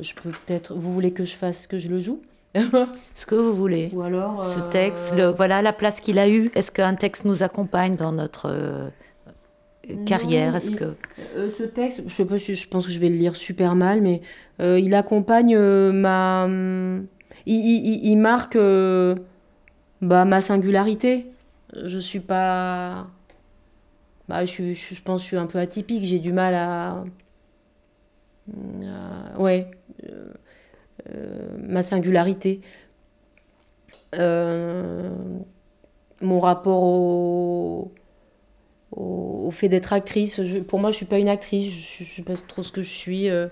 je 0.01 0.13
peux 0.15 0.31
peut-être. 0.31 0.73
Vous 0.73 0.91
voulez 0.91 1.11
que 1.11 1.25
je 1.25 1.35
fasse 1.35 1.67
que 1.67 1.77
je 1.77 1.89
le 1.89 1.99
joue? 1.99 2.21
Ce 3.15 3.25
que 3.25 3.35
vous 3.35 3.53
voulez. 3.53 3.89
Ou 3.93 4.01
alors. 4.01 4.43
Ce 4.43 4.59
texte, 4.59 5.15
le, 5.15 5.27
voilà 5.27 5.61
la 5.61 5.73
place 5.73 5.99
qu'il 5.99 6.19
a 6.19 6.27
eue. 6.29 6.51
Est-ce 6.55 6.71
qu'un 6.71 6.95
texte 6.95 7.25
nous 7.25 7.43
accompagne 7.43 7.95
dans 7.95 8.11
notre 8.11 8.49
euh, 8.49 8.89
carrière? 10.05 10.55
Est-ce 10.55 10.71
que 10.71 10.95
euh, 11.37 11.49
ce 11.57 11.63
texte, 11.63 12.03
je, 12.07 12.13
sais 12.13 12.25
pas, 12.25 12.37
je 12.37 12.67
pense 12.67 12.85
que 12.85 12.91
je 12.91 12.99
vais 12.99 13.09
le 13.09 13.15
lire 13.15 13.35
super 13.35 13.75
mal, 13.75 14.01
mais 14.01 14.21
euh, 14.59 14.79
il 14.79 14.93
accompagne 14.95 15.57
ma, 15.57 16.49
il, 17.45 18.15
marque 18.17 18.57
bah, 20.01 20.25
ma 20.25 20.41
singularité. 20.41 21.27
Je 21.83 21.99
suis 21.99 22.19
pas, 22.19 23.07
bah, 24.27 24.45
je, 24.45 24.73
je, 24.73 25.01
pense 25.01 25.21
que 25.21 25.23
je 25.23 25.27
suis 25.27 25.37
un 25.37 25.47
peu 25.47 25.59
atypique. 25.59 26.03
J'ai 26.03 26.19
du 26.19 26.33
mal 26.33 26.55
à, 26.55 27.03
ouais 29.37 29.69
euh, 31.09 31.57
ma 31.57 31.83
singularité. 31.83 32.61
Euh, 34.15 35.09
mon 36.21 36.39
rapport 36.39 36.83
au, 36.83 37.91
au, 38.91 39.49
fait 39.51 39.69
d'être 39.69 39.93
actrice. 39.93 40.39
pour 40.67 40.79
moi, 40.79 40.91
je 40.91 40.97
suis 40.97 41.05
pas 41.05 41.19
une 41.19 41.29
actrice, 41.29 41.67
je, 41.67 42.03
ne 42.03 42.07
sais 42.07 42.21
pas 42.21 42.35
trop 42.35 42.63
ce 42.63 42.71
que 42.71 42.81
je 42.81 42.91
suis. 42.91 43.29
Euh, 43.29 43.47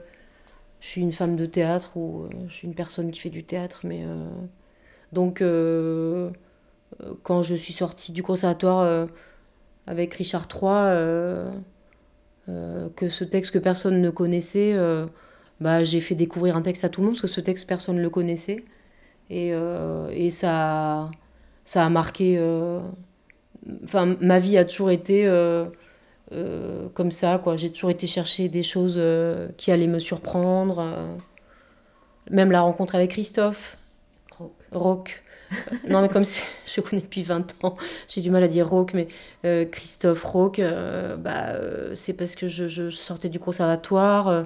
je 0.79 0.87
suis 0.87 1.01
une 1.01 1.11
femme 1.11 1.35
de 1.35 1.45
théâtre 1.45 1.97
ou 1.97 2.27
je 2.47 2.53
suis 2.53 2.67
une 2.67 2.75
personne 2.75 3.11
qui 3.11 3.19
fait 3.19 3.29
du 3.29 3.43
théâtre. 3.43 3.81
Mais 3.83 4.03
donc, 5.11 5.43
quand 7.23 7.41
je 7.41 7.55
suis 7.55 7.73
sortie 7.73 8.11
du 8.11 8.23
conservatoire 8.23 9.07
avec 9.87 10.13
Richard 10.13 10.47
III, 10.53 11.51
que 12.95 13.09
ce 13.09 13.23
texte 13.23 13.51
que 13.51 13.59
personne 13.59 14.01
ne 14.01 14.09
connaissait 14.09 14.75
bah, 15.59 15.83
j'ai 15.83 15.99
fait 15.99 16.15
découvrir 16.15 16.55
un 16.55 16.61
texte 16.61 16.83
à 16.85 16.89
tout 16.89 17.01
le 17.01 17.07
monde, 17.07 17.15
parce 17.15 17.21
que 17.21 17.27
ce 17.27 17.41
texte, 17.41 17.67
personne 17.67 17.97
ne 17.97 18.01
le 18.01 18.09
connaissait. 18.09 18.63
Et, 19.29 19.51
euh, 19.53 20.09
et 20.11 20.29
ça, 20.29 21.11
ça 21.65 21.85
a 21.85 21.89
marqué... 21.89 22.37
Euh, 22.37 22.79
enfin, 23.83 24.17
ma 24.21 24.39
vie 24.39 24.57
a 24.57 24.65
toujours 24.65 24.91
été 24.91 25.27
euh, 25.27 25.65
comme 26.93 27.11
ça, 27.11 27.39
quoi. 27.39 27.57
J'ai 27.57 27.71
toujours 27.71 27.89
été 27.89 28.07
chercher 28.07 28.49
des 28.49 28.63
choses 28.63 29.01
qui 29.57 29.71
allaient 29.71 29.87
me 29.87 29.99
surprendre. 29.99 30.95
Même 32.29 32.51
la 32.51 32.61
rencontre 32.61 32.95
avec 32.95 33.11
Christophe. 33.11 33.77
Rock. 34.31 34.51
Rock. 34.71 35.23
non, 35.87 36.01
mais 36.01 36.09
comme 36.09 36.25
je 36.65 36.81
connais 36.81 37.01
depuis 37.01 37.23
20 37.23 37.55
ans, 37.63 37.75
j'ai 38.07 38.21
du 38.21 38.29
mal 38.29 38.43
à 38.43 38.47
dire 38.47 38.69
Rock, 38.69 38.93
mais 38.93 39.07
Christophe 39.65 40.23
Rock, 40.23 40.61
bah, 41.19 41.53
c'est 41.95 42.13
parce 42.13 42.35
que 42.35 42.47
je, 42.47 42.67
je, 42.67 42.89
sortais 42.89 43.29
du 43.29 43.39
conservatoire 43.39 44.45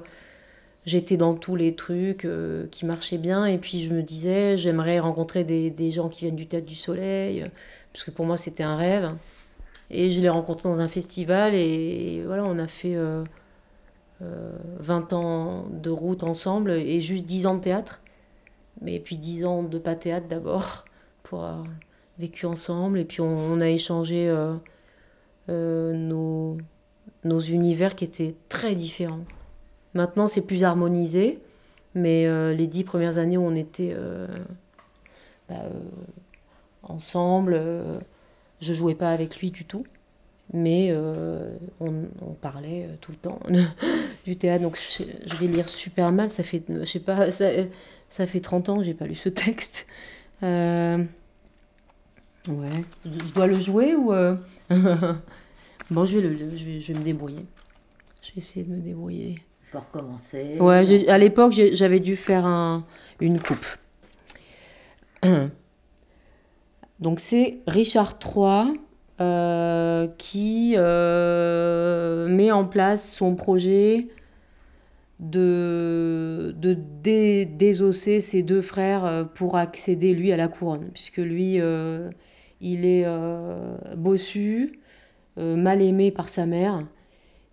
j'étais 0.85 1.17
dans 1.17 1.33
tous 1.33 1.55
les 1.55 1.75
trucs 1.75 2.25
euh, 2.25 2.67
qui 2.71 2.85
marchaient 2.85 3.17
bien. 3.17 3.45
Et 3.45 3.57
puis 3.57 3.81
je 3.81 3.93
me 3.93 4.01
disais, 4.01 4.57
j'aimerais 4.57 4.99
rencontrer 4.99 5.43
des, 5.43 5.69
des, 5.69 5.91
gens 5.91 6.09
qui 6.09 6.25
viennent 6.25 6.35
du 6.35 6.47
Théâtre 6.47 6.65
du 6.65 6.75
Soleil, 6.75 7.43
euh, 7.43 7.47
parce 7.91 8.03
que 8.05 8.11
pour 8.11 8.25
moi 8.25 8.37
c'était 8.37 8.63
un 8.63 8.75
rêve. 8.75 9.11
Et 9.95 10.11
je 10.11 10.19
l'ai 10.21 10.29
rencontré 10.29 10.67
dans 10.67 10.79
un 10.79 10.87
festival 10.87 11.53
et, 11.53 12.23
voilà, 12.25 12.43
on 12.45 12.57
a 12.57 12.67
fait 12.67 12.95
20 14.19 15.13
euh, 15.13 15.15
ans 15.15 15.65
de 15.71 15.89
route 15.89 16.23
ensemble 16.23 16.71
et 16.71 16.99
juste 16.99 17.25
10 17.25 17.45
ans 17.45 17.55
de 17.55 17.61
théâtre. 17.61 18.01
Mais 18.81 18.99
puis 18.99 19.17
10 19.17 19.45
ans 19.45 19.63
de 19.63 19.77
pas 19.77 19.95
théâtre 19.95 20.27
d'abord, 20.27 20.85
pour 21.23 21.43
avoir 21.43 21.65
vécu 22.19 22.45
ensemble. 22.45 22.99
Et 22.99 23.05
puis 23.05 23.21
on, 23.21 23.61
a 23.61 23.69
échangé 23.69 24.33
nos, 25.47 26.57
nos 27.23 27.39
univers 27.39 27.95
qui 27.95 28.05
étaient 28.05 28.35
très 28.49 28.75
différents. 28.75 29.25
Maintenant, 29.93 30.27
c'est 30.27 30.45
plus 30.45 30.63
harmonisé, 30.63 31.39
mais 31.95 32.25
euh, 32.25 32.53
les 32.53 32.67
dix 32.67 32.83
premières 32.83 33.17
années 33.17 33.37
où 33.37 33.43
on 33.43 33.55
était 33.55 33.93
euh, 33.95 34.27
bah, 35.47 35.55
euh, 35.63 35.69
ensemble, 36.81 37.61
je 38.63 38.73
jouais 38.73 38.95
pas 38.95 39.11
avec 39.11 39.37
lui 39.37 39.51
du 39.51 39.65
tout, 39.65 39.85
mais 40.53 40.93
on, 41.79 42.33
parlait 42.41 42.89
tout 43.01 43.11
le 43.11 43.17
temps 43.17 43.39
du 44.25 44.35
théâtre. 44.35 44.63
Donc 44.63 44.77
je, 44.77 45.35
vais 45.35 45.47
lire 45.47 45.69
super 45.69 46.11
mal, 46.11 46.29
ça 46.29 46.43
fait, 46.43 46.63
je 46.69 46.85
sais 46.85 46.99
pas, 46.99 47.31
ça, 47.31 47.49
ça 48.09 48.25
fait 48.25 48.39
30 48.39 48.69
ans 48.69 48.77
que 48.77 48.83
j'ai 48.83 48.93
pas 48.93 49.05
lu 49.05 49.15
ce 49.15 49.29
texte. 49.29 49.85
Ouais. 50.41 51.05
Je, 53.05 53.33
dois 53.33 53.47
le 53.47 53.59
jouer 53.59 53.95
ou. 53.95 54.07
bon, 55.91 56.05
je 56.05 56.17
vais, 56.17 56.27
le, 56.27 56.55
je, 56.55 56.65
vais, 56.65 56.81
je 56.81 56.93
vais 56.93 56.99
me 56.99 57.03
débrouiller. 57.03 57.45
Je 58.21 58.29
vais 58.29 58.37
essayer 58.37 58.65
de 58.65 58.71
me 58.71 58.79
débrouiller 58.79 59.39
pour 59.73 59.89
commencer. 59.89 60.57
Ouais, 60.59 61.09
à 61.09 61.17
l'époque, 61.17 61.53
j'avais 61.73 61.99
dû 61.99 62.15
faire 62.15 62.45
un, 62.45 62.85
une 63.19 63.39
coupe. 63.39 63.65
Donc 67.03 67.19
c'est 67.19 67.59
Richard 67.67 68.17
III 68.23 68.79
euh, 69.19 70.07
qui 70.17 70.75
euh, 70.77 72.29
met 72.29 72.49
en 72.49 72.63
place 72.65 73.11
son 73.11 73.35
projet 73.35 74.07
de, 75.19 76.55
désosser 77.45 78.21
ses 78.21 78.41
deux 78.41 78.61
frères 78.61 79.05
euh, 79.05 79.25
pour 79.25 79.57
accéder 79.57 80.13
lui 80.13 80.31
à 80.31 80.37
la 80.37 80.47
couronne, 80.47 80.91
puisque 80.93 81.17
lui, 81.17 81.59
il 82.61 82.85
est 82.85 83.05
bossu, 83.97 84.79
mal 85.35 85.81
aimé 85.81 86.09
par 86.09 86.29
sa 86.29 86.45
mère, 86.45 86.87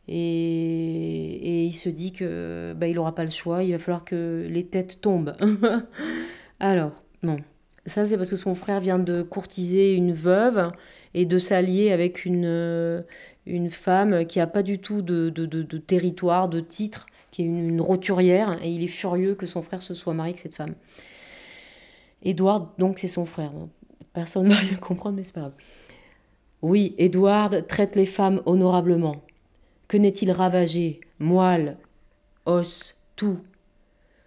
et, 0.06 0.14
et, 0.14 1.64
il 1.64 1.72
se 1.72 1.88
dit 1.88 2.12
que 2.12 2.72
bah, 2.76 2.86
il 2.86 2.94
n'aura 2.94 3.16
pas 3.16 3.24
le 3.24 3.30
choix, 3.30 3.64
il 3.64 3.72
va 3.72 3.78
falloir 3.78 4.04
que 4.04 4.46
les 4.48 4.66
têtes 4.66 5.00
tombent. 5.00 5.36
Alors, 6.60 7.02
non. 7.24 7.38
Ça, 7.86 8.04
c'est 8.04 8.16
parce 8.16 8.30
que 8.30 8.36
son 8.36 8.54
frère 8.54 8.78
vient 8.78 8.98
de 8.98 9.22
courtiser 9.22 9.94
une 9.94 10.12
veuve 10.12 10.70
et 11.14 11.24
de 11.24 11.38
s'allier 11.38 11.92
avec 11.92 12.24
une, 12.24 12.44
euh, 12.44 13.02
une 13.46 13.70
femme 13.70 14.26
qui 14.26 14.38
n'a 14.38 14.46
pas 14.46 14.62
du 14.62 14.78
tout 14.78 15.00
de, 15.00 15.30
de, 15.30 15.46
de, 15.46 15.78
territoire, 15.78 16.48
de 16.48 16.60
titre, 16.60 17.06
qui 17.30 17.42
est 17.42 17.46
une, 17.46 17.80
roturière, 17.80 18.62
et 18.62 18.70
il 18.70 18.84
est 18.84 18.88
furieux 18.88 19.34
que 19.34 19.46
son 19.46 19.62
frère 19.62 19.80
se 19.80 19.94
soit 19.94 20.12
marié 20.12 20.32
avec 20.32 20.40
cette 20.40 20.54
femme. 20.54 20.74
Édouard, 22.22 22.74
donc, 22.78 22.98
c'est 22.98 23.08
son 23.08 23.24
frère. 23.24 23.52
Personne 24.12 24.48
ne 24.48 24.50
va 24.50 24.56
rien 24.56 24.76
comprendre, 24.76 25.16
mais 25.16 25.22
c'est 25.22 25.34
pas 25.34 25.40
grave. 25.40 25.56
Oui, 26.60 26.94
Édouard 26.98 27.50
traite 27.66 27.96
les 27.96 28.06
femmes 28.06 28.42
honorablement. 28.44 29.22
Que 29.88 29.96
n'est-il 29.96 30.30
ravagé, 30.30 31.00
moelle, 31.18 31.78
os, 32.44 32.94
tout, 33.16 33.40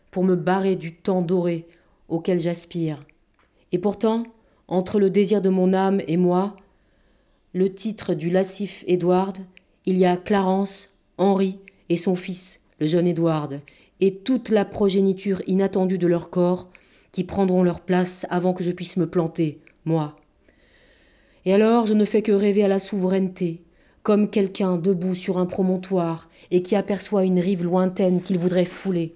pour 0.09 0.23
me 0.23 0.35
barrer 0.35 0.75
du 0.75 0.95
temps 0.95 1.21
doré 1.21 1.67
auquel 2.09 2.39
j'aspire? 2.39 3.05
Et 3.73 3.79
pourtant, 3.79 4.23
entre 4.69 4.99
le 4.99 5.09
désir 5.09 5.41
de 5.41 5.49
mon 5.49 5.73
âme 5.73 6.01
et 6.07 6.15
moi, 6.15 6.55
le 7.53 7.73
titre 7.73 8.13
du 8.13 8.29
lascif 8.29 8.85
Édouard, 8.87 9.33
il 9.85 9.97
y 9.97 10.05
a 10.05 10.15
Clarence, 10.15 10.91
Henri 11.17 11.59
et 11.89 11.97
son 11.97 12.15
fils, 12.15 12.61
le 12.79 12.87
jeune 12.87 13.07
Édouard, 13.07 13.49
et 13.99 14.15
toute 14.15 14.49
la 14.49 14.63
progéniture 14.63 15.41
inattendue 15.47 15.97
de 15.97 16.07
leur 16.07 16.29
corps, 16.29 16.69
qui 17.11 17.23
prendront 17.23 17.63
leur 17.63 17.81
place 17.81 18.25
avant 18.29 18.53
que 18.53 18.63
je 18.63 18.71
puisse 18.71 18.97
me 18.97 19.07
planter, 19.07 19.59
moi. 19.85 20.15
Et 21.45 21.53
alors 21.53 21.85
je 21.85 21.93
ne 21.93 22.05
fais 22.05 22.21
que 22.21 22.31
rêver 22.31 22.63
à 22.63 22.67
la 22.67 22.79
souveraineté, 22.79 23.61
comme 24.03 24.29
quelqu'un 24.29 24.77
debout 24.77 25.15
sur 25.15 25.37
un 25.37 25.45
promontoire 25.45 26.29
et 26.51 26.61
qui 26.61 26.75
aperçoit 26.75 27.23
une 27.23 27.39
rive 27.39 27.63
lointaine 27.63 28.21
qu'il 28.21 28.37
voudrait 28.37 28.65
fouler, 28.65 29.15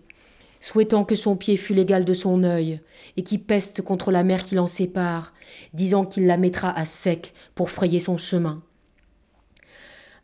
souhaitant 0.60 1.04
que 1.04 1.16
son 1.16 1.36
pied 1.36 1.58
fût 1.58 1.74
l'égal 1.74 2.06
de 2.06 2.14
son 2.14 2.44
œil, 2.44 2.82
et 3.16 3.24
qui 3.24 3.38
peste 3.38 3.82
contre 3.82 4.12
la 4.12 4.24
mer 4.24 4.44
qui 4.44 4.56
l'en 4.56 4.68
sépare, 4.68 5.34
disant 5.74 6.06
qu'il 6.06 6.28
la 6.28 6.38
mettra 6.38 6.72
à 6.78 6.86
sec 6.86 7.34
pour 7.56 7.72
frayer 7.72 8.00
son 8.00 8.18
chemin. 8.18 8.62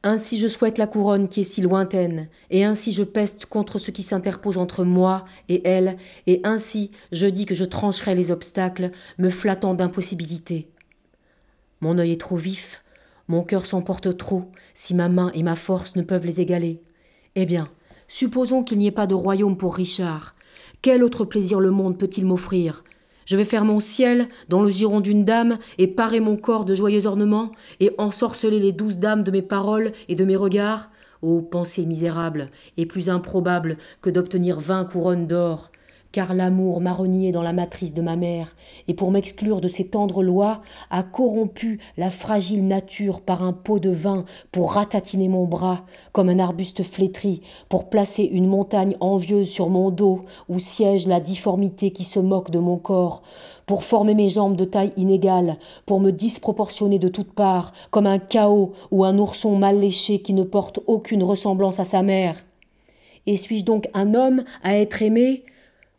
Ainsi 0.05 0.37
je 0.37 0.49
souhaite 0.49 0.77
la 0.77 0.87
couronne 0.87 1.29
qui 1.29 1.41
est 1.41 1.45
si 1.45 1.61
lointaine, 1.61 2.27
et 2.49 2.65
ainsi 2.65 2.91
je 2.91 3.03
peste 3.03 3.45
contre 3.45 3.79
ce 3.79 3.89
qui 3.89 4.03
s'interpose 4.03 4.57
entre 4.57 4.83
moi 4.83 5.23
et 5.47 5.65
elle, 5.65 5.95
et 6.27 6.41
ainsi 6.43 6.91
je 7.13 7.25
dis 7.25 7.45
que 7.45 7.55
je 7.55 7.63
trancherai 7.63 8.13
les 8.13 8.29
obstacles, 8.29 8.91
me 9.17 9.29
flattant 9.29 9.73
d'impossibilité. 9.73 10.67
Mon 11.79 11.97
œil 11.97 12.11
est 12.11 12.21
trop 12.21 12.35
vif, 12.35 12.83
mon 13.29 13.43
cœur 13.43 13.65
s'emporte 13.65 14.17
trop, 14.17 14.51
si 14.73 14.93
ma 14.93 15.07
main 15.07 15.31
et 15.33 15.43
ma 15.43 15.55
force 15.55 15.95
ne 15.95 16.01
peuvent 16.01 16.25
les 16.25 16.41
égaler. 16.41 16.81
Eh 17.35 17.45
bien, 17.45 17.69
supposons 18.07 18.63
qu'il 18.63 18.77
n'y 18.77 18.87
ait 18.87 18.91
pas 18.91 19.07
de 19.07 19.15
royaume 19.15 19.57
pour 19.57 19.75
Richard. 19.75 20.35
Quel 20.81 21.03
autre 21.03 21.25
plaisir 21.25 21.59
le 21.59 21.71
monde 21.71 21.97
peut-il 21.97 22.25
m'offrir? 22.25 22.83
Je 23.25 23.37
vais 23.37 23.45
faire 23.45 23.63
mon 23.63 23.79
ciel 23.79 24.27
dans 24.49 24.61
le 24.61 24.69
giron 24.69 24.99
d'une 24.99 25.23
dame 25.23 25.57
et 25.77 25.87
parer 25.87 26.19
mon 26.19 26.35
corps 26.35 26.65
de 26.65 26.75
joyeux 26.75 27.05
ornements 27.05 27.51
et 27.79 27.91
ensorceler 27.97 28.59
les 28.59 28.73
douze 28.73 28.99
dames 28.99 29.23
de 29.23 29.31
mes 29.31 29.41
paroles 29.41 29.93
et 30.09 30.15
de 30.15 30.25
mes 30.25 30.35
regards? 30.35 30.91
Ô 31.21 31.41
pensée 31.41 31.85
misérable 31.85 32.49
et 32.75 32.85
plus 32.85 33.09
improbable 33.09 33.77
que 34.01 34.09
d'obtenir 34.09 34.59
vingt 34.59 34.83
couronnes 34.83 35.25
d'or 35.25 35.71
car 36.13 36.35
l'amour 36.35 36.79
m'a 36.79 36.93
renié 36.93 37.31
dans 37.31 37.41
la 37.41 37.51
matrice 37.53 37.93
de 37.93 38.01
ma 38.01 38.15
mère, 38.15 38.55
et 38.87 38.93
pour 38.93 39.11
m'exclure 39.11 39.59
de 39.59 39.67
ses 39.67 39.87
tendres 39.87 40.23
lois, 40.23 40.61
a 40.91 41.01
corrompu 41.01 41.79
la 41.97 42.11
fragile 42.11 42.65
nature 42.67 43.19
par 43.19 43.43
un 43.43 43.51
pot 43.51 43.79
de 43.79 43.89
vin 43.89 44.23
pour 44.51 44.73
ratatiner 44.73 45.27
mon 45.27 45.45
bras, 45.45 45.85
comme 46.11 46.29
un 46.29 46.37
arbuste 46.37 46.83
flétri, 46.83 47.41
pour 47.67 47.89
placer 47.89 48.23
une 48.23 48.47
montagne 48.47 48.95
envieuse 48.99 49.49
sur 49.49 49.69
mon 49.69 49.89
dos, 49.89 50.21
où 50.47 50.59
siège 50.59 51.07
la 51.07 51.19
difformité 51.19 51.89
qui 51.89 52.03
se 52.03 52.19
moque 52.19 52.51
de 52.51 52.59
mon 52.59 52.77
corps, 52.77 53.23
pour 53.65 53.83
former 53.83 54.13
mes 54.13 54.29
jambes 54.29 54.55
de 54.55 54.65
taille 54.65 54.93
inégale, 54.97 55.57
pour 55.87 55.99
me 55.99 56.11
disproportionner 56.11 56.99
de 56.99 57.07
toutes 57.07 57.33
parts, 57.33 57.73
comme 57.89 58.05
un 58.05 58.19
chaos 58.19 58.73
ou 58.91 59.03
un 59.03 59.17
ourson 59.17 59.57
mal 59.57 59.79
léché 59.79 60.19
qui 60.19 60.33
ne 60.33 60.43
porte 60.43 60.79
aucune 60.85 61.23
ressemblance 61.23 61.79
à 61.79 61.85
sa 61.85 62.03
mère. 62.03 62.45
Et 63.25 63.35
suis-je 63.35 63.65
donc 63.65 63.89
un 63.95 64.13
homme 64.13 64.43
à 64.61 64.77
être 64.77 65.01
aimé? 65.01 65.43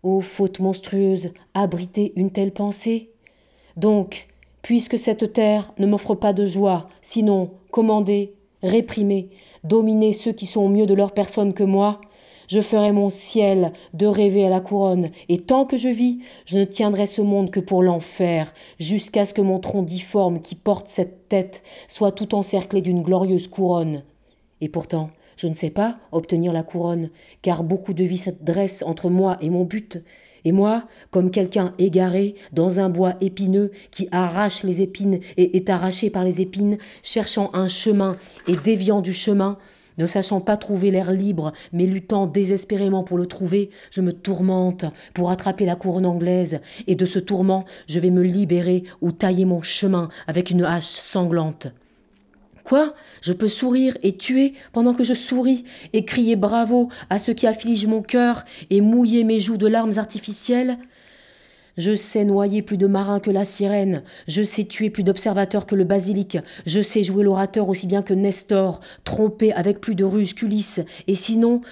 Ô 0.04 0.20
faute 0.20 0.60
monstrueuse, 0.60 1.32
abriter 1.54 2.12
une 2.16 2.30
telle 2.30 2.52
pensée 2.52 3.08
Donc, 3.78 4.28
puisque 4.60 4.98
cette 4.98 5.32
terre 5.32 5.72
ne 5.78 5.86
m'offre 5.86 6.14
pas 6.14 6.34
de 6.34 6.44
joie, 6.44 6.88
sinon 7.00 7.52
commander, 7.70 8.34
réprimer, 8.62 9.30
dominer 9.64 10.12
ceux 10.12 10.32
qui 10.32 10.44
sont 10.44 10.68
mieux 10.68 10.84
de 10.84 10.92
leur 10.92 11.12
personne 11.12 11.54
que 11.54 11.64
moi, 11.64 12.02
je 12.48 12.60
ferai 12.60 12.92
mon 12.92 13.08
ciel 13.08 13.72
de 13.94 14.04
rêver 14.06 14.44
à 14.44 14.50
la 14.50 14.60
couronne, 14.60 15.08
et 15.30 15.38
tant 15.38 15.64
que 15.64 15.78
je 15.78 15.88
vis, 15.88 16.18
je 16.44 16.58
ne 16.58 16.64
tiendrai 16.64 17.06
ce 17.06 17.22
monde 17.22 17.50
que 17.50 17.60
pour 17.60 17.82
l'enfer, 17.82 18.52
jusqu'à 18.78 19.24
ce 19.24 19.32
que 19.32 19.40
mon 19.40 19.58
tronc 19.58 19.84
difforme 19.84 20.42
qui 20.42 20.54
porte 20.54 20.86
cette 20.86 21.30
tête 21.30 21.62
soit 21.88 22.12
tout 22.12 22.34
encerclé 22.34 22.82
d'une 22.82 23.02
glorieuse 23.02 23.48
couronne. 23.48 24.02
Et 24.60 24.68
pourtant, 24.68 25.08
je 25.36 25.46
ne 25.46 25.54
sais 25.54 25.70
pas 25.70 25.98
obtenir 26.12 26.52
la 26.52 26.62
couronne, 26.62 27.10
car 27.42 27.64
beaucoup 27.64 27.94
de 27.94 28.04
vie 28.04 28.18
se 28.18 28.30
dresse 28.40 28.82
entre 28.86 29.10
moi 29.10 29.36
et 29.40 29.50
mon 29.50 29.64
but. 29.64 30.02
Et 30.44 30.52
moi, 30.52 30.84
comme 31.10 31.30
quelqu'un 31.30 31.74
égaré 31.78 32.34
dans 32.52 32.80
un 32.80 32.90
bois 32.90 33.14
épineux 33.20 33.70
qui 33.90 34.08
arrache 34.12 34.62
les 34.62 34.82
épines 34.82 35.20
et 35.36 35.56
est 35.56 35.70
arraché 35.70 36.10
par 36.10 36.24
les 36.24 36.40
épines, 36.40 36.78
cherchant 37.02 37.50
un 37.54 37.68
chemin 37.68 38.16
et 38.46 38.56
déviant 38.56 39.00
du 39.00 39.14
chemin, 39.14 39.58
ne 39.96 40.06
sachant 40.06 40.40
pas 40.40 40.56
trouver 40.56 40.90
l'air 40.90 41.12
libre, 41.12 41.52
mais 41.72 41.86
luttant 41.86 42.26
désespérément 42.26 43.04
pour 43.04 43.16
le 43.16 43.26
trouver, 43.26 43.70
je 43.90 44.00
me 44.00 44.12
tourmente 44.12 44.84
pour 45.14 45.30
attraper 45.30 45.64
la 45.64 45.76
couronne 45.76 46.06
anglaise, 46.06 46.60
et 46.86 46.94
de 46.96 47.06
ce 47.06 47.18
tourment, 47.18 47.64
je 47.86 48.00
vais 48.00 48.10
me 48.10 48.22
libérer 48.22 48.82
ou 49.00 49.12
tailler 49.12 49.44
mon 49.44 49.62
chemin 49.62 50.08
avec 50.26 50.50
une 50.50 50.64
hache 50.64 50.84
sanglante. 50.84 51.68
Quoi? 52.64 52.94
Je 53.20 53.32
peux 53.32 53.48
sourire 53.48 53.96
et 54.02 54.16
tuer 54.16 54.54
pendant 54.72 54.94
que 54.94 55.04
je 55.04 55.14
souris, 55.14 55.64
et 55.92 56.04
crier 56.04 56.34
bravo 56.34 56.88
à 57.10 57.18
ce 57.18 57.30
qui 57.30 57.46
afflige 57.46 57.86
mon 57.86 58.02
cœur, 58.02 58.44
et 58.70 58.80
mouiller 58.80 59.22
mes 59.22 59.38
joues 59.38 59.58
de 59.58 59.66
larmes 59.66 59.98
artificielles? 59.98 60.78
Je 61.76 61.94
sais 61.94 62.24
noyer 62.24 62.62
plus 62.62 62.76
de 62.76 62.86
marins 62.86 63.20
que 63.20 63.32
la 63.32 63.44
sirène, 63.44 64.02
je 64.28 64.42
sais 64.44 64.64
tuer 64.64 64.90
plus 64.90 65.02
d'observateurs 65.02 65.66
que 65.66 65.74
le 65.74 65.84
basilic, 65.84 66.38
je 66.66 66.80
sais 66.80 67.02
jouer 67.02 67.24
l'orateur 67.24 67.68
aussi 67.68 67.86
bien 67.88 68.02
que 68.02 68.14
Nestor, 68.14 68.80
tromper 69.02 69.52
avec 69.52 69.80
plus 69.80 69.96
de 69.96 70.04
ruse 70.04 70.34
qu'Ulysse, 70.34 70.80
et 71.08 71.16
sinon, 71.16 71.62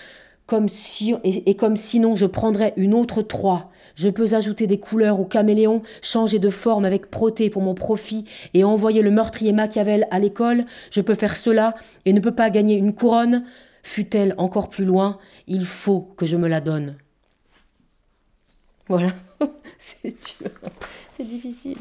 comme 0.46 0.68
si, 0.68 1.14
et, 1.24 1.54
comme 1.54 1.76
sinon 1.76 2.16
je 2.16 2.26
prendrais 2.26 2.74
une 2.76 2.94
autre 2.94 3.22
Troie. 3.22 3.70
Je 3.94 4.08
peux 4.08 4.34
ajouter 4.34 4.66
des 4.66 4.78
couleurs 4.78 5.20
au 5.20 5.24
caméléon, 5.24 5.82
changer 6.02 6.38
de 6.38 6.50
forme 6.50 6.84
avec 6.84 7.10
Proté 7.10 7.50
pour 7.50 7.62
mon 7.62 7.74
profit 7.74 8.24
et 8.54 8.64
envoyer 8.64 9.02
le 9.02 9.10
meurtrier 9.10 9.52
Machiavel 9.52 10.06
à 10.10 10.18
l'école. 10.18 10.64
Je 10.90 11.00
peux 11.00 11.14
faire 11.14 11.36
cela 11.36 11.74
et 12.04 12.12
ne 12.12 12.20
peux 12.20 12.34
pas 12.34 12.50
gagner 12.50 12.76
une 12.76 12.94
couronne. 12.94 13.44
Fût-elle 13.82 14.34
encore 14.38 14.68
plus 14.68 14.84
loin, 14.84 15.18
il 15.48 15.64
faut 15.64 16.00
que 16.16 16.24
je 16.24 16.36
me 16.36 16.48
la 16.48 16.60
donne. 16.60 16.96
Voilà, 18.88 19.12
c'est 19.78 20.10
dur, 20.10 20.50
c'est 21.16 21.24
difficile. 21.24 21.78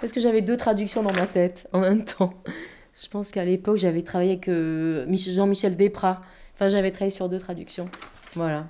Parce 0.00 0.12
que 0.12 0.20
j'avais 0.20 0.40
deux 0.40 0.56
traductions 0.56 1.02
dans 1.02 1.12
ma 1.12 1.26
tête 1.26 1.68
en 1.72 1.80
même 1.80 2.04
temps. 2.04 2.34
Je 3.00 3.08
pense 3.08 3.30
qu'à 3.32 3.44
l'époque, 3.44 3.76
j'avais 3.76 4.02
travaillé 4.02 4.32
avec 4.32 4.48
euh, 4.48 5.04
Jean-Michel 5.10 5.76
Desprats. 5.76 6.22
Enfin, 6.54 6.68
j'avais 6.68 6.90
travaillé 6.90 7.10
sur 7.10 7.28
deux 7.28 7.38
traductions. 7.38 7.88
Voilà. 8.34 8.66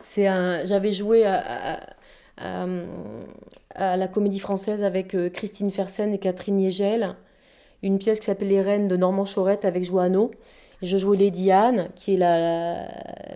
c'est 0.00 0.26
un... 0.26 0.64
J'avais 0.64 0.92
joué 0.92 1.24
à, 1.24 1.80
la 3.76 4.08
Comédie 4.08 4.40
Française 4.40 4.82
avec 4.82 5.14
euh, 5.14 5.30
Christine 5.30 5.70
Fersen 5.70 6.12
et 6.12 6.18
Catherine 6.18 6.60
Yegel, 6.60 7.14
une 7.82 7.98
pièce 7.98 8.20
qui 8.20 8.26
s'appelle 8.26 8.48
Les 8.48 8.60
Reines 8.60 8.88
de 8.88 8.96
Normand 8.96 9.24
Chorette 9.24 9.64
avec 9.64 9.84
Joanneau. 9.84 10.32
je 10.82 10.96
jouais 10.96 11.16
Lady 11.16 11.50
Anne, 11.50 11.88
qui 11.94 12.14
est 12.14 12.18
la, 12.18 12.86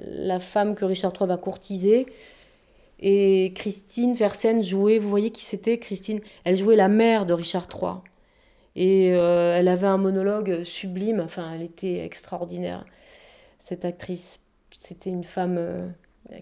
la 0.02 0.38
femme 0.38 0.74
que 0.74 0.84
Richard 0.84 1.12
III 1.18 1.28
va 1.28 1.36
courtiser. 1.36 2.06
Et 2.98 3.52
Christine 3.54 4.14
Fersen 4.14 4.62
jouait, 4.62 4.98
vous 4.98 5.10
voyez 5.10 5.30
qui 5.30 5.44
c'était 5.44 5.78
Christine? 5.78 6.20
Elle 6.44 6.56
jouait 6.56 6.76
la 6.76 6.88
mère 6.88 7.26
de 7.26 7.32
Richard 7.32 7.68
III. 7.72 7.96
Et 8.76 9.12
euh, 9.12 9.56
elle 9.56 9.68
avait 9.68 9.86
un 9.86 9.96
monologue 9.96 10.62
sublime, 10.62 11.20
enfin, 11.20 11.52
elle 11.54 11.62
était 11.62 12.04
extraordinaire, 12.04 12.84
cette 13.58 13.86
actrice. 13.86 14.40
C'était 14.78 15.08
une 15.08 15.24
femme 15.24 15.56
euh, 15.58 15.88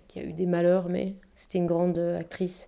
qui 0.09 0.19
a 0.19 0.25
eu 0.25 0.33
des 0.33 0.47
malheurs, 0.47 0.89
mais 0.89 1.15
c'était 1.37 1.59
une 1.59 1.69
grande 1.69 1.99
actrice. 1.99 2.67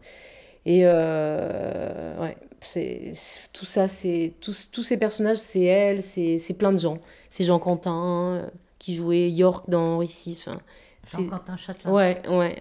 Et 0.67 0.83
euh, 0.85 2.17
ouais, 2.21 2.37
c'est, 2.61 3.12
tout 3.53 3.64
ça, 3.64 3.89
c'est, 3.89 4.35
tous, 4.41 4.71
tous 4.71 4.83
ces 4.83 4.97
personnages, 4.97 5.39
c'est 5.39 5.64
elle, 5.64 6.03
c'est, 6.03 6.39
c'est 6.39 6.55
plein 6.55 6.73
de 6.73 6.79
gens. 6.79 6.99
C'est 7.29 7.43
Jean 7.43 7.59
Quentin, 7.59 8.49
qui 8.79 8.95
jouait 8.95 9.31
York 9.31 9.69
dans 9.69 9.95
Henri 9.97 10.07
VI. 10.07 10.45
Enfin, 10.47 10.61
Jean-Quentin 11.09 11.57
Châtelain. 11.57 11.93
Ouais, 11.93 12.23
ouais. 12.29 12.57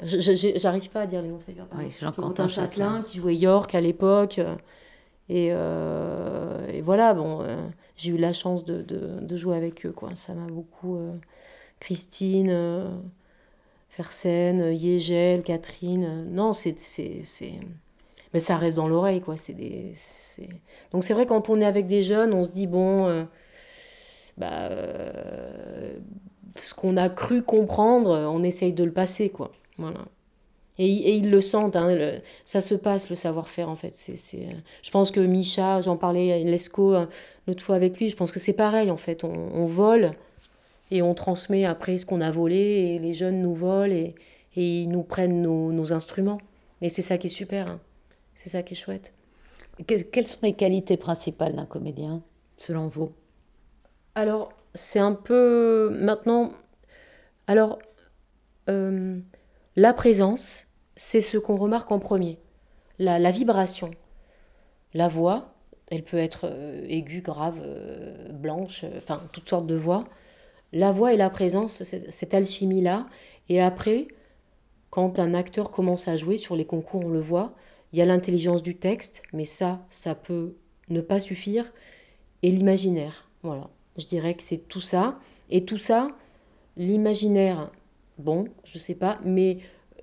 j'arrive 0.56 0.89
pas 0.89 1.01
à 1.01 1.08
dire 1.08 1.22
les 1.22 1.30
noms 1.30 1.38
de 1.38 1.43
Oui, 1.78 1.91
Jean-Quentin 1.99 2.47
Châtelain, 2.47 3.03
qui 3.06 3.18
jouait 3.18 3.36
York 3.36 3.74
à 3.76 3.82
l'époque. 3.82 4.39
Et, 5.30 5.49
euh, 5.51 6.67
et, 6.71 6.82
voilà, 6.82 7.13
bon, 7.13 7.41
euh, 7.41 7.57
j'ai 7.97 8.11
eu 8.11 8.17
la 8.17 8.34
chance 8.34 8.63
de, 8.65 9.36
jouer 9.36 9.57
avec 9.57 9.86
eux, 9.86 9.91
quoi. 9.91 10.15
Ça 10.15 10.34
m'a 10.34 10.47
beaucoup. 10.47 10.97
Euh, 10.97 11.13
Christine, 11.80 13.01
Fersen, 13.89 14.71
Yégel, 14.73 15.43
Catherine. 15.43 16.26
non, 16.32 16.53
c'est. 16.53 16.76
Mais 18.34 18.39
ça 18.39 18.57
reste 18.57 18.76
dans 18.76 18.88
l'oreille, 18.88 19.21
quoi. 19.21 19.38
C'est 19.38 19.53
des, 19.53 19.93
Donc 20.91 21.03
c'est 21.03 21.13
vrai, 21.13 21.26
quand 21.26 21.49
on 21.49 21.59
est 21.61 21.65
avec 21.65 21.88
des 21.88 22.01
jeunes, 22.01 22.34
on 22.34 22.43
se 22.43 22.51
dit, 22.51 22.67
bon. 22.67 23.28
bah, 24.38 24.69
ce 26.61 26.73
qu'on 26.73 26.97
a 26.97 27.09
cru 27.09 27.43
comprendre, 27.43 28.11
on 28.32 28.43
essaye 28.43 28.73
de 28.73 28.84
le 28.84 28.93
passer, 28.93 29.30
quoi. 29.30 29.51
Voilà. 29.78 29.99
Et, 30.78 31.15
ils 31.15 31.30
le 31.30 31.41
sentent, 31.41 31.76
hein, 31.76 32.19
ça 32.43 32.59
se 32.59 32.76
passe 32.76 33.09
le 33.09 33.15
savoir-faire 33.15 33.69
en 33.69 33.76
fait. 33.76 33.93
C'est, 33.93 34.17
c'est, 34.17 34.47
je 34.82 34.91
pense 34.91 35.11
que 35.11 35.21
Micha, 35.21 35.82
j'en 35.82 35.95
parlais 35.95 36.34
à 36.34 36.38
Lesco 36.39 36.93
euh, 36.93 37.05
l'autre 37.47 37.63
fois 37.63 37.76
avec 37.76 37.97
lui, 37.97 38.09
je 38.09 38.15
pense 38.15 38.32
que 38.32 38.39
c'est 38.39 38.53
pareil 38.53 38.91
en 38.91 38.97
fait. 38.97 39.23
On, 39.23 39.65
vole 39.65 40.11
et 40.91 41.01
on 41.01 41.13
transmet 41.13 41.65
après 41.65 41.97
ce 41.97 42.05
qu'on 42.05 42.21
a 42.21 42.32
volé 42.32 42.57
et 42.57 42.99
les 42.99 43.13
jeunes 43.13 43.41
nous 43.41 43.55
volent 43.55 43.93
et, 43.93 44.15
et 44.55 44.82
ils 44.82 44.89
nous 44.89 45.03
prennent 45.03 45.41
nos, 45.41 45.71
nos, 45.71 45.93
instruments. 45.93 46.41
Et 46.82 46.89
c'est 46.89 47.01
ça 47.01 47.17
qui 47.17 47.28
est 47.28 47.30
super, 47.30 47.69
hein. 47.69 47.80
c'est 48.36 48.49
ça 48.49 48.61
qui 48.61 48.73
est 48.73 48.78
chouette. 48.78 49.13
quelles 49.88 50.28
sont 50.28 50.39
les 50.43 50.53
qualités 50.53 50.97
principales 50.97 51.55
d'un 51.55 51.65
comédien 51.65 52.21
selon 52.57 52.88
vous? 52.88 53.11
Alors, 54.13 54.51
c'est 54.73 54.99
un 54.99 55.13
peu 55.13 55.89
maintenant. 55.99 56.51
Alors, 57.47 57.80
euh, 58.69 59.19
la 59.76 59.93
présence, 59.93 60.67
c'est 60.95 61.21
ce 61.21 61.38
qu'on 61.38 61.57
remarque 61.57 61.91
en 61.91 61.99
premier. 61.99 62.39
La, 62.97 63.32
vibration. 63.32 63.91
La 64.93 65.09
voix, 65.09 65.53
elle 65.88 66.03
peut 66.03 66.17
être 66.17 66.41
euh, 66.45 66.86
aiguë, 66.88 67.21
grave, 67.21 67.57
euh, 67.61 68.30
blanche, 68.32 68.86
enfin, 68.95 69.21
toutes 69.34 69.49
sortes 69.49 69.67
de 69.67 69.76
voix. 69.76 70.05
La 70.71 70.91
voix 70.91 71.13
et 71.13 71.17
la 71.17 71.30
présence, 71.30 71.84
cette 71.84 72.34
alchimie-là. 72.34 73.07
Et 73.49 73.61
après, 73.61 74.07
quand 74.89 75.19
un 75.19 75.34
acteur 75.34 75.71
commence 75.71 76.07
à 76.07 76.15
jouer 76.15 76.38
sur 76.38 76.55
les 76.55 76.65
concours, 76.65 77.05
on 77.05 77.09
le 77.09 77.19
voit, 77.19 77.53
il 77.91 77.99
y 77.99 78.01
a 78.01 78.05
l'intelligence 78.05 78.63
du 78.63 78.78
texte, 78.78 79.23
mais 79.34 79.45
ça, 79.45 79.86
ça 79.89 80.15
peut 80.15 80.55
ne 80.89 81.01
pas 81.01 81.19
suffire, 81.19 81.71
et 82.43 82.51
l'imaginaire. 82.51 83.30
Voilà, 83.43 83.69
je 83.97 84.05
dirais 84.05 84.36
que 84.36 84.43
c'est 84.43 84.69
tout 84.69 84.82
ça. 84.82 85.19
Et 85.49 85.65
tout 85.65 85.78
ça, 85.78 86.09
l'imaginaire, 86.78 87.71
bon, 88.18 88.45
je 88.63 88.78
sais 88.78 88.95
pas, 88.95 89.20
mais 89.24 89.57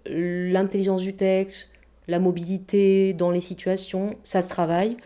l'intelligence 0.07 1.03
du 1.03 1.15
texte, 1.15 1.71
la 2.09 2.19
mobilité 2.19 3.15
dans 3.15 3.31
les 3.31 3.41
situations, 3.41 4.17
ça 4.23 4.43
se 4.43 4.49
travaille. 4.49 4.97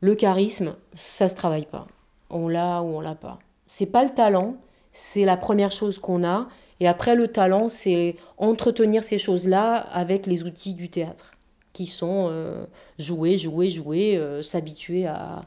Le 0.00 0.14
charisme, 0.14 0.76
ça 0.94 1.28
se 1.28 1.34
travaille 1.34 1.66
pas. 1.66 1.86
On 2.30 2.48
l'a 2.48 2.82
ou 2.82 2.96
on 2.96 3.00
l'a 3.00 3.14
pas. 3.14 3.38
C'est 3.66 3.86
pas 3.86 4.04
le 4.04 4.10
talent, 4.10 4.56
c'est 4.92 5.24
la 5.24 5.36
première 5.36 5.72
chose 5.72 5.98
qu'on 5.98 6.24
a. 6.24 6.48
Et 6.80 6.86
après, 6.86 7.16
le 7.16 7.28
talent, 7.28 7.68
c'est 7.68 8.16
entretenir 8.36 9.02
ces 9.02 9.18
choses-là 9.18 9.76
avec 9.76 10.26
les 10.26 10.44
outils 10.44 10.74
du 10.74 10.88
théâtre, 10.88 11.32
qui 11.72 11.86
sont 11.86 12.28
euh, 12.30 12.64
jouer, 12.98 13.36
jouer, 13.36 13.68
jouer, 13.68 14.16
euh, 14.16 14.42
s'habituer 14.42 15.06
à, 15.06 15.44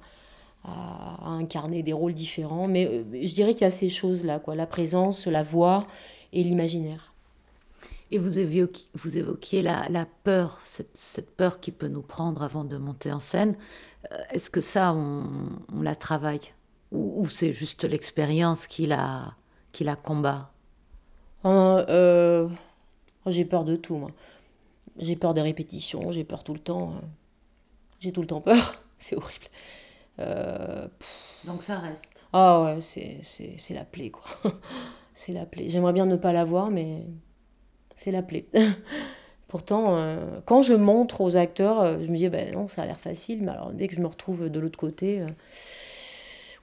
à, 0.66 1.30
incarner 1.30 1.84
des 1.84 1.94
rôles 1.94 2.14
différents. 2.14 2.68
Mais 2.68 2.86
euh, 2.86 3.04
je 3.14 3.34
dirais 3.34 3.54
qu'il 3.54 3.64
y 3.64 3.68
a 3.68 3.72
ces 3.72 3.90
choses-là, 3.90 4.40
quoi, 4.40 4.56
la 4.56 4.68
présence, 4.68 5.26
la 5.26 5.44
voix 5.44 5.88
et 6.34 6.44
l'imaginaire. 6.44 7.14
Et 8.12 8.18
vous 8.18 8.40
évoquiez, 8.40 8.88
vous 8.94 9.18
évoquiez 9.18 9.62
la, 9.62 9.88
la 9.90 10.06
peur, 10.06 10.60
cette, 10.64 10.96
cette, 10.98 11.32
peur 11.36 11.60
qui 11.62 11.72
peut 11.72 11.88
nous 11.88 12.02
prendre 12.02 12.44
avant 12.44 12.66
de 12.66 12.78
monter 12.78 13.12
en 13.12 13.22
scène. 13.22 13.56
Euh, 14.12 14.18
est-ce 14.32 14.50
que 14.50 14.60
ça, 14.62 14.94
on, 14.94 15.24
on 15.74 15.82
la 15.82 15.96
travaille? 15.96 16.42
Ou, 16.92 17.26
c'est 17.26 17.54
juste 17.54 17.86
l'expérience 17.86 18.68
qui 18.68 18.86
la, 18.86 19.34
qui 19.72 19.86
la 19.86 19.96
combat? 19.96 20.52
Euh, 21.46 22.50
J'ai 23.28 23.46
peur 23.46 23.64
de 23.64 23.78
tout, 23.78 23.96
moi. 23.96 24.12
J'ai 24.98 25.16
peur 25.16 25.34
des 25.34 25.42
répétitions, 25.42 26.12
j'ai 26.12 26.26
peur 26.26 26.44
tout 26.44 26.54
le 26.54 26.60
temps. 26.60 26.96
J'ai 28.02 28.12
tout 28.12 28.22
le 28.22 28.28
temps 28.28 28.42
peur, 28.42 28.82
c'est 28.98 29.16
horrible. 29.16 29.46
Euh, 30.20 30.86
Donc 31.46 31.64
ça 31.64 31.80
reste. 31.80 32.26
Ah 32.34 32.62
ouais, 32.62 32.82
c'est 32.82 33.74
la 33.74 33.86
plaie, 33.86 34.10
quoi. 34.12 34.26
c'est 35.22 35.34
la 35.34 35.46
plaie. 35.46 35.70
J'aimerais 35.70 35.94
bien 35.94 36.08
ne 36.08 36.16
pas 36.16 36.34
l'avoir, 36.34 36.72
mais 36.72 37.04
c'est 37.96 38.10
la 38.10 38.24
plaie. 38.24 38.46
Pourtant, 39.48 39.98
euh, 39.98 40.40
quand 40.46 40.64
je 40.64 40.74
montre 40.74 41.22
aux 41.22 41.38
acteurs, 41.38 41.80
euh, 41.82 41.98
je 42.02 42.10
me 42.10 42.18
dis, 42.18 42.28
ben 42.28 42.52
non, 42.54 42.66
ça 42.68 42.82
a 42.82 42.86
l'air 42.88 43.00
facile, 43.00 43.44
mais 43.44 43.52
alors 43.52 43.72
dès 43.72 43.88
que 43.88 43.96
je 43.96 44.02
me 44.02 44.08
retrouve 44.08 44.50
de 44.50 44.60
l'autre 44.60 44.80
côté, 44.80 45.22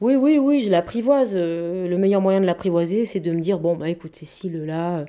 oui, 0.00 0.16
oui, 0.16 0.38
oui, 0.38 0.62
je 0.62 0.70
l'apprivoise. 0.70 1.36
le 1.36 1.96
meilleur 1.96 2.20
moyen 2.20 2.40
de 2.40 2.46
l'apprivoiser, 2.46 3.04
c'est 3.04 3.20
de 3.20 3.30
me 3.30 3.40
dire, 3.40 3.60
bon, 3.60 3.76
bah 3.76 3.88
écoute, 3.88 4.16
Cécile, 4.16 4.64
là, 4.64 5.04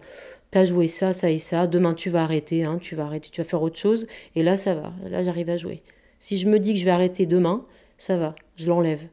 t'as 0.52 0.66
joué 0.66 0.88
ça, 0.88 1.14
ça 1.14 1.32
et 1.32 1.40
ça, 1.40 1.66
demain 1.66 1.96
tu 1.96 2.12
vas 2.12 2.24
arrêter, 2.24 2.66
hein, 2.66 2.78
tu 2.80 2.96
vas 2.96 3.06
arrêter, 3.06 3.30
tu 3.32 3.42
vas 3.42 3.48
faire 3.48 3.64
autre 3.64 3.78
chose, 3.78 4.08
et 4.36 4.44
là, 4.44 4.58
ça 4.58 4.76
va, 4.76 4.94
là, 5.10 5.24
j'arrive 5.24 5.50
à 5.50 5.58
jouer. 5.58 5.82
Si 6.20 6.38
je 6.38 6.48
me 6.48 6.60
dis 6.60 6.74
que 6.74 6.80
je 6.80 6.86
vais 6.86 6.92
arrêter 6.92 7.26
demain, 7.26 7.66
ça 7.98 8.18
va, 8.18 8.36
je 8.58 8.68
l'enlève. 8.68 9.08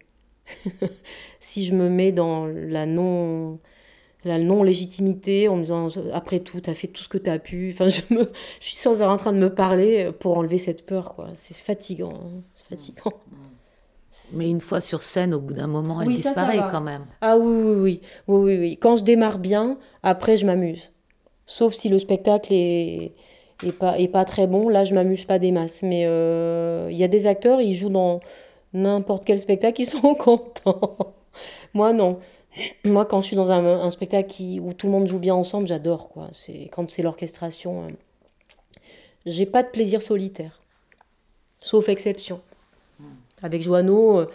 si 1.40 1.64
je 1.64 1.72
me 1.72 1.88
mets 1.88 2.12
dans 2.12 2.46
la 2.46 2.84
non 2.84 3.58
la 4.26 4.38
non-légitimité 4.38 5.48
en 5.48 5.56
me 5.56 5.62
disant 5.62 5.88
après 6.12 6.40
tout, 6.40 6.60
tu 6.60 6.68
as 6.68 6.74
fait 6.74 6.88
tout 6.88 7.02
ce 7.02 7.08
que 7.08 7.18
tu 7.18 7.30
as 7.30 7.38
pu. 7.38 7.70
Enfin, 7.72 7.88
je, 7.88 8.02
me, 8.10 8.30
je 8.60 8.66
suis 8.66 8.76
sans 8.76 9.02
arrêt 9.02 9.12
en 9.12 9.16
train 9.16 9.32
de 9.32 9.38
me 9.38 9.54
parler 9.54 10.10
pour 10.18 10.36
enlever 10.36 10.58
cette 10.58 10.84
peur. 10.84 11.14
quoi. 11.14 11.28
C'est 11.34 11.56
fatigant. 11.56 12.12
Hein. 12.14 12.42
fatigant. 12.68 13.12
Mais 14.32 14.48
une 14.50 14.60
fois 14.60 14.80
sur 14.80 15.02
scène, 15.02 15.34
au 15.34 15.40
bout 15.40 15.54
d'un 15.54 15.66
moment, 15.66 16.00
elle 16.00 16.12
disparaît 16.12 16.62
quand 16.70 16.80
même. 16.80 17.06
Ah 17.20 17.36
oui 17.36 17.46
oui, 17.46 17.74
oui, 17.82 18.00
oui, 18.28 18.40
oui, 18.42 18.58
oui. 18.58 18.76
Quand 18.78 18.96
je 18.96 19.04
démarre 19.04 19.38
bien, 19.38 19.78
après, 20.02 20.36
je 20.36 20.46
m'amuse. 20.46 20.90
Sauf 21.46 21.74
si 21.74 21.88
le 21.88 21.98
spectacle 21.98 22.52
est, 22.52 23.12
est, 23.62 23.72
pas, 23.72 23.98
est 23.98 24.08
pas 24.08 24.24
très 24.24 24.46
bon, 24.46 24.68
là, 24.68 24.84
je 24.84 24.94
m'amuse 24.94 25.24
pas 25.24 25.38
des 25.38 25.52
masses. 25.52 25.82
Mais 25.82 26.04
euh, 26.06 26.88
il 26.90 26.96
y 26.96 27.04
a 27.04 27.08
des 27.08 27.26
acteurs, 27.26 27.60
ils 27.60 27.74
jouent 27.74 27.90
dans 27.90 28.20
n'importe 28.72 29.24
quel 29.24 29.38
spectacle, 29.38 29.80
ils 29.82 29.86
sont 29.86 30.14
contents. 30.18 31.14
Moi, 31.74 31.92
non. 31.92 32.18
Moi, 32.84 33.04
quand 33.04 33.20
je 33.20 33.26
suis 33.26 33.36
dans 33.36 33.52
un, 33.52 33.90
spectacle 33.90 34.42
où 34.60 34.72
tout 34.72 34.86
le 34.86 34.92
monde 34.92 35.06
joue 35.06 35.18
bien 35.18 35.34
ensemble, 35.34 35.66
j'adore. 35.66 36.08
quoi. 36.08 36.28
C'est 36.32 36.68
Quand 36.72 36.90
c'est 36.90 37.02
l'orchestration, 37.02 37.84
euh, 37.84 37.90
j'ai 39.26 39.46
pas 39.46 39.62
de 39.62 39.68
plaisir 39.68 40.00
solitaire. 40.02 40.60
Sauf 41.60 41.88
exception. 41.88 42.40
Avec 43.42 43.60
Joanneau, 43.60 44.20
euh, 44.20 44.26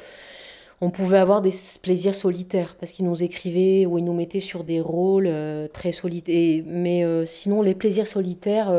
on 0.82 0.91
pouvait 0.91 1.17
avoir 1.17 1.41
des 1.41 1.53
plaisirs 1.82 2.13
solitaires 2.13 2.76
parce 2.80 2.91
qu'il 2.91 3.05
nous 3.05 3.24
écrivait 3.24 3.86
ou 3.86 3.97
il 3.97 4.03
nous 4.03 4.13
mettait 4.13 4.39
sur 4.39 4.63
des 4.63 4.82
rôles 4.82 5.28
euh, 5.28 5.67
très 5.67 5.91
solitaires. 5.91 6.63
Mais 6.67 7.26
sinon, 7.26 7.61
les 7.61 7.74
plaisirs 7.74 8.07
solitaires, 8.07 8.72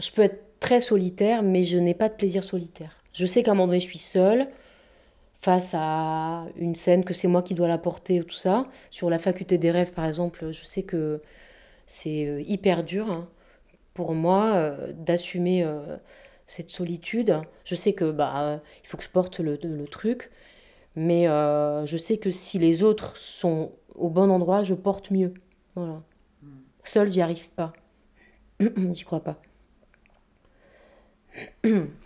je 0.00 0.10
peux 0.10 0.22
être 0.22 0.42
très 0.58 0.80
solitaire, 0.80 1.42
mais 1.42 1.62
je 1.62 1.78
n'ai 1.78 1.94
pas 1.94 2.08
de 2.08 2.14
plaisir 2.14 2.42
solitaire. 2.42 3.02
Je 3.12 3.26
sais 3.26 3.44
qu'à 3.44 3.52
un 3.52 3.54
moment 3.54 3.68
donné, 3.68 3.80
je 3.80 3.86
suis 3.86 3.98
seule 3.98 4.48
face 5.44 5.74
à 5.74 6.46
une 6.56 6.74
scène 6.74 7.04
que 7.04 7.12
c'est 7.12 7.28
moi 7.28 7.42
qui 7.42 7.54
dois 7.54 7.68
la 7.68 7.76
porter 7.76 8.20
ou 8.20 8.24
tout 8.24 8.34
ça. 8.34 8.66
Sur 8.90 9.10
la 9.10 9.18
faculté 9.18 9.58
des 9.58 9.70
rêves, 9.70 9.92
par 9.92 10.06
exemple, 10.06 10.50
je 10.52 10.64
sais 10.64 10.82
que 10.84 11.20
c'est 11.86 12.26
euh, 12.26 12.40
hyper 12.46 12.82
dur 12.82 13.10
hein, 13.10 13.28
pour 13.92 14.14
moi 14.14 14.54
euh, 14.54 14.94
d'assumer 14.94 15.62
euh, 15.62 15.98
cette 16.46 16.70
solitude. 16.70 17.42
Je 17.64 17.74
sais 17.74 17.92
que 17.92 18.10
bah 18.10 18.62
il 18.82 18.88
faut 18.88 18.96
que 18.96 19.02
je 19.02 19.10
porte 19.10 19.38
le, 19.38 19.58
truc, 19.84 20.30
mais 20.96 21.26
je 21.26 21.96
sais 21.98 22.16
que 22.16 22.30
si 22.30 22.58
les 22.58 22.82
autres 22.82 23.18
sont 23.18 23.72
au 23.94 24.08
bon 24.08 24.30
endroit, 24.30 24.62
je 24.62 24.72
porte 24.72 25.10
mieux. 25.10 25.34
Voilà. 25.74 26.02
Hmm. 26.42 26.60
Seule, 26.84 27.10
j'y 27.10 27.20
arrive 27.20 27.50
pas. 27.50 27.74
j'y 28.60 29.04
crois 29.04 29.22
pas. 29.22 29.42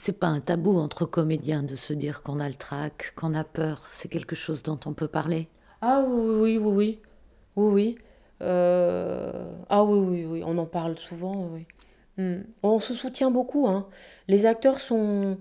c'est 0.00 0.18
pas 0.18 0.28
un 0.28 0.40
tabou 0.40 0.78
entre 0.78 1.04
comédiens 1.04 1.62
de 1.62 1.74
se 1.74 1.92
dire 1.92 2.22
qu'on 2.22 2.40
a 2.40 2.48
le 2.48 2.54
trac, 2.54 3.12
qu'on 3.16 3.34
a 3.34 3.44
peur. 3.44 3.86
C'est 3.90 4.08
quelque 4.08 4.34
chose 4.34 4.62
dont 4.62 4.80
on 4.86 4.94
peut 4.94 5.08
parler. 5.08 5.46
Ah 5.82 6.02
oui, 6.06 6.58
oui, 6.58 6.58
oui, 6.58 6.72
oui. 6.74 6.98
Oui. 7.56 7.98
Euh, 8.40 9.52
ah 9.68 9.84
oui, 9.84 9.98
oui, 9.98 10.24
oui. 10.24 10.42
On 10.46 10.56
en 10.56 10.64
parle 10.64 10.96
souvent. 10.96 11.50
Hmm. 12.16 12.38
On 12.62 12.78
se 12.78 12.94
soutient 12.94 13.30
beaucoup. 13.30 13.66
Hein. 13.66 13.86
Les 14.26 14.46
acteurs 14.46 14.80
sont, 14.80 15.36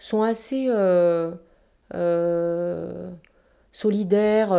sont 0.00 0.22
assez 0.22 0.66
euh, 0.68 1.30
euh, 1.94 3.10
solidaires. 3.70 4.50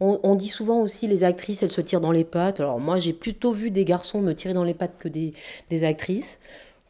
On, 0.00 0.34
dit 0.34 0.48
souvent 0.48 0.80
aussi 0.80 1.06
les 1.06 1.22
actrices, 1.22 1.62
elles 1.62 1.70
se 1.70 1.80
tirent 1.80 2.00
dans 2.00 2.10
les 2.10 2.24
pattes. 2.24 2.58
Alors 2.58 2.80
moi, 2.80 2.98
j'ai 2.98 3.12
plutôt 3.12 3.52
vu 3.52 3.70
des 3.70 3.84
garçons 3.84 4.20
me 4.20 4.32
tirer 4.32 4.52
dans 4.52 4.64
les 4.64 4.74
pattes 4.74 4.98
que 4.98 5.06
des, 5.06 5.32
des 5.70 5.84
actrices 5.84 6.40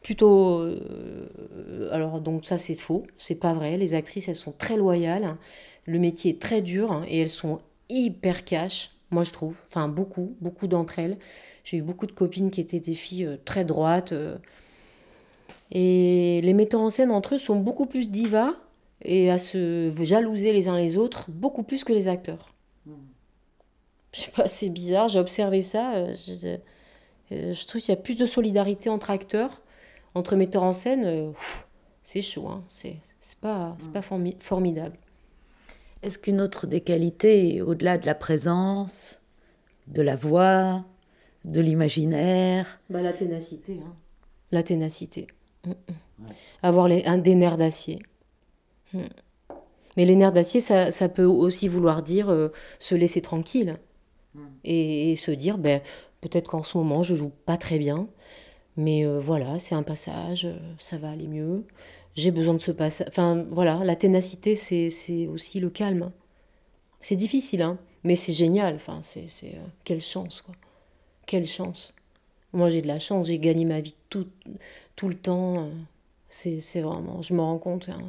plutôt. 0.03 0.59
Euh, 0.59 1.89
alors, 1.91 2.21
donc, 2.21 2.45
ça, 2.45 2.57
c'est 2.57 2.75
faux. 2.75 3.03
C'est 3.17 3.35
pas 3.35 3.53
vrai. 3.53 3.77
Les 3.77 3.95
actrices, 3.95 4.27
elles 4.27 4.35
sont 4.35 4.51
très 4.51 4.77
loyales. 4.77 5.37
Le 5.85 5.97
métier 5.97 6.31
est 6.31 6.41
très 6.41 6.61
dur 6.61 6.91
hein, 6.91 7.05
et 7.07 7.19
elles 7.19 7.29
sont 7.29 7.59
hyper 7.89 8.45
cash, 8.45 8.91
moi, 9.09 9.23
je 9.23 9.31
trouve. 9.31 9.57
Enfin, 9.67 9.87
beaucoup, 9.87 10.35
beaucoup 10.39 10.67
d'entre 10.67 10.99
elles. 10.99 11.17
J'ai 11.63 11.77
eu 11.77 11.81
beaucoup 11.81 12.05
de 12.05 12.11
copines 12.11 12.51
qui 12.51 12.61
étaient 12.61 12.79
des 12.79 12.93
filles 12.93 13.25
euh, 13.25 13.37
très 13.43 13.65
droites. 13.65 14.11
Euh. 14.11 14.37
et 15.71 16.41
les 16.43 16.53
metteurs 16.53 16.81
en 16.81 16.89
scène 16.89 17.11
entre 17.11 17.35
eux 17.35 17.37
sont 17.37 17.55
beaucoup 17.55 17.85
plus 17.85 18.11
divas 18.11 18.53
et 19.01 19.31
à 19.31 19.37
se 19.37 19.91
jalouser 20.01 20.53
les 20.53 20.69
uns 20.69 20.77
les 20.77 20.97
autres, 20.97 21.25
beaucoup 21.29 21.63
plus 21.63 21.83
que 21.83 21.93
les 21.93 22.07
acteurs. 22.07 22.53
Je 24.13 24.21
sais 24.21 24.31
pas, 24.31 24.47
c'est 24.47 24.69
bizarre, 24.69 25.07
j'ai 25.07 25.19
observé 25.19 25.63
ça. 25.63 26.13
Je, 26.13 26.57
je 27.31 27.65
trouve 27.65 27.81
qu'il 27.81 27.89
y 27.89 27.97
a 27.97 27.99
plus 27.99 28.15
de 28.15 28.27
solidarité 28.27 28.89
entre 28.89 29.09
acteurs 29.09 29.62
entre 30.15 30.35
metteurs 30.35 30.63
en 30.63 30.73
scène, 30.73 31.03
euh, 31.05 31.31
c'est 32.03 32.21
chaud, 32.21 32.47
hein. 32.47 32.63
c'est 32.69 32.99
pas, 33.41 33.77
pas 33.93 34.01
formidable. 34.01 34.97
Est-ce 36.01 36.19
qu'une 36.19 36.41
autre 36.41 36.67
des 36.67 36.81
qualités, 36.81 37.61
au-delà 37.61 37.97
de 37.97 38.05
la 38.05 38.13
présence, 38.13 39.21
de 39.87 40.01
la 40.01 40.15
voix, 40.15 40.83
de 41.45 41.61
l'imaginaire? 41.61 42.81
Bah, 42.89 43.01
La 43.01 43.13
ténacité. 43.13 43.79
Hein. 43.81 43.95
La 44.51 44.63
ténacité. 44.63 45.27
Mm, 45.65 45.71
mm. 45.71 46.25
Avoir 46.61 46.87
les, 46.89 47.05
un, 47.05 47.17
des 47.17 47.35
nerfs 47.35 47.57
d'acier. 47.57 47.99
Mm. 48.93 48.99
Mais 49.95 50.05
les 50.05 50.15
nerfs 50.15 50.33
d'acier, 50.33 50.59
ça, 50.59 50.91
ça, 50.91 51.07
peut 51.07 51.23
aussi 51.23 51.69
vouloir 51.69 52.01
dire 52.01 52.29
euh, 52.29 52.49
se 52.79 52.95
laisser 52.95 53.21
tranquille 53.21 53.77
et, 54.63 55.11
et, 55.11 55.15
se 55.15 55.31
dire 55.31 55.57
ben, 55.57 55.81
peut-être 56.21 56.49
qu'en 56.49 56.63
ce 56.63 56.77
moment 56.77 57.03
je 57.03 57.15
joue 57.15 57.31
pas 57.45 57.57
très 57.57 57.77
bien, 57.77 58.07
mais 58.77 59.05
euh, 59.05 59.19
voilà, 59.19 59.59
c'est 59.59 59.75
un 59.75 59.83
passage, 59.83 60.45
euh, 60.45 60.57
ça 60.79 60.97
va 60.97 61.11
aller 61.11 61.27
mieux. 61.27 61.65
j'ai 62.15 62.31
besoin 62.31 62.53
de 62.55 62.59
ce 62.59 62.71
passage. 62.71 63.07
Enfin, 63.09 63.45
voilà, 63.51 63.83
la 63.83 63.95
ténacité, 63.95 64.55
c'est 64.55 65.27
aussi 65.27 65.59
le 65.59 65.69
calme. 65.69 66.11
C'est 67.01 67.15
difficile, 67.15 67.61
hein, 67.61 67.77
mais 68.03 68.15
c'est 68.15 68.33
génial. 68.33 68.75
Enfin, 68.75 69.01
c'est 69.01 69.27
euh, 69.45 69.57
quelle 69.83 70.01
chance, 70.01 70.41
quoi. 70.41 70.55
Quelle 71.25 71.47
chance. 71.47 71.93
Moi, 72.53 72.69
j'ai 72.69 72.81
de 72.81 72.87
la 72.87 72.99
chance, 72.99 73.27
j'ai 73.27 73.39
gagné 73.39 73.65
ma 73.65 73.81
vie 73.81 73.95
tout, 74.09 74.27
tout 74.95 75.09
le 75.09 75.15
temps. 75.15 75.69
C'est 76.29 76.81
vraiment, 76.81 77.21
je 77.21 77.33
me 77.33 77.41
rends 77.41 77.59
compte, 77.59 77.89
hein, 77.89 78.01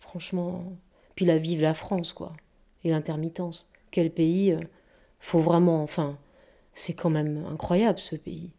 franchement. 0.00 0.64
Puis 1.18 1.26
la 1.26 1.38
vive 1.38 1.62
la 1.62 1.74
France, 1.74 2.12
quoi. 2.12 2.32
Et 2.84 2.90
l'intermittence. 2.90 3.68
Quel 3.90 4.10
pays. 4.10 4.52
Euh, 4.52 4.60
faut 5.20 5.40
vraiment, 5.40 5.82
enfin, 5.82 6.16
c'est 6.74 6.94
quand 6.94 7.10
même 7.10 7.44
incroyable 7.50 7.98
ce 7.98 8.14
pays. 8.14 8.52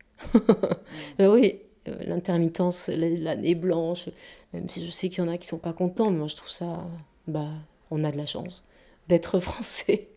Oui, 1.20 1.60
euh, 1.88 1.96
l'intermittence, 2.06 2.90
l'année 2.90 3.56
blanche, 3.56 4.10
même 4.54 4.68
si 4.70 4.86
je 4.86 4.92
sais 4.92 5.10
qu'il 5.10 5.24
y 5.24 5.28
en 5.28 5.32
a 5.32 5.38
qui 5.38 5.48
sont 5.48 5.58
pas 5.58 5.74
contents, 5.74 6.12
mais 6.12 6.20
moi 6.20 6.28
je 6.28 6.36
trouve 6.36 6.50
ça, 6.50 6.86
bah, 7.28 7.50
on 7.92 8.04
a 8.04 8.12
de 8.12 8.18
la 8.18 8.26
chance 8.26 8.68
d'être 9.08 9.40
français. 9.40 10.10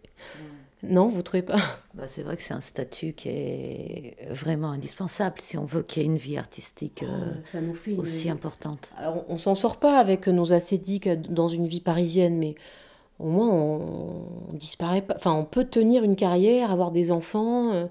Non, 0.84 1.08
vous 1.08 1.22
trouvez 1.22 1.42
pas? 1.42 1.60
Bah, 1.94 2.04
C'est 2.08 2.22
vrai 2.22 2.36
que 2.36 2.42
c'est 2.42 2.54
un 2.54 2.60
statut 2.60 3.12
qui 3.12 3.28
est 3.28 4.16
vraiment 4.30 4.70
indispensable 4.70 5.36
si 5.40 5.56
on 5.56 5.64
veut 5.64 5.82
qu'il 5.82 6.02
y 6.02 6.04
ait 6.04 6.08
une 6.08 6.16
vie 6.16 6.36
artistique 6.36 7.04
ah, 7.06 7.56
euh, 7.56 7.96
aussi 7.96 8.28
importante. 8.28 8.92
Alors, 8.98 9.24
on, 9.28 9.38
s'en 9.38 9.54
sort 9.54 9.76
pas 9.76 9.98
avec 9.98 10.26
nos 10.26 10.52
ascétiques 10.52 11.08
dans 11.08 11.46
une 11.46 11.68
vie 11.68 11.80
parisienne, 11.80 12.36
mais 12.36 12.56
au 13.20 13.28
moins 13.28 13.48
on, 13.48 14.52
disparaît 14.54 15.02
pas. 15.02 15.14
Enfin, 15.16 15.32
on 15.32 15.44
peut 15.44 15.64
tenir 15.64 16.02
une 16.02 16.16
carrière, 16.16 16.72
avoir 16.72 16.90
des 16.90 17.12
enfants, 17.12 17.72
euh, 17.72 17.86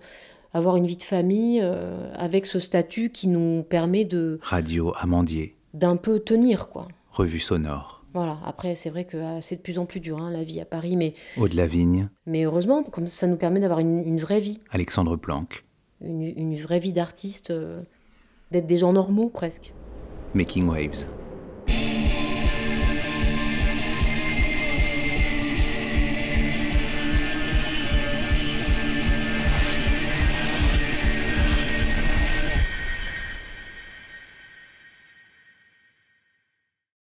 avoir 0.53 0.75
une 0.75 0.85
vie 0.85 0.97
de 0.97 1.03
famille 1.03 1.59
euh, 1.61 2.11
avec 2.15 2.45
ce 2.45 2.59
statut 2.59 3.09
qui 3.09 3.27
nous 3.27 3.63
permet 3.63 4.05
de. 4.05 4.39
Radio 4.41 4.93
Amandier. 4.99 5.55
D'un 5.73 5.95
peu 5.95 6.19
tenir, 6.19 6.69
quoi. 6.69 6.87
Revue 7.11 7.39
sonore. 7.39 8.03
Voilà, 8.13 8.39
après, 8.45 8.75
c'est 8.75 8.89
vrai 8.89 9.05
que 9.05 9.17
ah, 9.17 9.41
c'est 9.41 9.55
de 9.55 9.61
plus 9.61 9.79
en 9.79 9.85
plus 9.85 10.01
dur, 10.01 10.17
hein, 10.17 10.29
la 10.31 10.43
vie 10.43 10.59
à 10.59 10.65
Paris, 10.65 10.97
mais... 10.97 11.13
Au 11.37 11.47
de 11.47 11.55
la 11.55 11.65
vigne. 11.65 12.09
Mais 12.25 12.43
heureusement, 12.43 12.83
comme 12.83 13.07
ça 13.07 13.25
nous 13.25 13.37
permet 13.37 13.61
d'avoir 13.61 13.79
une, 13.79 14.17
vraie 14.17 14.41
vie. 14.41 14.59
Alexandre 14.69 15.15
Planck. 15.15 15.63
Une, 16.01 16.55
vraie 16.55 16.79
vie 16.79 16.93
d'artiste, 16.93 17.51
euh, 17.51 17.81
d'être 18.51 18.67
des 18.67 18.79
gens 18.79 18.91
normaux, 18.91 19.29
presque. 19.29 19.73
Making 20.33 20.67
Waves. 20.67 21.05